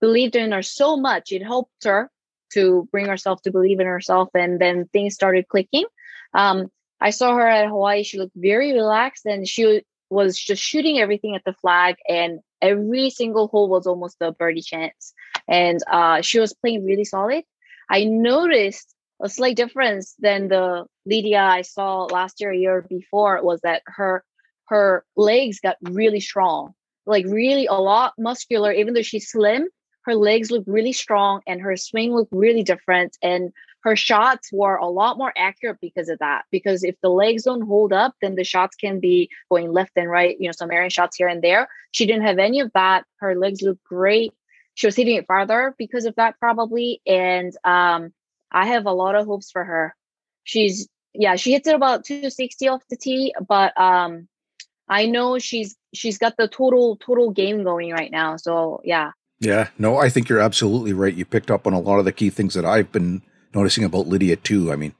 believed 0.00 0.36
in 0.36 0.52
her 0.52 0.62
so 0.62 0.96
much, 0.96 1.32
it 1.32 1.42
helped 1.42 1.84
her 1.84 2.10
to 2.52 2.88
bring 2.92 3.06
herself 3.06 3.42
to 3.42 3.50
believe 3.50 3.80
in 3.80 3.86
herself. 3.86 4.28
And 4.34 4.60
then 4.60 4.86
things 4.92 5.14
started 5.14 5.48
clicking. 5.48 5.86
Um, 6.32 6.70
I 7.00 7.10
saw 7.10 7.34
her 7.34 7.46
at 7.46 7.68
Hawaii. 7.68 8.04
She 8.04 8.18
looked 8.18 8.36
very 8.36 8.72
relaxed 8.72 9.26
and 9.26 9.46
she 9.46 9.82
was 10.10 10.38
just 10.38 10.62
shooting 10.62 10.98
everything 10.98 11.34
at 11.34 11.44
the 11.44 11.52
flag. 11.54 11.96
And 12.08 12.40
every 12.62 13.10
single 13.10 13.48
hole 13.48 13.68
was 13.68 13.86
almost 13.86 14.16
a 14.20 14.32
birdie 14.32 14.62
chance. 14.62 15.12
And 15.48 15.80
uh, 15.90 16.22
she 16.22 16.38
was 16.40 16.54
playing 16.54 16.84
really 16.84 17.04
solid. 17.04 17.44
I 17.90 18.04
noticed 18.04 18.94
a 19.22 19.28
slight 19.28 19.56
difference 19.56 20.14
than 20.18 20.48
the 20.48 20.84
Lydia 21.06 21.40
I 21.40 21.62
saw 21.62 22.04
last 22.04 22.40
year, 22.40 22.52
a 22.52 22.56
year 22.56 22.84
before, 22.88 23.42
was 23.42 23.60
that 23.62 23.82
her 23.86 24.24
her 24.68 25.04
legs 25.16 25.60
got 25.60 25.76
really 25.80 26.20
strong, 26.20 26.74
like 27.06 27.24
really 27.26 27.66
a 27.66 27.74
lot 27.74 28.14
muscular. 28.18 28.72
Even 28.72 28.94
though 28.94 29.02
she's 29.02 29.30
slim, 29.30 29.68
her 30.02 30.14
legs 30.14 30.50
look 30.50 30.64
really 30.66 30.92
strong 30.92 31.40
and 31.46 31.60
her 31.60 31.76
swing 31.76 32.12
looked 32.12 32.32
really 32.32 32.62
different. 32.62 33.16
And 33.22 33.52
her 33.86 33.94
shots 33.94 34.50
were 34.52 34.74
a 34.74 34.88
lot 34.88 35.16
more 35.16 35.32
accurate 35.36 35.78
because 35.80 36.08
of 36.08 36.18
that. 36.18 36.44
Because 36.50 36.82
if 36.82 36.96
the 37.02 37.08
legs 37.08 37.44
don't 37.44 37.68
hold 37.68 37.92
up, 37.92 38.16
then 38.20 38.34
the 38.34 38.42
shots 38.42 38.74
can 38.74 38.98
be 38.98 39.30
going 39.48 39.72
left 39.72 39.92
and 39.94 40.10
right, 40.10 40.36
you 40.40 40.48
know, 40.48 40.52
some 40.52 40.72
errant 40.72 40.90
shots 40.90 41.16
here 41.16 41.28
and 41.28 41.40
there. 41.40 41.68
She 41.92 42.04
didn't 42.04 42.24
have 42.24 42.38
any 42.38 42.58
of 42.58 42.72
that. 42.74 43.04
Her 43.18 43.36
legs 43.36 43.62
looked 43.62 43.84
great. 43.84 44.32
She 44.74 44.88
was 44.88 44.96
hitting 44.96 45.14
it 45.14 45.28
farther 45.28 45.72
because 45.78 46.04
of 46.04 46.16
that, 46.16 46.34
probably. 46.40 47.00
And 47.06 47.56
um, 47.62 48.12
I 48.50 48.66
have 48.66 48.86
a 48.86 48.92
lot 48.92 49.14
of 49.14 49.24
hopes 49.24 49.52
for 49.52 49.62
her. 49.62 49.94
She's 50.42 50.88
yeah, 51.14 51.36
she 51.36 51.52
hits 51.52 51.68
it 51.68 51.76
about 51.76 52.04
260 52.04 52.66
off 52.66 52.82
the 52.90 52.96
tee, 52.96 53.34
but 53.48 53.78
um 53.80 54.26
I 54.88 55.06
know 55.06 55.38
she's 55.38 55.76
she's 55.94 56.18
got 56.18 56.36
the 56.36 56.48
total 56.48 56.96
total 56.96 57.30
game 57.30 57.62
going 57.62 57.92
right 57.92 58.10
now. 58.10 58.36
So 58.36 58.80
yeah. 58.82 59.12
Yeah, 59.38 59.68
no, 59.78 59.96
I 59.96 60.08
think 60.08 60.28
you're 60.28 60.40
absolutely 60.40 60.92
right. 60.92 61.14
You 61.14 61.24
picked 61.24 61.52
up 61.52 61.68
on 61.68 61.72
a 61.72 61.78
lot 61.78 62.00
of 62.00 62.04
the 62.04 62.12
key 62.12 62.30
things 62.30 62.54
that 62.54 62.64
I've 62.64 62.90
been 62.90 63.22
noticing 63.56 63.84
about 63.84 64.06
Lydia 64.06 64.36
too. 64.36 64.70
I 64.70 64.76
mean, 64.76 64.94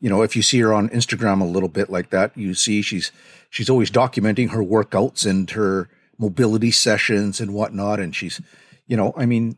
you 0.00 0.10
know, 0.10 0.22
if 0.22 0.34
you 0.34 0.42
see 0.42 0.60
her 0.60 0.74
on 0.74 0.88
Instagram 0.90 1.40
a 1.40 1.44
little 1.44 1.68
bit 1.68 1.88
like 1.88 2.10
that, 2.10 2.36
you 2.36 2.54
see 2.54 2.82
she's 2.82 3.12
she's 3.48 3.70
always 3.70 3.90
documenting 3.90 4.50
her 4.50 4.62
workouts 4.62 5.28
and 5.28 5.50
her 5.50 5.88
mobility 6.18 6.70
sessions 6.70 7.40
and 7.40 7.54
whatnot. 7.54 8.00
And 8.00 8.14
she's, 8.14 8.40
you 8.86 8.96
know, 8.96 9.14
I 9.16 9.26
mean, 9.26 9.56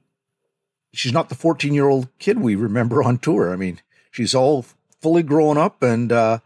she's 0.92 1.12
not 1.12 1.28
the 1.28 1.34
14 1.34 1.74
year 1.74 1.88
old 1.88 2.08
kid 2.18 2.38
we 2.40 2.54
remember 2.54 3.02
on 3.02 3.18
tour. 3.18 3.52
I 3.52 3.56
mean, 3.56 3.80
she's 4.10 4.34
all 4.34 4.64
fully 5.00 5.22
grown 5.22 5.58
up 5.58 5.82
and 5.82 6.12
uh, 6.12 6.38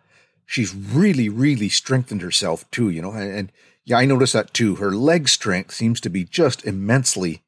she's 0.47 0.75
really, 0.75 1.29
really 1.29 1.69
strengthened 1.69 2.23
herself 2.23 2.69
too. 2.71 2.89
You 2.91 3.03
know, 3.03 3.13
and, 3.13 3.31
and 3.31 3.53
yeah, 3.85 3.99
I 3.99 4.05
noticed 4.05 4.33
that 4.33 4.55
too. 4.55 4.77
Her 4.77 4.91
leg 4.91 5.29
strength 5.29 5.73
seems 5.73 6.01
to 6.01 6.11
be 6.11 6.25
just 6.25 6.65
immensely 6.65 7.43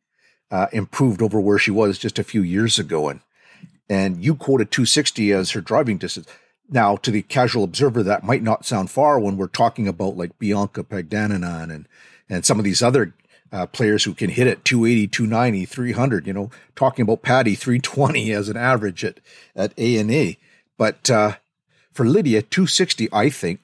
uh, 0.51 0.67
improved 0.73 1.21
over 1.21 1.41
where 1.41 1.59
she 1.59 1.71
was 1.71 1.99
just 1.99 2.19
a 2.19 2.25
few 2.25 2.43
years 2.43 2.79
ago. 2.79 3.09
And 3.09 3.21
and 3.89 4.23
you 4.23 4.35
quoted 4.35 4.71
260 4.71 5.33
as 5.33 5.53
her 5.53 5.61
driving 5.61 5.99
distance. 5.99 6.27
Now, 6.71 6.97
to 6.97 7.11
the 7.11 7.23
casual 7.23 7.65
observer, 7.65 8.03
that 8.03 8.25
might 8.25 8.43
not 8.43 8.67
sound 8.67 8.91
far 8.91 9.19
when 9.19 9.37
we're 9.37 9.47
talking 9.47 9.89
about 9.89 10.17
like 10.17 10.39
Bianca 10.39 10.85
Pagdanganan 10.85 11.75
and 11.75 11.89
and 12.31 12.45
some 12.45 12.59
of 12.59 12.65
these 12.65 12.83
other 12.83 13.15
uh, 13.51 13.65
players 13.67 14.05
who 14.05 14.13
can 14.13 14.29
hit 14.29 14.47
at 14.47 14.67
280, 14.67 15.09
290, 15.09 15.65
300. 15.65 16.27
You 16.27 16.33
know, 16.35 16.51
talking 16.77 17.03
about 17.03 17.23
Patty 17.23 17.55
320 17.55 18.33
as 18.33 18.49
an 18.51 18.59
average 18.59 19.05
at 19.05 19.21
at 19.57 19.73
A 19.79 19.97
and 19.97 20.11
A. 20.11 20.37
But 20.77 21.11
uh, 21.11 21.37
for 21.93 22.05
Lydia, 22.05 22.43
260, 22.43 23.09
I 23.13 23.31
think, 23.31 23.61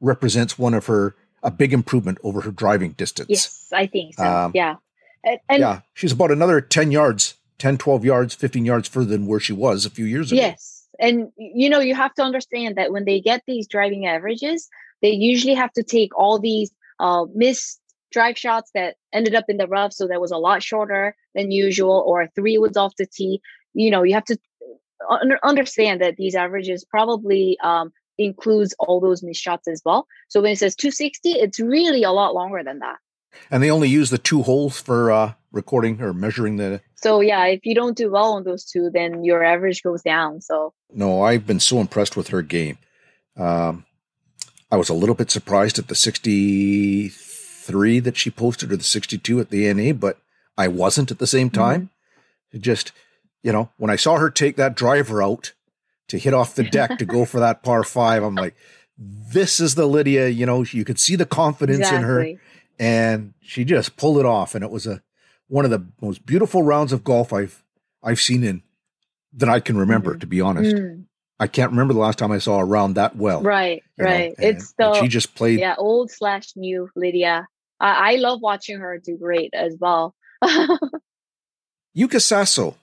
represents 0.00 0.58
one 0.58 0.74
of 0.74 0.86
her 0.86 1.14
a 1.42 1.50
big 1.50 1.72
improvement 1.72 2.18
over 2.22 2.42
her 2.42 2.50
driving 2.50 2.92
distance. 2.92 3.28
Yes, 3.28 3.68
I 3.72 3.86
think 3.86 4.14
so. 4.14 4.24
Um, 4.24 4.52
yeah. 4.54 4.76
And, 5.24 5.38
and 5.48 5.60
yeah, 5.60 5.80
she's 5.94 6.12
about 6.12 6.30
another 6.30 6.60
10 6.60 6.90
yards, 6.90 7.34
10, 7.60 7.78
12 7.78 8.04
yards, 8.04 8.34
15 8.34 8.64
yards 8.64 8.88
further 8.88 9.10
than 9.10 9.26
where 9.26 9.38
she 9.38 9.52
was 9.52 9.86
a 9.86 9.90
few 9.90 10.06
years 10.06 10.32
ago. 10.32 10.40
Yes. 10.40 10.88
And 10.98 11.30
you 11.36 11.68
know, 11.68 11.78
you 11.78 11.94
have 11.94 12.14
to 12.14 12.22
understand 12.22 12.76
that 12.76 12.92
when 12.92 13.04
they 13.04 13.20
get 13.20 13.42
these 13.46 13.68
driving 13.68 14.06
averages, 14.06 14.68
they 15.02 15.10
usually 15.10 15.54
have 15.54 15.72
to 15.74 15.82
take 15.82 16.16
all 16.18 16.38
these 16.38 16.72
uh, 16.98 17.26
missed 17.34 17.80
drive 18.10 18.36
shots 18.36 18.70
that 18.74 18.96
ended 19.12 19.34
up 19.34 19.44
in 19.48 19.56
the 19.56 19.68
rough, 19.68 19.92
so 19.92 20.08
that 20.08 20.20
was 20.20 20.32
a 20.32 20.36
lot 20.36 20.62
shorter 20.62 21.14
than 21.34 21.52
usual, 21.52 22.02
or 22.06 22.28
three 22.34 22.58
was 22.58 22.76
off 22.76 22.96
the 22.96 23.06
tee. 23.06 23.40
You 23.72 23.90
know, 23.90 24.02
you 24.02 24.14
have 24.14 24.24
to 24.24 24.38
un- 25.08 25.38
understand 25.44 26.00
that 26.00 26.16
these 26.16 26.34
averages 26.34 26.84
probably 26.84 27.56
um, 27.62 27.92
includes 28.18 28.74
all 28.78 29.00
those 29.00 29.22
missed 29.22 29.40
shots 29.40 29.68
as 29.68 29.80
well. 29.84 30.06
So 30.28 30.42
when 30.42 30.52
it 30.52 30.58
says 30.58 30.74
260, 30.76 31.30
it's 31.32 31.60
really 31.60 32.02
a 32.02 32.12
lot 32.12 32.34
longer 32.34 32.62
than 32.64 32.80
that. 32.80 32.96
And 33.50 33.62
they 33.62 33.70
only 33.70 33.88
use 33.88 34.10
the 34.10 34.18
two 34.18 34.42
holes 34.42 34.80
for 34.80 35.10
uh, 35.10 35.32
recording 35.52 36.00
or 36.00 36.12
measuring 36.12 36.56
the. 36.56 36.80
So 36.96 37.20
yeah, 37.20 37.44
if 37.46 37.64
you 37.64 37.74
don't 37.74 37.96
do 37.96 38.10
well 38.10 38.32
on 38.32 38.44
those 38.44 38.64
two, 38.64 38.90
then 38.92 39.24
your 39.24 39.42
average 39.42 39.82
goes 39.82 40.02
down. 40.02 40.40
So 40.40 40.74
No, 40.92 41.22
I've 41.22 41.46
been 41.46 41.60
so 41.60 41.80
impressed 41.80 42.16
with 42.16 42.28
her 42.28 42.42
game. 42.42 42.78
Um, 43.36 43.86
I 44.70 44.76
was 44.76 44.88
a 44.88 44.94
little 44.94 45.14
bit 45.14 45.30
surprised 45.30 45.78
at 45.78 45.88
the 45.88 45.94
63 45.94 48.00
that 48.00 48.16
she 48.16 48.30
posted 48.30 48.72
or 48.72 48.76
the 48.76 48.84
62 48.84 49.40
at 49.40 49.50
the 49.50 49.72
NA, 49.72 49.92
but 49.92 50.18
I 50.56 50.68
wasn't 50.68 51.10
at 51.10 51.18
the 51.18 51.26
same 51.26 51.50
time. 51.50 51.90
It 52.52 52.62
just, 52.62 52.92
you 53.42 53.52
know, 53.52 53.70
when 53.78 53.90
I 53.90 53.96
saw 53.96 54.18
her 54.18 54.30
take 54.30 54.56
that 54.56 54.76
driver 54.76 55.22
out 55.22 55.52
to 56.08 56.18
hit 56.18 56.34
off 56.34 56.54
the 56.54 56.64
deck 56.64 56.98
to 56.98 57.04
go 57.04 57.24
for 57.24 57.40
that 57.40 57.62
par 57.62 57.82
five, 57.82 58.22
I'm 58.22 58.34
like, 58.34 58.54
this 58.98 59.58
is 59.58 59.74
the 59.74 59.86
Lydia, 59.86 60.28
you 60.28 60.46
know, 60.46 60.62
you 60.62 60.84
could 60.84 60.98
see 60.98 61.16
the 61.16 61.26
confidence 61.26 61.90
in 61.90 62.02
her 62.02 62.20
exactly. 62.20 62.38
And 62.80 63.34
she 63.40 63.64
just 63.64 63.96
pulled 63.96 64.18
it 64.18 64.26
off 64.26 64.54
and 64.56 64.64
it 64.64 64.70
was 64.70 64.86
a 64.88 65.02
one 65.46 65.64
of 65.64 65.70
the 65.70 65.84
most 66.00 66.24
beautiful 66.26 66.62
rounds 66.64 66.92
of 66.92 67.04
golf 67.04 67.32
I've 67.32 67.62
I've 68.02 68.20
seen 68.20 68.42
in 68.42 68.62
that 69.34 69.48
I 69.48 69.60
can 69.60 69.76
remember 69.76 70.14
Mhm. 70.16 70.20
to 70.20 70.26
be 70.26 70.40
honest. 70.40 70.74
Mm, 70.74 71.04
I 71.38 71.46
can't 71.46 71.70
remember 71.70 71.94
the 71.94 72.00
last 72.00 72.18
time 72.18 72.32
I 72.32 72.38
saw 72.38 72.58
a 72.58 72.64
round 72.64 72.96
that 72.96 73.14
well. 73.16 73.42
right, 73.42 73.82
right. 73.98 74.34
and- 74.38 74.46
it's 74.56 74.72
the 74.78 74.94
she 75.00 75.06
just 75.08 75.34
played 75.36 75.60
yeah 75.60 75.74
old 75.78 76.10
slash 76.10 76.56
new 76.56 76.88
Lydia. 76.96 77.46
I, 77.78 78.12
I 78.12 78.16
love 78.16 78.40
watching 78.42 78.78
her 78.80 78.98
do 78.98 79.16
great 79.16 79.52
as 79.54 79.76
well. 79.78 80.14
Yuka 81.96 82.20
Saso. 82.20 82.76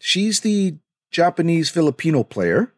She's 0.00 0.40
the 0.40 0.76
Japanese 1.10 1.68
Filipino 1.70 2.22
player. 2.22 2.72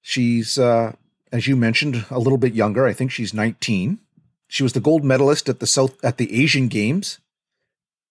She's, 0.00 0.58
uh, 0.58 0.92
as 1.32 1.46
you 1.46 1.56
mentioned, 1.56 2.04
a 2.10 2.18
little 2.18 2.38
bit 2.38 2.54
younger. 2.54 2.86
I 2.86 2.92
think 2.92 3.10
she's 3.10 3.32
19. 3.34 3.98
She 4.54 4.62
was 4.62 4.72
the 4.72 4.78
gold 4.78 5.02
medalist 5.02 5.48
at 5.48 5.58
the 5.58 5.66
South 5.66 5.96
at 6.04 6.16
the 6.16 6.32
Asian 6.40 6.68
Games, 6.68 7.18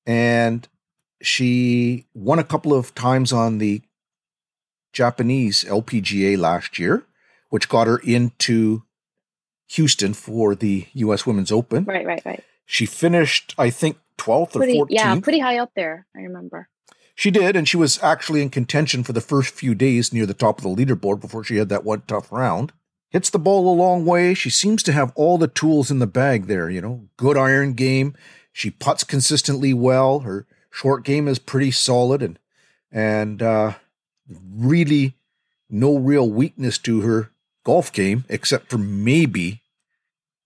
and 0.05 0.67
she 1.21 2.05
won 2.13 2.37
a 2.37 2.43
couple 2.43 2.73
of 2.73 2.93
times 2.93 3.31
on 3.31 3.59
the 3.59 3.81
Japanese 4.91 5.63
LPGA 5.63 6.37
last 6.37 6.77
year, 6.77 7.05
which 7.49 7.69
got 7.69 7.87
her 7.87 7.97
into 7.99 8.83
Houston 9.69 10.13
for 10.13 10.53
the 10.53 10.85
U.S. 10.95 11.25
Women's 11.25 11.49
Open. 11.49 11.85
Right, 11.85 12.05
right, 12.05 12.21
right. 12.25 12.43
She 12.65 12.85
finished, 12.85 13.55
I 13.57 13.69
think, 13.69 13.97
12th 14.17 14.57
or 14.57 14.63
14th. 14.63 14.87
yeah, 14.89 15.17
pretty 15.21 15.39
high 15.39 15.59
up 15.59 15.71
there. 15.77 16.07
I 16.13 16.23
remember. 16.23 16.67
She 17.15 17.31
did, 17.31 17.55
and 17.55 17.69
she 17.69 17.77
was 17.77 18.03
actually 18.03 18.41
in 18.41 18.49
contention 18.49 19.05
for 19.05 19.13
the 19.13 19.21
first 19.21 19.53
few 19.53 19.73
days 19.73 20.11
near 20.11 20.25
the 20.25 20.33
top 20.33 20.57
of 20.57 20.65
the 20.65 20.85
leaderboard 20.85 21.21
before 21.21 21.45
she 21.45 21.55
had 21.55 21.69
that 21.69 21.85
one 21.85 22.03
tough 22.05 22.33
round. 22.33 22.73
Hits 23.14 23.30
the 23.30 23.39
ball 23.39 23.72
a 23.72 23.78
long 23.78 24.05
way. 24.05 24.34
She 24.34 24.49
seems 24.49 24.82
to 24.84 24.91
have 24.91 25.14
all 25.16 25.38
the 25.38 25.47
tools 25.47 25.91
in 25.91 25.99
the 25.99 26.07
bag 26.07 26.47
there, 26.47 26.68
you 26.68 26.82
know, 26.82 27.07
good 27.16 27.38
iron 27.38 27.74
game. 27.74 28.16
She 28.51 28.72
puts 28.72 29.03
consistently 29.03 29.72
well. 29.72 30.22
Her 30.22 30.47
short 30.72 31.05
game 31.05 31.28
is 31.28 31.38
pretty 31.38 31.70
solid 31.70 32.24
and 32.24 32.39
and 32.91 33.41
uh, 33.41 33.74
really 34.55 35.16
no 35.70 35.95
real 35.97 36.28
weakness 36.28 36.80
to 36.80 37.01
her 37.01 37.30
golf 37.64 37.93
game 37.93 38.26
except 38.30 38.72
for 38.72 38.80
maybe 38.80 39.61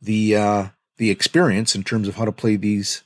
the 0.02 0.36
uh, 0.36 0.68
the 0.98 1.10
experience 1.10 1.74
in 1.74 1.84
terms 1.84 2.10
of 2.10 2.16
how 2.16 2.26
to 2.26 2.34
play 2.34 2.58
these 2.58 3.04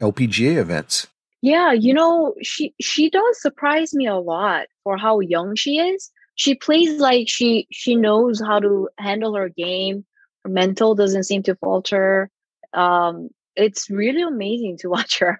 LPGA 0.00 0.56
events. 0.56 1.08
Yeah, 1.42 1.72
you 1.72 1.94
know, 1.94 2.34
she 2.42 2.74
she 2.80 3.10
does 3.10 3.42
surprise 3.42 3.92
me 3.92 4.06
a 4.06 4.16
lot 4.16 4.68
for 4.84 4.96
how 4.96 5.18
young 5.18 5.56
she 5.56 5.78
is. 5.78 6.10
She 6.40 6.54
plays 6.54 6.98
like 6.98 7.28
she 7.28 7.66
she 7.70 7.94
knows 7.94 8.40
how 8.40 8.60
to 8.60 8.88
handle 8.96 9.34
her 9.34 9.50
game. 9.50 10.06
Her 10.42 10.48
mental 10.48 10.94
doesn't 10.94 11.24
seem 11.24 11.42
to 11.42 11.54
falter. 11.54 12.30
Um, 12.72 13.28
it's 13.56 13.90
really 13.90 14.22
amazing 14.22 14.78
to 14.78 14.88
watch 14.96 15.18
her. 15.18 15.38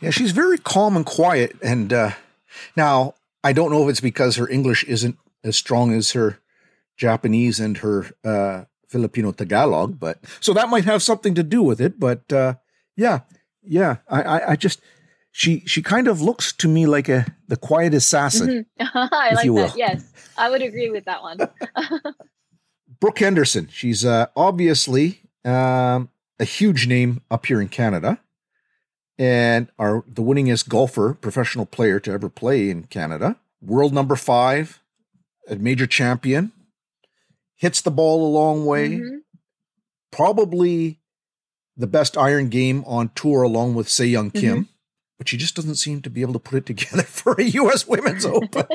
yeah, 0.00 0.08
she's 0.08 0.30
very 0.30 0.56
calm 0.56 0.96
and 0.96 1.04
quiet. 1.04 1.54
And 1.62 1.92
uh, 1.92 2.12
now 2.74 3.12
I 3.44 3.52
don't 3.52 3.70
know 3.70 3.84
if 3.84 3.90
it's 3.90 4.00
because 4.00 4.36
her 4.36 4.48
English 4.48 4.84
isn't 4.84 5.18
as 5.44 5.58
strong 5.58 5.92
as 5.92 6.12
her 6.12 6.38
Japanese 6.96 7.60
and 7.60 7.76
her 7.84 8.06
uh, 8.24 8.64
Filipino 8.88 9.32
Tagalog, 9.32 10.00
but 10.00 10.16
so 10.40 10.54
that 10.54 10.70
might 10.70 10.86
have 10.86 11.02
something 11.02 11.34
to 11.34 11.42
do 11.42 11.62
with 11.62 11.78
it. 11.78 12.00
But 12.00 12.32
uh, 12.32 12.54
yeah, 12.96 13.20
yeah, 13.62 13.96
I, 14.08 14.22
I, 14.22 14.50
I 14.52 14.56
just 14.56 14.80
she 15.32 15.62
she 15.66 15.82
kind 15.82 16.06
of 16.06 16.20
looks 16.20 16.52
to 16.52 16.68
me 16.68 16.86
like 16.86 17.08
a 17.08 17.26
the 17.48 17.56
quiet 17.56 17.94
assassin. 17.94 18.66
Mm-hmm. 18.78 18.98
I 19.12 19.32
like 19.32 19.54
that. 19.54 19.76
Yes, 19.76 20.12
I 20.36 20.50
would 20.50 20.62
agree 20.62 20.90
with 20.90 21.06
that 21.06 21.22
one. 21.22 21.38
Brooke 23.00 23.18
Henderson. 23.18 23.68
She's 23.72 24.04
uh, 24.04 24.26
obviously 24.36 25.22
um, 25.44 26.10
a 26.38 26.44
huge 26.44 26.86
name 26.86 27.22
up 27.30 27.46
here 27.46 27.60
in 27.60 27.68
Canada, 27.68 28.20
and 29.18 29.68
are 29.78 30.04
the 30.06 30.22
winningest 30.22 30.68
golfer, 30.68 31.14
professional 31.14 31.66
player 31.66 31.98
to 32.00 32.12
ever 32.12 32.28
play 32.28 32.68
in 32.68 32.84
Canada. 32.84 33.36
World 33.62 33.94
number 33.94 34.16
five, 34.16 34.80
a 35.48 35.56
major 35.56 35.86
champion. 35.86 36.52
Hits 37.56 37.80
the 37.80 37.90
ball 37.90 38.26
a 38.26 38.30
long 38.30 38.66
way. 38.66 38.90
Mm-hmm. 38.90 39.18
Probably 40.10 40.98
the 41.76 41.86
best 41.86 42.18
iron 42.18 42.48
game 42.50 42.84
on 42.86 43.10
tour, 43.14 43.42
along 43.42 43.74
with 43.74 43.88
Sei 43.88 44.06
Young 44.06 44.30
Kim. 44.30 44.64
Mm-hmm 44.64 44.71
but 45.18 45.28
she 45.28 45.36
just 45.36 45.54
doesn't 45.54 45.76
seem 45.76 46.02
to 46.02 46.10
be 46.10 46.22
able 46.22 46.32
to 46.32 46.38
put 46.38 46.56
it 46.58 46.66
together 46.74 47.02
for 47.02 47.34
a 47.34 47.44
U.S. 47.44 47.86
Women's 47.86 48.24
Open. 48.24 48.66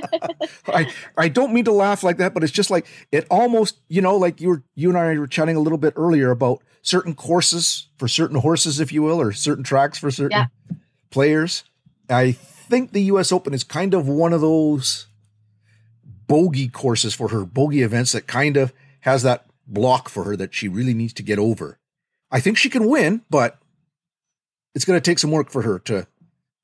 I 0.67 0.91
I 1.17 1.27
don't 1.27 1.53
mean 1.53 1.65
to 1.65 1.71
laugh 1.71 2.03
like 2.03 2.17
that, 2.17 2.33
but 2.33 2.43
it's 2.43 2.51
just 2.51 2.71
like 2.71 2.85
it 3.11 3.27
almost 3.29 3.79
you 3.87 4.01
know 4.01 4.15
like 4.15 4.41
you 4.41 4.49
were 4.49 4.63
you 4.75 4.89
and 4.89 4.97
I 4.97 5.17
were 5.17 5.27
chatting 5.27 5.55
a 5.55 5.61
little 5.61 5.77
bit 5.77 5.93
earlier 5.95 6.31
about 6.31 6.61
certain 6.81 7.15
courses 7.15 7.87
for 7.97 8.07
certain 8.07 8.39
horses, 8.39 8.79
if 8.79 8.91
you 8.91 9.03
will, 9.03 9.19
or 9.19 9.33
certain 9.33 9.63
tracks 9.63 9.97
for 9.97 10.09
certain 10.09 10.37
yeah. 10.37 10.75
players. 11.09 11.63
I 12.09 12.31
think 12.31 12.91
the 12.91 13.03
U.S. 13.03 13.31
Open 13.31 13.53
is 13.53 13.63
kind 13.63 13.93
of 13.93 14.07
one 14.07 14.33
of 14.33 14.41
those 14.41 15.07
bogey 16.27 16.67
courses 16.67 17.13
for 17.13 17.29
her, 17.29 17.45
bogey 17.45 17.81
events 17.81 18.11
that 18.11 18.27
kind 18.27 18.57
of 18.57 18.73
has 19.01 19.23
that 19.23 19.45
block 19.65 20.09
for 20.09 20.23
her 20.23 20.35
that 20.35 20.53
she 20.53 20.67
really 20.67 20.93
needs 20.93 21.13
to 21.13 21.23
get 21.23 21.39
over. 21.39 21.79
I 22.31 22.39
think 22.39 22.57
she 22.57 22.69
can 22.69 22.87
win, 22.87 23.21
but 23.29 23.59
it's 24.75 24.85
going 24.85 24.99
to 24.99 25.03
take 25.03 25.19
some 25.19 25.31
work 25.31 25.49
for 25.49 25.61
her 25.61 25.79
to 25.79 26.07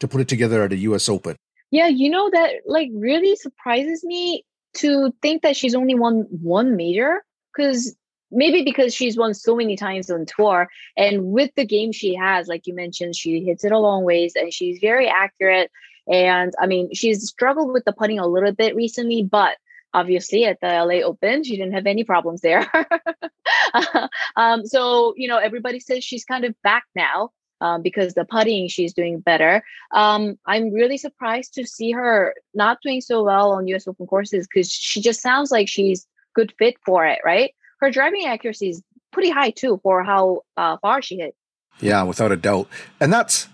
to 0.04 0.08
put 0.08 0.22
it 0.22 0.28
together 0.28 0.64
at 0.64 0.74
a 0.74 0.78
US 0.78 1.08
Open. 1.10 1.38
Yeah, 1.72 1.88
you 1.88 2.10
know 2.10 2.30
that 2.30 2.52
like 2.66 2.90
really 2.94 3.36
surprises 3.36 4.04
me 4.04 4.46
to 4.76 5.14
think 5.22 5.42
that 5.42 5.56
she's 5.56 5.76
only 5.76 5.96
won 5.96 6.28
one 6.30 6.76
major 6.76 7.24
because 7.56 7.96
maybe 8.32 8.64
because 8.64 8.94
she's 8.94 9.18
won 9.18 9.34
so 9.34 9.56
many 9.56 9.76
times 9.76 10.10
on 10.10 10.26
tour 10.26 10.68
and 10.98 11.26
with 11.26 11.52
the 11.56 11.66
game 11.66 11.92
she 11.92 12.16
has 12.16 12.48
like 12.48 12.66
you 12.66 12.74
mentioned 12.74 13.16
she 13.16 13.44
hits 13.44 13.64
it 13.64 13.72
a 13.72 13.78
long 13.78 14.04
ways 14.04 14.34
and 14.36 14.54
she's 14.54 14.80
very 14.80 15.08
accurate. 15.08 15.72
And 16.12 16.52
i 16.60 16.68
mean 16.68 16.94
she's 16.94 17.28
struggled 17.28 17.72
with 17.72 17.86
the 17.86 17.94
putting 17.94 18.20
a 18.20 18.28
little 18.28 18.52
bit 18.52 18.76
recently 18.76 19.24
but 19.24 19.56
obviously 19.94 20.44
at 20.46 20.60
the 20.62 20.68
la 20.68 21.08
open 21.08 21.44
she 21.44 21.56
didn't 21.56 21.74
have 21.74 21.88
any 21.88 22.04
problems 22.04 22.42
there. 22.42 22.70
Um, 24.36 24.66
so 24.66 25.14
you 25.16 25.28
know 25.28 25.38
everybody 25.38 25.80
says 25.80 26.04
she's 26.04 26.26
kind 26.26 26.44
of 26.46 26.56
back 26.64 26.84
now 26.96 27.30
um, 27.64 27.82
because 27.82 28.14
the 28.14 28.26
putting 28.26 28.68
she's 28.68 28.94
doing 28.94 29.22
better. 29.22 29.64
Um, 29.92 30.38
I'm 30.46 30.72
really 30.74 30.98
surprised 30.98 31.54
to 31.54 31.66
see 31.66 31.92
her 31.92 32.36
not 32.54 32.80
doing 32.84 33.00
so 33.00 33.24
well 33.24 33.54
on 33.54 33.68
US 33.68 33.88
Open 33.88 34.06
courses 34.06 34.46
because 34.46 34.70
she 34.70 35.02
just 35.02 35.22
sounds 35.22 35.50
like 35.50 35.70
she's 35.70 36.06
good 36.36 36.54
fit 36.60 36.76
for 36.86 37.06
it, 37.06 37.20
right? 37.24 37.56
Her 37.80 37.90
driving 37.90 38.26
accuracy 38.26 38.70
is 38.70 38.84
pretty 39.12 39.30
high 39.30 39.52
too 39.52 39.80
for 39.82 40.04
how 40.04 40.42
uh, 40.58 40.78
far 40.82 41.02
she 41.02 41.18
hit. 41.18 41.36
Yeah, 41.80 42.04
without 42.04 42.34
a 42.34 42.36
doubt. 42.36 42.68
And 43.00 43.14
that's, 43.14 43.48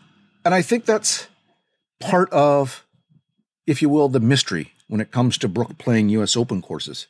and 0.43 0.55
I 0.55 0.63
think 0.63 0.85
that's 0.85 1.27
part 1.99 2.31
of, 2.31 2.85
if 3.67 3.81
you 3.81 3.89
will, 3.89 4.09
the 4.09 4.19
mystery 4.19 4.73
when 4.87 5.01
it 5.01 5.11
comes 5.11 5.37
to 5.37 5.47
Brooke 5.47 5.77
playing 5.77 6.09
US 6.09 6.35
Open 6.35 6.63
courses. 6.63 7.05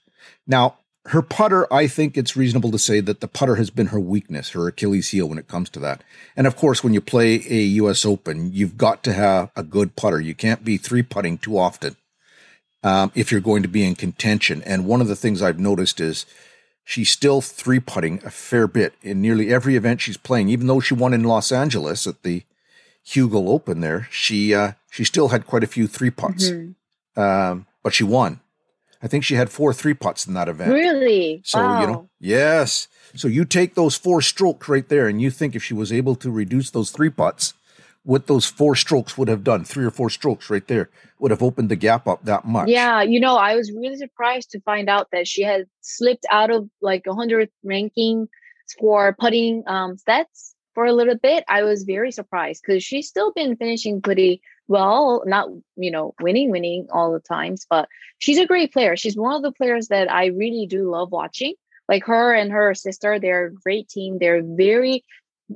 Now, 0.45 0.78
her 1.05 1.21
putter, 1.21 1.71
I 1.73 1.87
think 1.87 2.17
it's 2.17 2.35
reasonable 2.35 2.71
to 2.71 2.79
say 2.79 2.99
that 2.99 3.21
the 3.21 3.27
putter 3.27 3.55
has 3.55 3.69
been 3.69 3.87
her 3.87 3.99
weakness, 3.99 4.49
her 4.49 4.67
Achilles 4.67 5.09
heel 5.09 5.27
when 5.27 5.37
it 5.37 5.47
comes 5.47 5.69
to 5.71 5.79
that. 5.79 6.03
And 6.35 6.45
of 6.45 6.55
course, 6.55 6.83
when 6.83 6.93
you 6.93 7.01
play 7.01 7.35
a 7.49 7.61
US 7.81 8.05
Open, 8.05 8.51
you've 8.53 8.77
got 8.77 9.03
to 9.03 9.13
have 9.13 9.49
a 9.55 9.63
good 9.63 9.95
putter. 9.95 10.19
You 10.19 10.35
can't 10.35 10.63
be 10.63 10.77
three 10.77 11.01
putting 11.01 11.37
too 11.37 11.57
often 11.57 11.95
um, 12.83 13.11
if 13.15 13.31
you're 13.31 13.41
going 13.41 13.63
to 13.63 13.69
be 13.69 13.85
in 13.85 13.95
contention. 13.95 14.61
And 14.63 14.85
one 14.85 15.01
of 15.01 15.07
the 15.07 15.15
things 15.15 15.41
I've 15.41 15.59
noticed 15.59 15.99
is 15.99 16.25
she's 16.83 17.09
still 17.09 17.41
three 17.41 17.79
putting 17.79 18.23
a 18.25 18.29
fair 18.29 18.67
bit 18.67 18.93
in 19.01 19.21
nearly 19.21 19.53
every 19.53 19.75
event 19.75 20.01
she's 20.01 20.17
playing, 20.17 20.49
even 20.49 20.67
though 20.67 20.79
she 20.79 20.93
won 20.93 21.13
in 21.13 21.23
Los 21.23 21.51
Angeles 21.51 22.05
at 22.07 22.23
the 22.23 22.43
Hugel 23.05 23.47
Open 23.47 23.81
there. 23.81 24.07
She 24.11 24.53
uh, 24.53 24.73
she 24.91 25.03
still 25.03 25.29
had 25.29 25.47
quite 25.47 25.63
a 25.63 25.67
few 25.67 25.87
three 25.87 26.11
putts, 26.11 26.49
mm-hmm. 26.49 27.19
um, 27.19 27.65
but 27.83 27.93
she 27.93 28.03
won. 28.03 28.41
I 29.01 29.07
think 29.07 29.23
she 29.23 29.35
had 29.35 29.49
four 29.49 29.73
three 29.73 29.93
putts 29.93 30.27
in 30.27 30.33
that 30.33 30.49
event. 30.49 30.71
Really? 30.71 31.41
So, 31.45 31.59
wow. 31.59 31.81
you 31.81 31.87
know, 31.87 32.09
yes. 32.19 32.87
So 33.15 33.27
you 33.27 33.45
take 33.45 33.75
those 33.75 33.95
four 33.95 34.21
strokes 34.21 34.67
right 34.67 34.87
there 34.87 35.07
and 35.07 35.21
you 35.21 35.31
think 35.31 35.55
if 35.55 35.63
she 35.63 35.73
was 35.73 35.91
able 35.91 36.15
to 36.15 36.29
reduce 36.29 36.71
those 36.71 36.91
three 36.91 37.09
putts, 37.09 37.53
what 38.03 38.27
those 38.27 38.45
four 38.45 38.75
strokes 38.75 39.17
would 39.17 39.27
have 39.27 39.43
done, 39.43 39.63
three 39.63 39.85
or 39.85 39.91
four 39.91 40.09
strokes 40.09 40.49
right 40.49 40.67
there, 40.67 40.89
would 41.19 41.31
have 41.31 41.43
opened 41.43 41.69
the 41.69 41.75
gap 41.75 42.07
up 42.07 42.23
that 42.25 42.45
much. 42.45 42.67
Yeah, 42.67 43.01
you 43.01 43.19
know, 43.19 43.35
I 43.35 43.55
was 43.55 43.71
really 43.71 43.97
surprised 43.97 44.51
to 44.51 44.61
find 44.61 44.89
out 44.89 45.07
that 45.11 45.27
she 45.27 45.43
had 45.43 45.65
slipped 45.81 46.25
out 46.31 46.49
of 46.49 46.69
like 46.81 47.03
a 47.07 47.11
100th 47.11 47.49
ranking 47.63 48.27
for 48.79 49.15
putting 49.19 49.63
um, 49.67 49.97
sets 49.97 50.55
for 50.79 50.85
a 50.85 50.93
little 50.93 51.17
bit. 51.17 51.43
I 51.49 51.63
was 51.63 51.83
very 51.83 52.09
surprised 52.09 52.63
because 52.65 52.81
she's 52.81 53.09
still 53.09 53.33
been 53.33 53.57
finishing 53.57 54.01
pretty 54.01 54.41
well, 54.69 55.23
not, 55.25 55.49
you 55.75 55.91
know, 55.91 56.13
winning, 56.21 56.51
winning 56.51 56.87
all 56.93 57.11
the 57.11 57.19
times, 57.19 57.67
but 57.69 57.89
she's 58.19 58.37
a 58.37 58.45
great 58.45 58.71
player. 58.71 58.95
She's 58.95 59.17
one 59.17 59.35
of 59.35 59.41
the 59.41 59.51
players 59.51 59.89
that 59.89 60.09
I 60.09 60.27
really 60.27 60.67
do 60.67 60.89
love 60.89 61.11
watching. 61.11 61.55
Like 61.89 62.05
her 62.05 62.33
and 62.33 62.49
her 62.53 62.73
sister, 62.75 63.19
they're 63.19 63.47
a 63.47 63.53
great 63.53 63.89
team. 63.89 64.19
They're 64.19 64.41
very, 64.41 65.03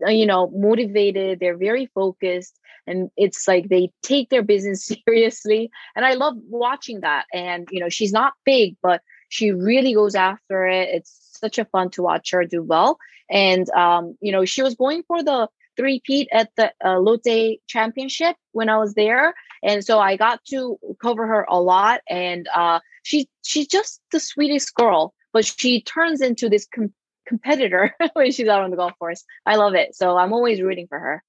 uh, 0.05 0.09
you 0.09 0.25
know, 0.25 0.51
motivated. 0.53 1.39
They're 1.39 1.55
very 1.55 1.85
focused. 1.95 2.59
And 2.85 3.09
it's 3.15 3.47
like 3.47 3.69
they 3.69 3.91
take 4.01 4.29
their 4.29 4.43
business 4.43 4.91
seriously. 5.07 5.71
And 5.95 6.03
I 6.03 6.15
love 6.15 6.33
watching 6.49 6.99
that. 6.99 7.27
And, 7.33 7.65
you 7.71 7.79
know, 7.79 7.87
she's 7.87 8.11
not 8.11 8.33
big, 8.43 8.75
but 8.83 9.01
she 9.29 9.51
really 9.51 9.93
goes 9.93 10.15
after 10.15 10.67
it. 10.67 10.89
It's 10.91 11.22
such 11.43 11.57
a 11.57 11.65
fun 11.65 11.89
to 11.91 12.01
watch 12.01 12.31
her 12.31 12.45
do 12.45 12.63
well. 12.63 12.97
And, 13.29 13.69
um, 13.71 14.17
you 14.21 14.31
know, 14.31 14.45
she 14.45 14.61
was 14.61 14.75
going 14.75 15.03
for 15.07 15.23
the 15.23 15.49
three-peat 15.75 16.29
at 16.31 16.51
the 16.55 16.71
uh, 16.85 16.99
Lotte 16.99 17.59
Championship 17.67 18.35
when 18.51 18.69
I 18.69 18.77
was 18.77 18.93
there, 18.93 19.33
and 19.63 19.83
so 19.83 19.99
I 19.99 20.17
got 20.17 20.43
to 20.49 20.77
cover 21.01 21.25
her 21.25 21.45
a 21.49 21.59
lot. 21.59 22.01
And 22.09 22.47
uh, 22.55 22.79
she 23.03 23.27
she's 23.43 23.67
just 23.67 24.01
the 24.11 24.19
sweetest 24.19 24.73
girl, 24.75 25.13
but 25.31 25.45
she 25.45 25.81
turns 25.81 26.21
into 26.21 26.47
this 26.47 26.67
com- 26.73 26.93
competitor 27.27 27.95
when 28.13 28.31
she's 28.31 28.47
out 28.47 28.61
on 28.61 28.69
the 28.69 28.77
golf 28.77 28.93
course. 28.99 29.23
I 29.45 29.55
love 29.55 29.73
it, 29.73 29.95
so 29.95 30.17
I'm 30.17 30.33
always 30.33 30.61
rooting 30.61 30.87
for 30.87 30.99
her. 30.99 31.23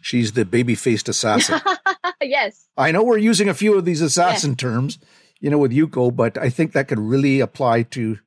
She's 0.00 0.32
the 0.32 0.44
baby 0.44 0.74
faced 0.74 1.08
assassin. 1.08 1.60
yes. 2.20 2.68
I 2.76 2.92
know 2.92 3.02
we're 3.02 3.18
using 3.18 3.48
a 3.48 3.54
few 3.54 3.76
of 3.76 3.84
these 3.84 4.00
assassin 4.00 4.54
terms, 4.54 4.98
you 5.40 5.50
know, 5.50 5.58
with 5.58 5.72
Yuko, 5.72 6.14
but 6.14 6.38
I 6.38 6.48
think 6.48 6.72
that 6.72 6.86
could 6.86 7.00
really 7.00 7.40
apply 7.40 7.82
to 7.82 8.18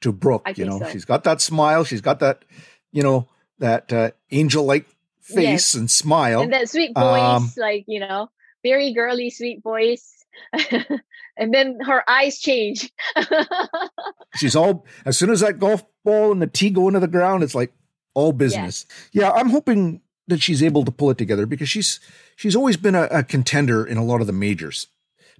to 0.00 0.12
Brooke. 0.12 0.42
I 0.46 0.54
you 0.56 0.64
know, 0.64 0.78
so. 0.78 0.88
she's 0.90 1.04
got 1.04 1.24
that 1.24 1.40
smile, 1.40 1.84
she's 1.84 2.00
got 2.00 2.20
that, 2.20 2.44
you 2.92 3.02
know, 3.02 3.28
that 3.58 3.92
uh, 3.92 4.10
angel 4.30 4.64
like 4.64 4.86
face 5.20 5.42
yes. 5.42 5.74
and 5.74 5.90
smile. 5.90 6.42
And 6.42 6.52
that 6.52 6.68
sweet 6.68 6.92
voice, 6.94 7.20
um, 7.20 7.52
like, 7.56 7.84
you 7.86 8.00
know, 8.00 8.30
very 8.62 8.92
girly, 8.92 9.30
sweet 9.30 9.62
voice. 9.62 10.24
and 11.36 11.52
then 11.52 11.78
her 11.80 12.08
eyes 12.08 12.38
change. 12.38 12.92
she's 14.36 14.54
all 14.54 14.86
as 15.04 15.16
soon 15.16 15.30
as 15.30 15.40
that 15.40 15.58
golf 15.58 15.84
ball 16.04 16.32
and 16.32 16.42
the 16.42 16.46
tee 16.46 16.70
go 16.70 16.88
into 16.88 17.00
the 17.00 17.08
ground, 17.08 17.42
it's 17.42 17.54
like 17.54 17.72
all 18.14 18.32
business. 18.32 18.86
Yeah, 19.12 19.30
I'm 19.30 19.50
hoping 19.50 20.00
that 20.28 20.42
she's 20.42 20.62
able 20.62 20.84
to 20.84 20.90
pull 20.90 21.10
it 21.10 21.18
together 21.18 21.46
because 21.46 21.68
she's 21.68 22.00
she's 22.34 22.56
always 22.56 22.76
been 22.76 22.94
a, 22.94 23.04
a 23.04 23.22
contender 23.22 23.84
in 23.86 23.96
a 23.96 24.04
lot 24.04 24.20
of 24.20 24.26
the 24.26 24.32
majors, 24.32 24.88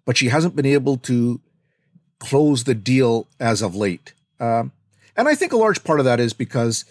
but 0.04 0.16
she 0.16 0.28
hasn't 0.28 0.56
been 0.56 0.66
able 0.66 0.96
to 0.98 1.40
close 2.18 2.64
the 2.64 2.74
deal 2.74 3.26
as 3.40 3.62
of 3.62 3.74
late. 3.74 4.14
Um, 4.40 4.72
and 5.16 5.28
I 5.28 5.34
think 5.34 5.52
a 5.52 5.56
large 5.56 5.82
part 5.84 5.98
of 5.98 6.04
that 6.04 6.20
is 6.20 6.32
because 6.32 6.84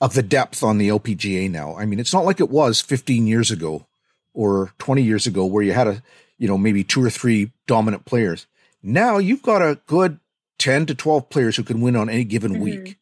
of 0.00 0.14
the 0.14 0.22
depth 0.22 0.62
on 0.62 0.78
the 0.78 0.88
LPGA 0.88 1.50
now. 1.50 1.76
I 1.76 1.86
mean, 1.86 2.00
it's 2.00 2.12
not 2.12 2.24
like 2.24 2.40
it 2.40 2.50
was 2.50 2.80
15 2.80 3.26
years 3.26 3.50
ago 3.50 3.86
or 4.34 4.72
20 4.78 5.02
years 5.02 5.26
ago 5.26 5.44
where 5.44 5.62
you 5.62 5.72
had 5.72 5.88
a, 5.88 6.02
you 6.38 6.48
know, 6.48 6.58
maybe 6.58 6.84
two 6.84 7.02
or 7.02 7.10
three 7.10 7.52
dominant 7.66 8.04
players. 8.04 8.46
Now 8.82 9.18
you've 9.18 9.42
got 9.42 9.62
a 9.62 9.80
good 9.86 10.20
10 10.58 10.86
to 10.86 10.94
12 10.94 11.30
players 11.30 11.56
who 11.56 11.62
can 11.62 11.80
win 11.80 11.96
on 11.96 12.08
any 12.08 12.24
given 12.24 12.52
mm-hmm. 12.52 12.62
week. 12.62 12.98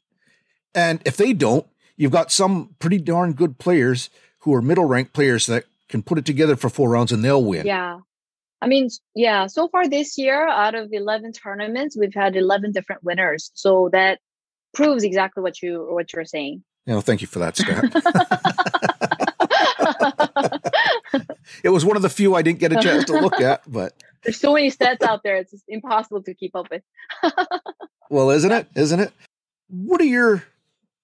And 0.74 1.00
if 1.04 1.16
they 1.16 1.32
don't, 1.32 1.66
you've 1.96 2.12
got 2.12 2.32
some 2.32 2.74
pretty 2.78 2.98
darn 2.98 3.32
good 3.32 3.58
players 3.58 4.10
who 4.40 4.54
are 4.54 4.62
middle 4.62 4.84
ranked 4.84 5.12
players 5.12 5.46
that 5.46 5.64
can 5.88 6.02
put 6.02 6.18
it 6.18 6.24
together 6.24 6.56
for 6.56 6.68
four 6.68 6.90
rounds 6.90 7.12
and 7.12 7.24
they'll 7.24 7.42
win. 7.42 7.66
Yeah. 7.66 8.00
I 8.64 8.66
mean, 8.66 8.88
yeah, 9.14 9.46
so 9.46 9.68
far 9.68 9.86
this 9.86 10.16
year, 10.16 10.48
out 10.48 10.74
of 10.74 10.88
11 10.90 11.32
tournaments, 11.32 11.98
we've 11.98 12.14
had 12.14 12.34
11 12.34 12.72
different 12.72 13.04
winners. 13.04 13.50
So 13.52 13.90
that 13.92 14.20
proves 14.72 15.04
exactly 15.04 15.42
what 15.42 15.60
you 15.60 15.86
what 15.90 16.10
you're 16.14 16.24
saying. 16.24 16.64
You 16.86 16.94
know, 16.94 17.02
thank 17.02 17.20
you 17.20 17.26
for 17.26 17.40
that 17.40 17.58
stat. 17.58 17.84
it 21.62 21.68
was 21.68 21.84
one 21.84 21.96
of 21.96 22.02
the 22.02 22.08
few 22.08 22.34
I 22.34 22.40
didn't 22.40 22.58
get 22.58 22.72
a 22.72 22.80
chance 22.80 23.04
to 23.04 23.12
look 23.20 23.38
at, 23.38 23.70
but 23.70 23.92
there's 24.22 24.40
so 24.40 24.54
many 24.54 24.70
stats 24.70 25.02
out 25.02 25.22
there; 25.22 25.36
it's 25.36 25.54
impossible 25.68 26.22
to 26.22 26.32
keep 26.32 26.56
up 26.56 26.68
with. 26.70 26.82
well, 28.10 28.30
isn't 28.30 28.50
it? 28.50 28.66
Isn't 28.74 29.00
it? 29.00 29.12
What 29.68 30.00
are 30.00 30.04
your 30.04 30.42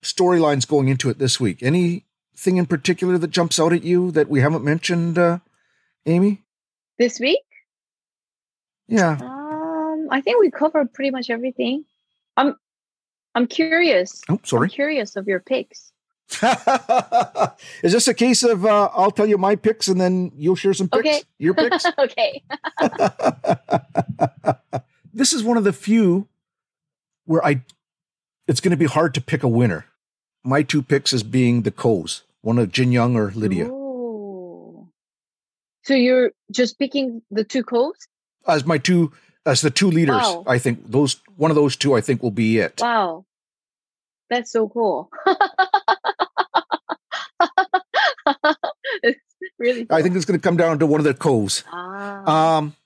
storylines 0.03 0.67
going 0.67 0.89
into 0.89 1.11
it 1.11 1.19
this 1.19 1.39
week? 1.39 1.63
Anything 1.63 2.57
in 2.57 2.65
particular 2.65 3.19
that 3.19 3.31
jumps 3.31 3.61
out 3.61 3.75
at 3.75 3.85
you 3.85 4.11
that 4.13 4.31
we 4.31 4.41
haven't 4.41 4.65
mentioned, 4.65 5.19
uh, 5.19 5.41
Amy? 6.07 6.43
This 6.99 7.21
week? 7.21 7.41
Yeah. 8.91 9.17
Um, 9.21 10.09
I 10.11 10.21
think 10.21 10.41
we 10.41 10.51
covered 10.51 10.93
pretty 10.93 11.11
much 11.11 11.31
everything. 11.31 11.85
I'm 12.37 12.57
I'm 13.35 13.47
curious. 13.47 14.21
Oh, 14.29 14.41
sorry. 14.43 14.67
I'm 14.67 14.71
curious 14.71 15.17
of 15.17 15.29
your 15.29 15.41
picks. 15.41 15.93
Is 17.83 17.93
this 17.93 18.09
a 18.09 18.15
case 18.15 18.43
of 18.43 18.67
uh, 18.67 18.91
I'll 18.93 19.11
tell 19.11 19.27
you 19.27 19.39
my 19.39 19.57
picks 19.57 19.89
and 19.89 20.01
then 20.01 20.33
you'll 20.37 20.57
share 20.57 20.75
some 20.75 20.89
picks? 20.93 21.01
Okay. 21.01 21.23
Your 21.39 21.55
picks? 21.55 21.87
okay. 21.99 22.43
this 25.13 25.33
is 25.33 25.43
one 25.43 25.57
of 25.57 25.65
the 25.65 25.73
few 25.73 26.29
where 27.25 27.45
I 27.45 27.63
it's 28.49 28.61
going 28.61 28.73
to 28.73 28.77
be 28.77 28.87
hard 28.87 29.15
to 29.15 29.21
pick 29.21 29.43
a 29.43 29.49
winner. 29.49 29.87
My 30.43 30.63
two 30.63 30.83
picks 30.83 31.13
as 31.13 31.23
being 31.23 31.63
the 31.63 31.71
Kos, 31.71 32.23
one 32.41 32.59
of 32.59 32.73
Jin 32.73 32.91
Young 32.91 33.17
or 33.17 33.31
Lydia. 33.33 33.69
Oh. 33.71 34.89
So 35.85 35.95
you're 35.95 36.33
just 36.51 36.79
picking 36.79 37.23
the 37.31 37.45
two 37.45 37.63
Kos? 37.63 37.95
As 38.47 38.65
my 38.65 38.79
two 38.79 39.13
as 39.47 39.61
the 39.61 39.71
two 39.71 39.91
leaders. 39.91 40.17
Wow. 40.17 40.45
I 40.47 40.59
think 40.59 40.91
those 40.91 41.21
one 41.37 41.51
of 41.51 41.55
those 41.55 41.77
two 41.77 41.95
I 41.95 42.01
think 42.01 42.23
will 42.23 42.31
be 42.31 42.59
it. 42.59 42.81
Wow. 42.81 43.25
That's 44.29 44.53
so 44.53 44.69
cool. 44.69 45.11
really 49.59 49.85
cool. 49.87 49.97
I 49.97 50.03
think 50.03 50.15
it's 50.17 50.25
going 50.25 50.39
to 50.39 50.43
come 50.43 50.57
down 50.57 50.79
to 50.79 50.87
one 50.87 51.01
of 51.01 51.05
the 51.05 51.15
coves. 51.15 51.65
Ah. 51.73 52.57
Um 52.57 52.77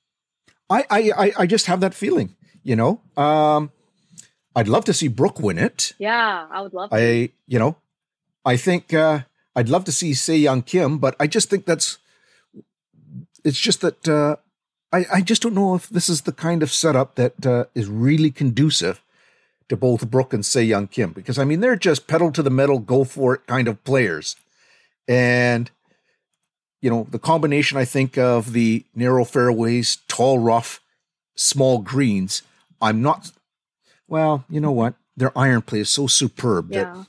I, 0.71 0.85
I 0.91 1.33
I 1.41 1.47
just 1.47 1.67
have 1.67 1.81
that 1.81 1.95
feeling, 1.95 2.35
you 2.63 2.75
know. 2.77 3.01
Um 3.17 3.71
I'd 4.57 4.69
love 4.69 4.85
to 4.87 4.95
see 4.95 5.09
Brooke 5.09 5.41
win 5.41 5.59
it. 5.59 5.93
Yeah, 5.99 6.47
I 6.51 6.63
would 6.63 6.73
love 6.73 6.91
to. 6.91 6.97
I 6.97 7.31
you 7.47 7.59
know, 7.59 7.77
I 8.45 8.57
think 8.57 8.95
uh 8.95 9.21
I'd 9.55 9.69
love 9.69 9.85
to 9.85 9.93
see 9.93 10.15
Se 10.15 10.37
Young 10.37 10.63
Kim, 10.63 10.99
but 10.99 11.15
I 11.21 11.27
just 11.27 11.51
think 11.51 11.67
that's 11.67 11.99
it's 13.45 13.61
just 13.61 13.83
that 13.83 14.09
uh 14.09 14.37
I, 14.95 15.07
I 15.14 15.20
just 15.22 15.42
don't 15.42 15.55
know 15.55 15.74
if 15.74 15.88
this 15.88 16.09
is 16.09 16.22
the 16.22 16.32
kind 16.32 16.62
of 16.62 16.70
setup 16.70 17.16
that 17.16 17.45
uh, 17.45 17.64
is 17.74 17.88
really 17.88 18.30
conducive 18.30 19.03
to 19.68 19.76
both 19.76 20.09
Brooke 20.09 20.32
and 20.32 20.47
Se 20.47 20.62
Young 20.62 20.86
Kim 20.86 21.11
because 21.11 21.36
I 21.36 21.45
mean 21.45 21.61
they're 21.61 21.74
just 21.74 22.07
pedal 22.07 22.30
to 22.30 22.42
the 22.45 22.51
metal, 22.51 22.78
go 22.78 23.03
for 23.03 23.34
it 23.34 23.47
kind 23.49 23.66
of 23.66 23.82
players, 23.82 24.36
and 25.09 25.68
you 26.80 26.90
know 26.90 27.09
the 27.11 27.18
combination 27.18 27.76
I 27.76 27.84
think 27.84 28.16
of 28.16 28.53
the 28.53 28.84
narrow 28.95 29.24
fairways, 29.24 29.99
tall 30.07 30.38
rough, 30.38 30.80
small 31.34 31.78
greens. 31.78 32.42
I'm 32.80 33.03
not. 33.03 33.32
Well, 34.07 34.45
you 34.49 34.61
know 34.61 34.72
what? 34.72 34.95
Their 35.16 35.36
iron 35.36 35.62
play 35.62 35.80
is 35.80 35.88
so 35.88 36.07
superb 36.07 36.70
yeah. 36.70 36.84
that. 36.84 37.07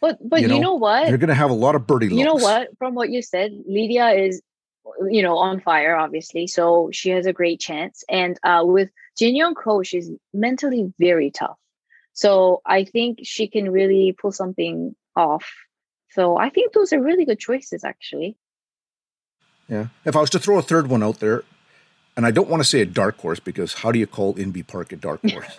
But 0.00 0.18
but 0.28 0.42
you 0.42 0.48
know, 0.48 0.54
you 0.54 0.60
know 0.60 0.74
what? 0.74 1.08
They're 1.08 1.18
going 1.18 1.28
to 1.28 1.34
have 1.34 1.50
a 1.50 1.54
lot 1.54 1.74
of 1.74 1.88
birdie. 1.88 2.14
You 2.14 2.24
know 2.24 2.34
what? 2.34 2.68
From 2.78 2.94
what 2.94 3.10
you 3.10 3.20
said, 3.20 3.50
Lydia 3.66 4.10
is 4.10 4.42
you 5.10 5.22
know, 5.22 5.38
on 5.38 5.60
fire, 5.60 5.96
obviously. 5.96 6.46
So 6.46 6.90
she 6.92 7.10
has 7.10 7.26
a 7.26 7.32
great 7.32 7.60
chance. 7.60 8.04
And 8.08 8.38
uh, 8.42 8.62
with 8.64 8.90
Jin 9.16 9.36
Young 9.36 9.54
Ko, 9.54 9.82
she's 9.82 10.10
mentally 10.32 10.92
very 10.98 11.30
tough. 11.30 11.58
So 12.12 12.62
I 12.64 12.84
think 12.84 13.20
she 13.22 13.48
can 13.48 13.70
really 13.70 14.16
pull 14.18 14.32
something 14.32 14.94
off. 15.14 15.46
So 16.10 16.38
I 16.38 16.48
think 16.48 16.72
those 16.72 16.92
are 16.92 17.00
really 17.00 17.24
good 17.24 17.38
choices, 17.38 17.84
actually. 17.84 18.36
Yeah. 19.68 19.88
If 20.04 20.16
I 20.16 20.20
was 20.20 20.30
to 20.30 20.38
throw 20.38 20.58
a 20.58 20.62
third 20.62 20.88
one 20.88 21.02
out 21.02 21.20
there, 21.20 21.42
and 22.16 22.24
I 22.24 22.30
don't 22.30 22.48
want 22.48 22.62
to 22.62 22.68
say 22.68 22.80
a 22.80 22.86
dark 22.86 23.18
horse 23.18 23.40
because 23.40 23.74
how 23.74 23.92
do 23.92 23.98
you 23.98 24.06
call 24.06 24.34
Inbee 24.34 24.66
Park 24.66 24.92
a 24.92 24.96
dark 24.96 25.20
horse? 25.28 25.52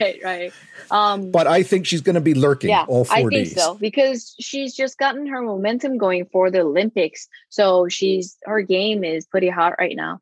right, 0.00 0.20
right. 0.24 0.52
Um, 0.90 1.30
but 1.30 1.46
I 1.46 1.62
think 1.62 1.86
she's 1.86 2.00
going 2.00 2.14
to 2.14 2.20
be 2.20 2.34
lurking 2.34 2.70
yeah, 2.70 2.84
all 2.88 3.04
four 3.04 3.16
I 3.16 3.20
think 3.22 3.32
days. 3.32 3.54
so 3.54 3.74
because 3.74 4.34
she's 4.40 4.74
just 4.74 4.98
gotten 4.98 5.26
her 5.26 5.42
momentum 5.42 5.98
going 5.98 6.26
for 6.26 6.50
the 6.50 6.60
Olympics. 6.60 7.28
So 7.48 7.88
she's 7.88 8.36
her 8.44 8.62
game 8.62 9.04
is 9.04 9.26
pretty 9.26 9.48
hot 9.48 9.74
right 9.78 9.96
now. 9.96 10.20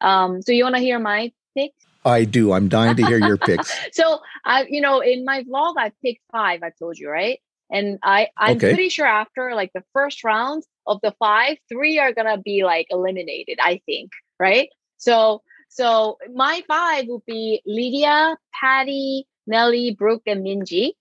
Um, 0.00 0.42
so 0.42 0.52
you 0.52 0.64
want 0.64 0.76
to 0.76 0.80
hear 0.80 0.98
my 0.98 1.32
picks? 1.56 1.74
I 2.04 2.24
do. 2.24 2.52
I'm 2.52 2.68
dying 2.68 2.96
to 2.96 3.06
hear 3.06 3.18
your 3.18 3.36
picks. 3.48 3.72
so 3.92 4.20
I, 4.44 4.66
you 4.68 4.80
know, 4.80 5.00
in 5.00 5.24
my 5.24 5.42
vlog, 5.42 5.74
I 5.78 5.92
picked 6.02 6.20
five. 6.30 6.62
I 6.62 6.70
told 6.78 6.98
you, 6.98 7.08
right? 7.08 7.40
And 7.70 7.98
I, 8.02 8.28
I'm 8.36 8.56
okay. 8.58 8.68
pretty 8.74 8.90
sure 8.90 9.06
after 9.06 9.54
like 9.54 9.72
the 9.74 9.82
first 9.94 10.22
round 10.22 10.64
of 10.86 11.00
the 11.02 11.14
five, 11.18 11.56
three 11.68 11.98
are 11.98 12.12
gonna 12.12 12.38
be 12.38 12.62
like 12.62 12.86
eliminated. 12.90 13.58
I 13.60 13.80
think, 13.86 14.10
right? 14.38 14.68
So 14.98 15.42
so 15.74 16.18
my 16.32 16.62
five 16.68 17.06
would 17.08 17.26
be 17.26 17.60
Lydia, 17.66 18.36
Patty, 18.60 19.26
Nelly, 19.48 19.96
Brooke, 19.98 20.22
and 20.24 20.46
Minjee. 20.46 20.92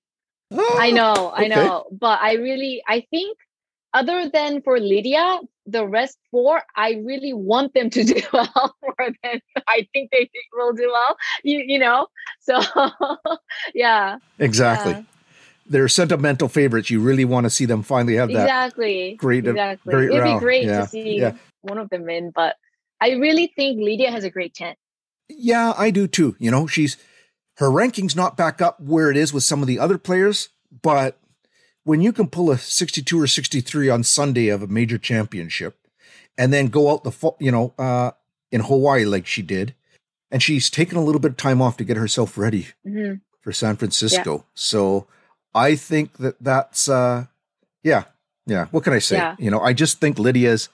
Oh, 0.51 0.77
I 0.79 0.89
know, 0.99 1.31
I 1.33 1.47
know. 1.47 1.85
But 1.91 2.19
I 2.21 2.33
really 2.33 2.81
I 2.87 3.05
think 3.11 3.37
other 3.93 4.27
than 4.29 4.63
for 4.63 4.79
Lydia, 4.79 5.39
the 5.67 5.87
rest 5.87 6.17
four, 6.31 6.63
I 6.75 6.93
really 7.05 7.33
want 7.33 7.75
them 7.75 7.91
to 7.91 8.03
do 8.13 8.19
well 8.33 8.75
for 8.81 8.95
them. 9.23 9.39
I 9.67 9.87
think 9.93 10.09
they 10.11 10.27
will 10.53 10.73
do 10.73 10.89
well. 10.91 11.17
You 11.43 11.63
you 11.67 11.77
know? 11.77 12.07
So 12.41 12.59
yeah. 13.75 14.17
Exactly. 14.39 14.93
Yeah. 14.93 15.03
They're 15.67 15.87
sentimental 15.87 16.49
favorites. 16.49 16.89
You 16.89 16.99
really 16.99 17.25
want 17.25 17.45
to 17.45 17.51
see 17.51 17.65
them 17.65 17.83
finally 17.83 18.15
have 18.15 18.29
that 18.29 18.41
exactly 18.41 19.17
great 19.17 19.45
uh, 19.45 19.51
exactly. 19.51 19.93
Great 19.93 20.09
It'd 20.09 20.23
round. 20.23 20.39
be 20.39 20.43
great 20.43 20.65
yeah. 20.65 20.81
to 20.81 20.87
see 20.87 21.19
yeah. 21.19 21.33
one 21.61 21.77
of 21.77 21.89
them 21.91 22.09
in, 22.09 22.31
but 22.31 22.55
I 23.01 23.11
really 23.11 23.47
think 23.55 23.79
Lydia 23.81 24.11
has 24.11 24.23
a 24.23 24.29
great 24.29 24.53
chance. 24.53 24.77
Yeah, 25.29 25.73
I 25.77 25.91
do 25.91 26.07
too. 26.07 26.35
You 26.39 26.51
know, 26.51 26.67
she's 26.67 26.97
her 27.57 27.71
ranking's 27.71 28.15
not 28.15 28.37
back 28.37 28.61
up 28.61 28.79
where 28.79 29.11
it 29.11 29.17
is 29.17 29.33
with 29.33 29.43
some 29.43 29.61
of 29.61 29.67
the 29.67 29.79
other 29.79 29.97
players, 29.97 30.49
but 30.81 31.19
when 31.83 32.01
you 32.01 32.11
can 32.13 32.27
pull 32.27 32.49
a 32.51 32.57
62 32.57 33.19
or 33.19 33.27
63 33.27 33.89
on 33.89 34.03
Sunday 34.03 34.47
of 34.47 34.61
a 34.61 34.67
major 34.67 34.97
championship 34.97 35.77
and 36.37 36.51
then 36.51 36.67
go 36.67 36.91
out 36.91 37.03
the 37.03 37.31
you 37.39 37.51
know 37.51 37.73
uh 37.77 38.11
in 38.51 38.61
Hawaii 38.61 39.05
like 39.05 39.27
she 39.27 39.41
did 39.41 39.75
and 40.31 40.41
she's 40.41 40.69
taken 40.69 40.97
a 40.97 41.03
little 41.03 41.21
bit 41.21 41.31
of 41.31 41.37
time 41.37 41.61
off 41.61 41.77
to 41.77 41.83
get 41.83 41.97
herself 41.97 42.37
ready 42.37 42.67
mm-hmm. 42.85 43.15
for 43.41 43.51
San 43.51 43.75
Francisco. 43.75 44.37
Yeah. 44.37 44.43
So 44.55 45.07
I 45.53 45.75
think 45.75 46.17
that 46.17 46.41
that's 46.41 46.89
uh 46.89 47.25
yeah, 47.83 48.05
yeah, 48.45 48.65
what 48.71 48.83
can 48.83 48.93
I 48.93 48.99
say? 48.99 49.17
Yeah. 49.17 49.35
You 49.37 49.51
know, 49.51 49.59
I 49.59 49.73
just 49.73 49.99
think 49.99 50.17
Lydia's 50.17 50.69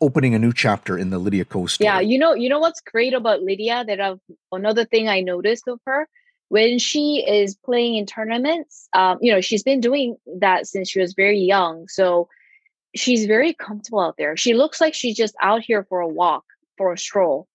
opening 0.00 0.34
a 0.34 0.38
new 0.38 0.52
chapter 0.52 0.96
in 0.96 1.10
the 1.10 1.18
Lydia 1.18 1.44
Ko 1.44 1.66
story. 1.66 1.86
Yeah, 1.86 2.00
you 2.00 2.18
know, 2.18 2.34
you 2.34 2.48
know 2.48 2.58
what's 2.58 2.80
great 2.80 3.14
about 3.14 3.42
Lydia 3.42 3.84
that 3.86 4.00
I've 4.00 4.20
another 4.52 4.84
thing 4.84 5.08
I 5.08 5.20
noticed 5.20 5.68
of 5.68 5.80
her 5.86 6.08
when 6.50 6.80
she 6.80 7.24
is 7.26 7.54
playing 7.64 7.94
in 7.94 8.06
tournaments, 8.06 8.88
um, 8.92 9.18
you 9.20 9.32
know, 9.32 9.40
she's 9.40 9.62
been 9.62 9.80
doing 9.80 10.16
that 10.40 10.66
since 10.66 10.90
she 10.90 11.00
was 11.00 11.14
very 11.14 11.38
young. 11.38 11.86
So 11.86 12.28
she's 12.94 13.24
very 13.26 13.54
comfortable 13.54 14.00
out 14.00 14.16
there. 14.18 14.36
She 14.36 14.52
looks 14.52 14.80
like 14.80 14.92
she's 14.92 15.16
just 15.16 15.34
out 15.40 15.62
here 15.62 15.86
for 15.88 16.00
a 16.00 16.08
walk, 16.08 16.42
for 16.76 16.92
a 16.92 16.98
stroll. 16.98 17.46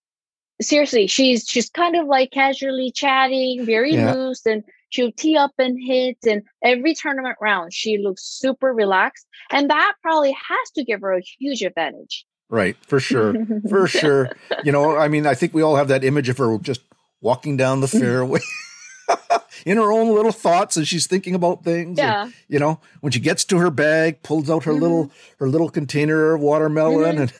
Seriously, 0.62 1.08
she's 1.08 1.46
she's 1.46 1.70
kind 1.70 1.98
of 1.98 2.08
like 2.08 2.32
casually 2.32 2.89
chatting, 2.89 3.66
very 3.66 3.96
yeah. 3.96 4.14
loose, 4.14 4.46
and 4.46 4.64
she'll 4.88 5.12
tee 5.12 5.36
up 5.36 5.52
and 5.60 5.78
hit. 5.78 6.18
And 6.26 6.43
every 6.64 6.96
tournament 6.96 7.36
round, 7.41 7.74
she 7.74 7.98
looks 7.98 8.24
super 8.24 8.74
relaxed, 8.74 9.28
and 9.52 9.70
that 9.70 9.96
probably 10.02 10.32
has 10.32 10.72
to 10.76 10.86
give 10.86 11.02
her 11.02 11.12
a 11.12 11.22
huge 11.38 11.64
advantage. 11.64 12.26
Right, 12.50 12.78
for 12.86 13.00
sure, 13.00 13.34
for 13.68 13.88
sure. 13.88 14.30
You 14.64 14.72
know, 14.72 14.96
I 14.96 15.08
mean, 15.08 15.26
I 15.26 15.34
think 15.34 15.54
we 15.54 15.62
all 15.62 15.76
have 15.76 15.88
that 15.88 16.04
image 16.04 16.30
of 16.30 16.38
her 16.38 16.58
just 16.60 16.82
walking 17.22 17.58
down 17.58 17.82
the 17.82 17.88
fairway. 17.88 18.41
in 19.66 19.78
her 19.78 19.91
own 19.91 20.14
little 20.14 20.32
thoughts 20.32 20.78
as 20.78 20.88
she's 20.88 21.08
thinking 21.08 21.36
about 21.36 21.64
things. 21.64 21.98
Yeah. 21.98 22.24
And, 22.24 22.34
you 22.48 22.60
know, 22.60 22.80
when 23.02 23.12
she 23.12 23.20
gets 23.20 23.43
to 23.46 23.58
her 23.58 23.70
bag, 23.70 24.22
pulls 24.24 24.50
out 24.50 24.64
her 24.64 24.72
mm-hmm. 24.72 24.82
little 24.82 25.12
her 25.39 25.48
little 25.48 25.70
container 25.70 26.34
of 26.34 26.41
watermelon 26.41 27.14
mm-hmm. 27.14 27.22
and 27.22 27.34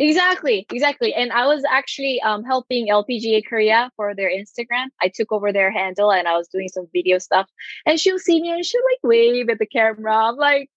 Exactly, 0.00 0.64
exactly. 0.70 1.12
And 1.12 1.32
I 1.32 1.46
was 1.46 1.64
actually 1.68 2.20
um, 2.22 2.44
helping 2.44 2.86
LPGA 2.86 3.44
Korea 3.44 3.90
for 3.96 4.14
their 4.14 4.30
Instagram. 4.30 4.86
I 5.02 5.08
took 5.12 5.32
over 5.32 5.52
their 5.52 5.72
handle 5.72 6.12
and 6.12 6.28
I 6.28 6.36
was 6.36 6.46
doing 6.46 6.68
some 6.68 6.86
video 6.92 7.18
stuff. 7.18 7.50
And 7.84 7.98
she'll 7.98 8.20
see 8.20 8.40
me 8.40 8.52
and 8.52 8.64
she'll 8.64 8.84
like 8.84 9.00
wave 9.02 9.48
at 9.48 9.58
the 9.58 9.66
camera. 9.66 10.28
I'm 10.28 10.36
like, 10.36 10.70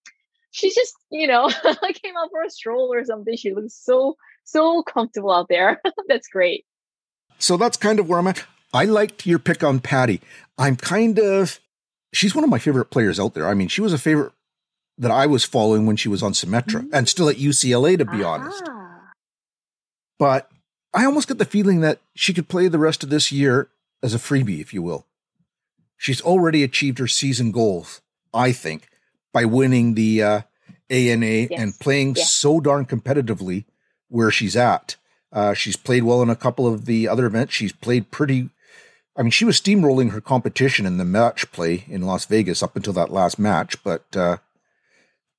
she's 0.51 0.75
just, 0.75 0.93
you 1.09 1.27
know, 1.27 1.49
I 1.63 1.93
came 1.93 2.15
out 2.17 2.29
for 2.31 2.43
a 2.43 2.49
stroll 2.49 2.93
or 2.93 3.03
something. 3.03 3.35
She 3.35 3.53
looks 3.53 3.73
so, 3.73 4.15
so 4.43 4.83
comfortable 4.83 5.31
out 5.31 5.47
there. 5.49 5.81
that's 6.07 6.27
great. 6.27 6.65
So 7.39 7.57
that's 7.57 7.77
kind 7.77 7.99
of 7.99 8.07
where 8.07 8.19
I'm 8.19 8.27
at. 8.27 8.43
I 8.73 8.85
liked 8.85 9.25
your 9.25 9.39
pick 9.39 9.63
on 9.63 9.79
Patty. 9.79 10.21
I'm 10.57 10.75
kind 10.75 11.17
of, 11.19 11.59
she's 12.13 12.35
one 12.35 12.43
of 12.43 12.49
my 12.49 12.59
favorite 12.59 12.85
players 12.85 13.19
out 13.19 13.33
there. 13.33 13.47
I 13.47 13.53
mean, 13.53 13.67
she 13.67 13.81
was 13.81 13.93
a 13.93 13.97
favorite 13.97 14.31
that 14.97 15.11
I 15.11 15.25
was 15.25 15.43
following 15.43 15.85
when 15.85 15.95
she 15.95 16.09
was 16.09 16.21
on 16.21 16.33
Symetra 16.33 16.81
mm-hmm. 16.81 16.93
and 16.93 17.09
still 17.09 17.27
at 17.27 17.37
UCLA, 17.37 17.97
to 17.97 18.05
be 18.05 18.23
honest. 18.23 18.63
But 20.19 20.49
I 20.93 21.05
almost 21.05 21.27
get 21.27 21.39
the 21.39 21.45
feeling 21.45 21.81
that 21.81 21.99
she 22.13 22.33
could 22.33 22.47
play 22.47 22.67
the 22.67 22.77
rest 22.77 23.03
of 23.03 23.09
this 23.09 23.31
year 23.31 23.69
as 24.03 24.13
a 24.13 24.19
freebie, 24.19 24.61
if 24.61 24.73
you 24.73 24.81
will. 24.81 25.07
She's 25.97 26.21
already 26.21 26.63
achieved 26.63 26.99
her 26.99 27.07
season 27.07 27.51
goals, 27.51 28.01
I 28.33 28.51
think, 28.51 28.87
by 29.33 29.45
winning 29.45 29.93
the 29.93 30.23
uh, 30.23 30.41
ANA 30.89 31.25
yes. 31.25 31.49
and 31.51 31.79
playing 31.79 32.15
yes. 32.15 32.31
so 32.31 32.59
darn 32.59 32.85
competitively 32.85 33.65
where 34.09 34.31
she's 34.31 34.55
at. 34.55 34.95
Uh, 35.31 35.53
she's 35.53 35.77
played 35.77 36.03
well 36.03 36.21
in 36.21 36.29
a 36.29 36.35
couple 36.35 36.67
of 36.67 36.85
the 36.85 37.07
other 37.07 37.25
events. 37.25 37.53
She's 37.53 37.71
played 37.71 38.11
pretty 38.11 38.49
I 39.15 39.23
mean, 39.23 39.31
she 39.31 39.45
was 39.45 39.59
steamrolling 39.59 40.11
her 40.11 40.21
competition 40.21 40.85
in 40.85 40.97
the 40.97 41.05
match 41.05 41.51
play 41.51 41.83
in 41.87 42.03
Las 42.03 42.25
Vegas 42.25 42.63
up 42.63 42.75
until 42.75 42.93
that 42.93 43.11
last 43.11 43.37
match, 43.37 43.81
but 43.83 44.05
uh, 44.15 44.37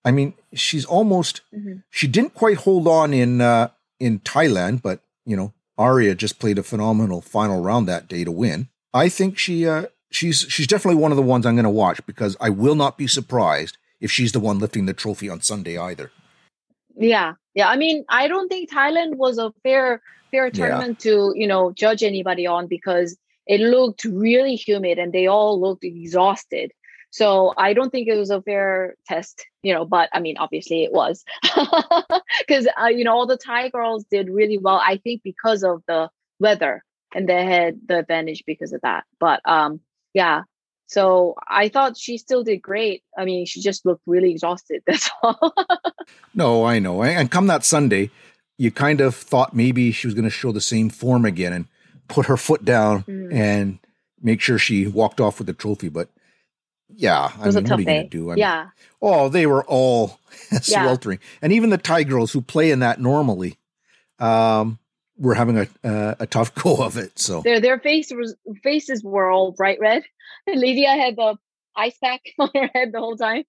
I 0.05 0.11
mean, 0.11 0.35
she's 0.53 0.85
almost 0.85 1.41
mm-hmm. 1.55 1.79
she 1.91 2.07
didn't 2.07 2.35
quite 2.35 2.59
hold 2.59 2.87
on 2.87 3.15
in 3.15 3.41
uh, 3.41 3.69
in 3.99 4.21
Thailand, 4.21 4.83
but 4.83 5.01
you 5.25 5.37
know, 5.37 5.53
Aria 5.79 6.15
just 6.15 6.39
played 6.39 6.59
a 6.59 6.63
phenomenal 6.63 7.23
final 7.23 7.63
round 7.63 7.89
that 7.89 8.09
day 8.09 8.25
to 8.25 8.33
win. 8.33 8.69
I 8.93 9.09
think 9.09 9.39
she 9.39 9.67
uh, 9.67 9.87
she's 10.11 10.41
she's 10.49 10.67
definitely 10.67 11.01
one 11.01 11.13
of 11.13 11.17
the 11.17 11.23
ones 11.23 11.47
I'm 11.47 11.55
going 11.55 11.65
to 11.65 11.71
watch 11.71 12.05
because 12.07 12.37
I 12.41 12.51
will 12.51 12.75
not 12.75 12.99
be 12.99 13.07
surprised 13.07 13.79
if 14.03 14.11
she's 14.11 14.33
the 14.33 14.41
one 14.41 14.59
lifting 14.59 14.85
the 14.85 14.93
trophy 14.93 15.31
on 15.31 15.41
Sunday 15.41 15.79
either. 15.79 16.11
Yeah, 16.95 17.35
yeah. 17.55 17.69
I 17.69 17.77
mean, 17.77 18.05
I 18.11 18.29
don't 18.29 18.49
think 18.49 18.71
Thailand 18.71 19.17
was 19.17 19.39
a 19.39 19.51
fair 19.63 20.03
fair 20.31 20.51
tournament 20.51 21.03
yeah. 21.05 21.13
to 21.13 21.33
you 21.35 21.47
know 21.47 21.73
judge 21.73 22.03
anybody 22.03 22.47
on 22.47 22.67
because 22.67 23.17
it 23.47 23.61
looked 23.61 24.05
really 24.05 24.57
humid 24.57 24.99
and 24.99 25.13
they 25.13 25.27
all 25.27 25.59
looked 25.59 25.85
exhausted. 25.85 26.73
So 27.11 27.53
I 27.59 27.75
don't 27.75 27.91
think 27.91 28.09
it 28.09 28.17
was 28.17 28.31
a 28.31 28.41
fair 28.41 28.95
test, 29.07 29.45
you 29.63 29.75
know, 29.75 29.85
but 29.85 30.09
I 30.15 30.21
mean, 30.21 30.39
obviously 30.39 30.83
it 30.83 30.93
was 30.93 31.25
because, 32.39 32.67
uh, 32.81 32.87
you 32.87 33.05
know, 33.05 33.13
all 33.13 33.27
the 33.27 33.37
Thai 33.37 33.69
girls 33.69 34.05
did 34.11 34.31
really 34.31 34.57
well, 34.57 34.81
I 34.83 34.97
think 34.97 35.23
because 35.23 35.63
of 35.63 35.83
the 35.87 36.09
weather 36.41 36.83
and 37.15 37.29
they 37.29 37.45
had 37.45 37.81
the 37.87 37.99
advantage 37.99 38.45
because 38.47 38.73
of 38.73 38.81
that. 38.81 39.05
But 39.21 39.43
um, 39.45 39.81
yeah, 40.15 40.43
so 40.93 41.35
I 41.49 41.69
thought 41.69 41.97
she 41.97 42.19
still 42.19 42.45
did 42.45 42.63
great. 42.63 43.03
I 43.17 43.25
mean, 43.25 43.47
she 43.47 43.61
just 43.61 43.87
looked 43.87 44.03
really 44.07 44.31
exhausted. 44.31 44.83
That's 44.87 45.11
all. 45.23 45.55
no, 46.35 46.65
I 46.65 46.79
know. 46.79 47.03
And 47.03 47.31
come 47.31 47.47
that 47.49 47.65
Sunday, 47.65 48.11
you 48.59 48.71
kind 48.71 49.01
of 49.01 49.15
thought 49.15 49.55
maybe 49.55 49.91
she 49.93 50.07
was 50.07 50.15
going 50.15 50.25
to 50.25 50.31
show 50.31 50.53
the 50.53 50.61
same 50.61 50.91
form 50.91 51.25
again. 51.25 51.53
And 51.53 51.67
put 52.13 52.27
her 52.27 52.37
foot 52.37 52.65
down 52.65 53.03
mm. 53.05 53.33
and 53.33 53.79
make 54.21 54.41
sure 54.41 54.59
she 54.59 54.87
walked 54.87 55.21
off 55.21 55.39
with 55.39 55.47
the 55.47 55.53
trophy. 55.53 55.89
But 55.89 56.09
yeah, 56.95 57.33
I 57.41 57.51
mean, 57.51 57.55
what 57.55 57.73
are 57.73 57.81
you 57.81 57.87
going 57.87 58.03
to 58.03 58.09
do? 58.09 58.31
I 58.31 58.37
yeah. 58.37 58.63
Mean, 58.63 58.71
oh, 59.01 59.29
they 59.29 59.47
were 59.47 59.65
all 59.65 60.19
sweltering, 60.61 61.19
yeah. 61.21 61.39
and 61.43 61.53
even 61.53 61.71
the 61.71 61.79
Thai 61.79 62.05
girls 62.05 62.33
who 62.33 62.43
play 62.43 62.71
in 62.71 62.81
that 62.81 63.01
normally, 63.01 63.57
um, 64.19 64.79
were 65.23 65.35
having 65.35 65.57
a 65.57 65.69
uh, 65.89 66.15
a 66.21 66.27
tough 66.27 66.55
go 66.63 66.77
of 66.77 66.99
it. 66.99 67.19
So 67.19 67.41
their 67.43 67.61
their 67.61 67.79
faces 67.79 68.37
faces 68.63 69.03
were 69.03 69.31
all 69.31 69.53
bright 69.53 69.79
red. 69.81 70.03
Lydia 70.47 70.91
had 70.91 71.17
the 71.17 71.37
ice 71.77 71.97
pack 72.03 72.21
on 72.39 72.51
her 72.55 72.69
head 72.75 72.93
the 72.93 72.99
whole 72.99 73.17
time. 73.17 73.45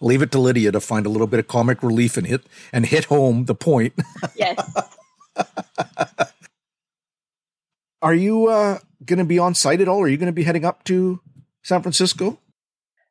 Leave 0.00 0.22
it 0.22 0.32
to 0.32 0.38
Lydia 0.38 0.72
to 0.72 0.80
find 0.80 1.04
a 1.04 1.08
little 1.08 1.26
bit 1.26 1.40
of 1.40 1.48
comic 1.48 1.82
relief 1.82 2.16
and 2.16 2.26
hit 2.26 2.42
and 2.72 2.86
hit 2.86 3.06
home 3.06 3.44
the 3.44 3.54
point. 3.54 3.92
Yes. 4.36 4.56
Are 8.00 8.14
you 8.14 8.48
uh, 8.48 8.78
going 9.04 9.18
to 9.18 9.24
be 9.24 9.38
on 9.38 9.54
site 9.54 9.80
at 9.80 9.88
all? 9.88 10.02
Are 10.02 10.08
you 10.08 10.16
going 10.16 10.26
to 10.26 10.32
be 10.32 10.42
heading 10.42 10.64
up 10.64 10.84
to 10.84 11.20
San 11.62 11.80
Francisco? 11.82 12.38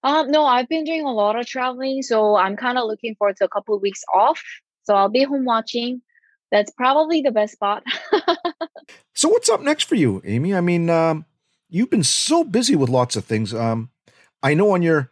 Um, 0.03 0.29
no, 0.29 0.45
I've 0.45 0.69
been 0.69 0.83
doing 0.83 1.03
a 1.05 1.11
lot 1.11 1.39
of 1.39 1.47
traveling, 1.47 2.01
so 2.01 2.35
I'm 2.35 2.55
kind 2.55 2.77
of 2.77 2.85
looking 2.85 3.15
forward 3.15 3.37
to 3.37 3.45
a 3.45 3.49
couple 3.49 3.75
of 3.75 3.81
weeks 3.81 4.03
off. 4.13 4.41
So 4.83 4.93
I'll 4.93 5.09
be 5.09 5.23
home 5.23 5.45
watching. 5.45 6.01
That's 6.53 6.69
probably 6.69 7.21
the 7.21 7.31
best 7.31 7.53
spot. 7.53 7.83
so 9.15 9.27
what's 9.27 9.49
up 9.49 9.61
next 9.61 9.85
for 9.85 9.95
you, 9.95 10.21
Amy? 10.23 10.53
I 10.53 10.61
mean, 10.61 10.87
um, 10.87 11.25
you've 11.67 11.89
been 11.89 12.03
so 12.03 12.43
busy 12.43 12.75
with 12.75 12.89
lots 12.89 13.15
of 13.15 13.25
things. 13.25 13.55
Um, 13.55 13.89
I 14.43 14.53
know 14.53 14.69
on 14.69 14.83
your 14.83 15.09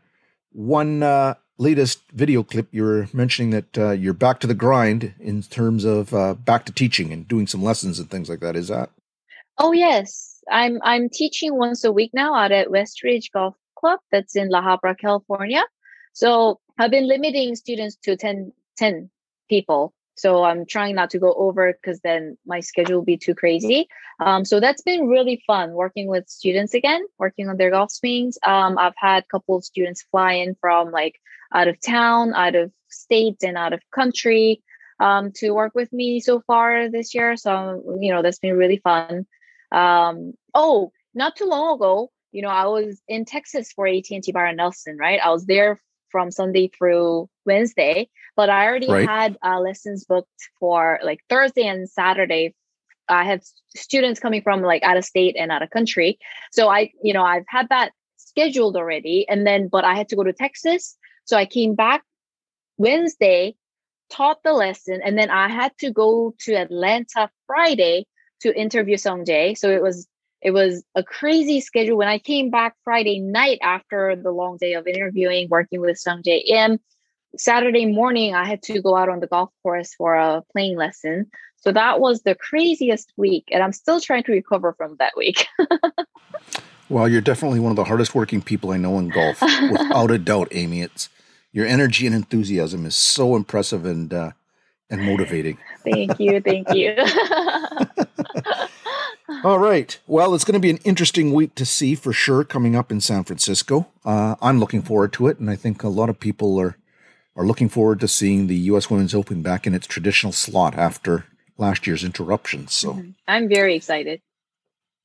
one 0.52 1.02
uh, 1.02 1.34
latest 1.58 2.04
video 2.12 2.44
clip, 2.44 2.68
you 2.70 2.84
were 2.84 3.08
mentioning 3.12 3.50
that 3.50 3.76
uh, 3.76 3.90
you're 3.90 4.14
back 4.14 4.40
to 4.42 4.48
the 4.48 4.54
grind 4.54 5.16
in 5.20 5.42
terms 5.42 5.84
of 5.84 6.14
uh, 6.14 6.36
back 6.36 6.64
to 6.66 6.72
teaching 6.72 7.12
and 7.12 7.28
doing 7.28 7.48
some 7.48 7.64
lessons 7.64 7.98
and 7.98 8.12
things 8.12 8.30
like 8.30 8.42
that. 8.42 8.56
Is 8.56 8.68
that? 8.68 8.92
Oh 9.58 9.72
yes, 9.72 10.44
I'm 10.52 10.78
I'm 10.84 11.10
teaching 11.10 11.56
once 11.56 11.84
a 11.84 11.92
week 11.92 12.12
now 12.14 12.36
out 12.36 12.52
at 12.52 12.68
Westridge 12.68 13.32
Golf 13.34 13.56
Club 13.80 14.00
that's 14.12 14.36
in 14.36 14.50
La 14.50 14.62
Habra, 14.62 14.96
California. 14.96 15.64
So 16.14 16.60
I've 16.78 16.92
been 16.92 17.08
limiting 17.08 17.56
students 17.56 17.96
to 18.04 18.16
10, 18.16 18.54
10 18.78 19.10
people. 19.50 19.96
So 20.16 20.44
I'm 20.44 20.66
trying 20.66 20.96
not 20.96 21.10
to 21.12 21.20
go 21.20 21.34
over 21.34 21.74
because 21.74 22.00
then 22.02 22.38
my 22.46 22.60
schedule 22.60 22.98
will 22.98 23.06
be 23.06 23.18
too 23.18 23.34
crazy. 23.34 23.88
Um, 24.20 24.46
so 24.46 24.60
that's 24.60 24.82
been 24.82 25.08
really 25.08 25.42
fun 25.48 25.72
working 25.72 26.08
with 26.08 26.30
students 26.30 26.74
again, 26.74 27.02
working 27.18 27.50
on 27.50 27.58
their 27.58 27.72
golf 27.72 27.92
swings. 27.92 28.38
Um, 28.46 28.78
I've 28.78 28.94
had 28.98 29.24
a 29.24 29.28
couple 29.28 29.56
of 29.56 29.66
students 29.66 30.04
fly 30.12 30.34
in 30.34 30.56
from 30.60 30.92
like 30.92 31.20
out 31.54 31.68
of 31.68 31.80
town, 31.82 32.34
out 32.34 32.56
of 32.56 32.72
state, 32.90 33.38
and 33.42 33.58
out 33.58 33.74
of 33.74 33.82
country 33.94 34.62
um, 35.00 35.32
to 35.36 35.52
work 35.52 35.74
with 35.74 35.92
me 35.92 36.20
so 36.20 36.42
far 36.42 36.90
this 36.90 37.16
year. 37.16 37.36
So 37.36 37.98
you 38.00 38.14
know 38.14 38.22
that's 38.22 38.40
been 38.40 38.58
really 38.58 38.78
fun. 38.78 39.26
Um, 39.72 40.34
oh, 40.54 40.92
not 41.14 41.36
too 41.36 41.46
long 41.46 41.76
ago, 41.76 42.12
you 42.32 42.42
know, 42.42 42.50
I 42.50 42.66
was 42.68 43.02
in 43.08 43.26
Texas 43.26 43.72
for 43.72 43.88
AT&T 43.88 44.32
Byron 44.32 44.56
Nelson, 44.56 44.98
right? 44.98 45.20
I 45.24 45.30
was 45.30 45.46
there 45.46 45.80
from 46.12 46.32
Sunday 46.32 46.70
through 46.78 47.30
Wednesday, 47.46 48.10
but 48.36 48.50
I 48.50 48.66
already 48.66 48.88
right. 48.88 49.08
had 49.08 49.38
uh, 49.44 49.60
lessons 49.60 50.06
booked 50.06 50.30
for 50.60 51.00
like 51.04 51.20
Thursday 51.30 51.66
and 51.66 51.90
Saturday. 51.90 52.54
I 53.08 53.26
have 53.26 53.42
students 53.76 54.20
coming 54.20 54.42
from 54.42 54.62
like 54.62 54.84
out 54.84 54.98
of 54.98 55.06
state 55.06 55.36
and 55.38 55.52
out 55.52 55.62
of 55.62 55.70
country. 55.70 56.20
So 56.52 56.70
I, 56.70 56.92
you 57.04 57.14
know, 57.14 57.24
I've 57.24 57.46
had 57.48 57.70
that 57.70 57.92
scheduled 58.18 58.76
already. 58.76 59.28
And 59.28 59.46
then, 59.46 59.68
but 59.68 59.84
I 59.84 59.96
had 59.96 60.10
to 60.10 60.16
go 60.16 60.24
to 60.24 60.34
Texas. 60.34 60.98
So 61.26 61.38
I 61.38 61.46
came 61.46 61.76
back 61.76 62.04
Wednesday, 62.78 63.56
taught 64.10 64.44
the 64.44 64.54
lesson, 64.54 65.02
and 65.04 65.18
then 65.18 65.30
I 65.30 65.50
had 65.50 65.72
to 65.80 65.92
go 65.92 66.34
to 66.42 66.54
Atlanta 66.54 67.30
Friday 67.48 68.08
to 68.42 68.58
interview 68.58 68.98
Sung 68.98 69.26
Jae. 69.26 69.58
So 69.58 69.70
it 69.70 69.82
was 69.82 70.08
it 70.42 70.52
was 70.52 70.84
a 70.96 71.04
crazy 71.04 71.62
schedule. 71.62 71.98
When 71.98 72.08
I 72.08 72.18
came 72.18 72.50
back 72.50 72.76
Friday 72.84 73.20
night 73.20 73.60
after 73.62 74.16
the 74.16 74.32
long 74.32 74.58
day 74.58 74.74
of 74.74 74.88
interviewing, 74.88 75.50
working 75.50 75.82
with 75.82 75.98
Sung 75.98 76.24
Jae 76.24 76.42
Im, 76.46 76.80
Saturday 77.38 77.86
morning 77.86 78.34
I 78.34 78.46
had 78.46 78.62
to 78.64 78.82
go 78.82 78.96
out 78.96 79.10
on 79.10 79.20
the 79.20 79.28
golf 79.28 79.50
course 79.64 79.94
for 79.94 80.16
a 80.16 80.44
playing 80.52 80.78
lesson. 80.78 81.28
So 81.58 81.72
that 81.72 82.00
was 82.00 82.24
the 82.24 82.34
craziest 82.34 83.14
week, 83.18 83.46
and 83.52 83.62
I'm 83.62 83.72
still 83.72 84.02
trying 84.02 84.24
to 84.24 84.32
recover 84.32 84.74
from 84.74 84.96
that 84.98 85.14
week. 85.16 85.46
well, 86.90 87.08
you're 87.08 87.22
definitely 87.22 87.60
one 87.60 87.72
of 87.72 87.76
the 87.76 87.84
hardest 87.84 88.16
working 88.16 88.42
people 88.42 88.72
I 88.72 88.78
know 88.78 88.98
in 88.98 89.10
golf, 89.10 89.42
without 89.42 90.10
a 90.10 90.18
doubt, 90.18 90.48
Amy. 90.52 90.82
It's 90.82 91.10
your 91.52 91.68
energy 91.68 92.08
and 92.08 92.16
enthusiasm 92.16 92.86
is 92.88 92.96
so 92.96 93.36
impressive 93.36 93.86
and 93.86 94.12
uh, 94.12 94.32
and 94.90 95.04
motivating. 95.04 95.60
thank 95.84 96.20
you, 96.20 96.42
thank 96.42 96.74
you. 96.74 96.96
All 99.44 99.60
right. 99.60 99.98
Well, 100.08 100.36
it's 100.36 100.44
going 100.44 100.54
to 100.54 100.60
be 100.60 100.70
an 100.70 100.80
interesting 100.84 101.34
week 101.34 101.56
to 101.56 101.66
see 101.66 101.96
for 101.96 102.14
sure 102.14 102.44
coming 102.44 102.76
up 102.76 102.92
in 102.92 103.02
San 103.02 103.24
Francisco. 103.24 103.88
Uh, 104.04 104.36
I'm 104.42 104.60
looking 104.60 104.82
forward 104.82 105.14
to 105.14 105.28
it, 105.28 105.40
and 105.40 105.50
I 105.50 105.56
think 105.56 105.84
a 105.84 105.90
lot 105.90 106.10
of 106.10 106.20
people 106.20 106.60
are 106.60 106.78
are 107.36 107.46
looking 107.46 107.70
forward 107.70 108.02
to 108.02 108.10
seeing 108.10 108.48
the 108.48 108.58
U.S. 108.58 108.90
Women's 108.90 109.16
Open 109.16 109.42
back 109.42 109.66
in 109.66 109.74
its 109.74 109.88
traditional 109.88 110.34
slot 110.34 110.78
after 110.78 111.26
last 111.58 111.88
year's 111.88 112.04
interruptions. 112.04 112.74
So 112.74 112.94
mm-hmm. 112.94 113.12
I'm 113.28 113.48
very 113.48 113.76
excited. 113.76 114.22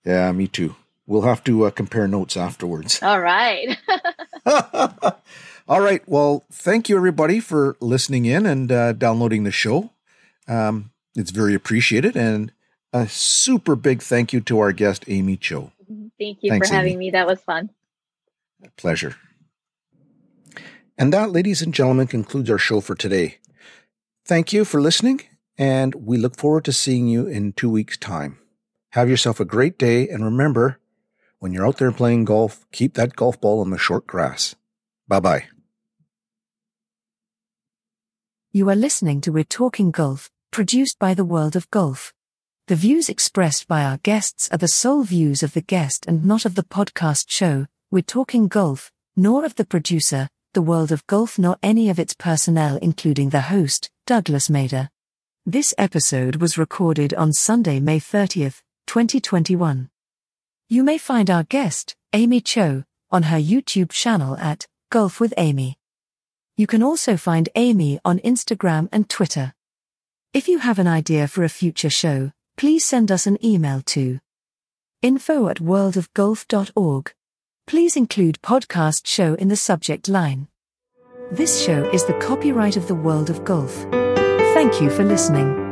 Yeah, 0.05 0.33
me 0.33 0.49
too. 0.49 0.75
We'll 1.07 1.23
have 1.23 1.45
to 1.45 1.67
uh, 1.67 1.71
compare 1.71 2.09
notes 2.09 2.37
afterwards. 2.37 3.01
All 3.03 3.21
right. 3.21 3.79
All 5.69 5.81
right. 5.81 6.03
Well, 6.07 6.45
thank 6.51 6.89
you 6.89 6.97
everybody 6.97 7.39
for 7.39 7.77
listening 7.81 8.25
in 8.25 8.45
and 8.45 8.73
uh, 8.73 8.93
downloading 8.93 9.45
the 9.45 9.53
show. 9.53 9.91
Um, 10.49 10.91
it's 11.15 11.31
very 11.31 11.55
appreciated. 11.55 12.17
And 12.17 12.53
a 12.93 13.09
super 13.09 13.77
big 13.77 14.03
thank 14.03 14.33
you 14.33 14.41
to 14.43 14.59
our 14.61 14.73
guest, 14.73 15.05
Amy 15.09 15.37
Cho. 15.37 15.73
Mm-hmm. 15.91 16.07
Thank 16.19 16.39
you 16.43 16.51
Thanks, 16.51 16.69
for 16.69 16.75
having 16.75 16.95
Amy. 16.95 17.07
me. 17.07 17.11
That 17.11 17.27
was 17.27 17.41
fun. 17.41 17.71
pleasure. 18.77 19.17
And 20.99 21.13
that, 21.13 21.31
ladies 21.31 21.61
and 21.61 21.75
gentlemen, 21.75 22.07
concludes 22.07 22.51
our 22.51 22.59
show 22.59 22.81
for 22.81 22.95
today. 22.95 23.39
Thank 24.25 24.53
you 24.53 24.65
for 24.65 24.81
listening, 24.81 25.21
and 25.59 25.95
we 25.95 26.17
look 26.17 26.37
forward 26.37 26.65
to 26.65 26.73
seeing 26.73 27.07
you 27.07 27.27
in 27.27 27.53
two 27.53 27.69
weeks' 27.71 27.99
time. 27.99 28.39
Have 28.91 29.11
yourself 29.11 29.39
a 29.39 29.45
great 29.45 29.79
day, 29.79 30.09
and 30.09 30.25
remember, 30.25 30.81
when 31.39 31.53
you're 31.53 31.67
out 31.67 31.77
there 31.77 31.93
playing 31.93 32.25
golf, 32.25 32.67
keep 32.73 32.95
that 32.95 33.15
golf 33.15 33.39
ball 33.41 33.61
on 33.61 33.71
the 33.71 33.79
short 33.79 34.07
grass. 34.07 34.55
Bye 35.07 35.21
bye. 35.21 35.45
You 38.53 38.69
are 38.71 38.75
listening 38.75 39.21
to 39.21 39.33
We're 39.33 39.45
Talking 39.45 39.91
Golf, 39.91 40.31
produced 40.51 40.99
by 40.99 41.13
the 41.13 41.27
World 41.27 41.55
of 41.57 41.71
Golf. 41.71 42.15
The 42.69 42.75
views 42.75 43.09
expressed 43.09 43.69
by 43.69 43.85
our 43.85 43.99
guests 43.99 44.49
are 44.51 44.59
the 44.59 44.67
sole 44.67 45.05
views 45.05 45.45
of 45.45 45.53
the 45.53 45.61
guest 45.61 46.05
and 46.09 46.25
not 46.25 46.45
of 46.45 46.57
the 46.57 46.65
podcast 46.65 47.27
show, 47.29 47.69
We're 47.93 48.03
Talking 48.03 48.49
Golf, 48.49 48.91
nor 49.15 49.45
of 49.45 49.55
the 49.55 49.65
producer, 49.65 50.29
The 50.53 50.63
World 50.63 50.91
of 50.91 51.07
Golf, 51.07 51.39
nor 51.39 51.59
any 51.63 51.91
of 51.91 52.01
its 52.01 52.13
personnel, 52.13 52.77
including 52.79 53.31
the 53.31 53.43
host, 53.43 53.89
Douglas 54.05 54.49
Mader. 54.49 54.89
This 55.45 55.75
episode 55.79 56.37
was 56.43 56.59
recorded 56.59 57.15
on 57.15 57.33
Sunday, 57.33 57.79
May 57.79 58.01
30th, 58.01 58.63
2021. 58.89 59.89
You 60.69 60.83
may 60.83 60.99
find 60.99 61.31
our 61.31 61.45
guest, 61.45 61.95
Amy 62.15 62.41
Cho, 62.41 62.83
on 63.13 63.23
her 63.25 63.39
YouTube 63.39 63.91
channel 63.91 64.37
at 64.39 64.67
Golf 64.91 65.21
with 65.21 65.33
Amy. 65.37 65.79
You 66.57 66.67
can 66.67 66.83
also 66.83 67.17
find 67.17 67.49
Amy 67.55 68.01
on 68.05 68.19
Instagram 68.19 68.89
and 68.91 69.09
Twitter. 69.09 69.55
If 70.35 70.49
you 70.49 70.59
have 70.59 70.81
an 70.81 70.89
idea 70.89 71.29
for 71.29 71.45
a 71.45 71.49
future 71.49 71.91
show, 71.91 72.33
please 72.57 72.85
send 72.85 73.13
us 73.13 73.27
an 73.27 73.45
email 73.45 73.83
to 73.83 74.19
info 75.03 75.49
at 75.49 75.59
worldofgolf.org. 75.59 77.13
Please 77.67 77.97
include 77.97 78.41
podcast 78.43 79.07
show 79.07 79.35
in 79.35 79.49
the 79.49 79.57
subject 79.57 80.09
line. 80.09 80.49
This 81.31 81.63
show 81.63 81.89
is 81.91 82.05
the 82.05 82.15
copyright 82.15 82.77
of 82.77 82.89
the 82.89 82.95
World 82.95 83.31
of 83.31 83.45
Golf. 83.45 83.75
Thank 84.55 84.81
you 84.81 84.91
for 84.91 85.05
listening. 85.05 85.66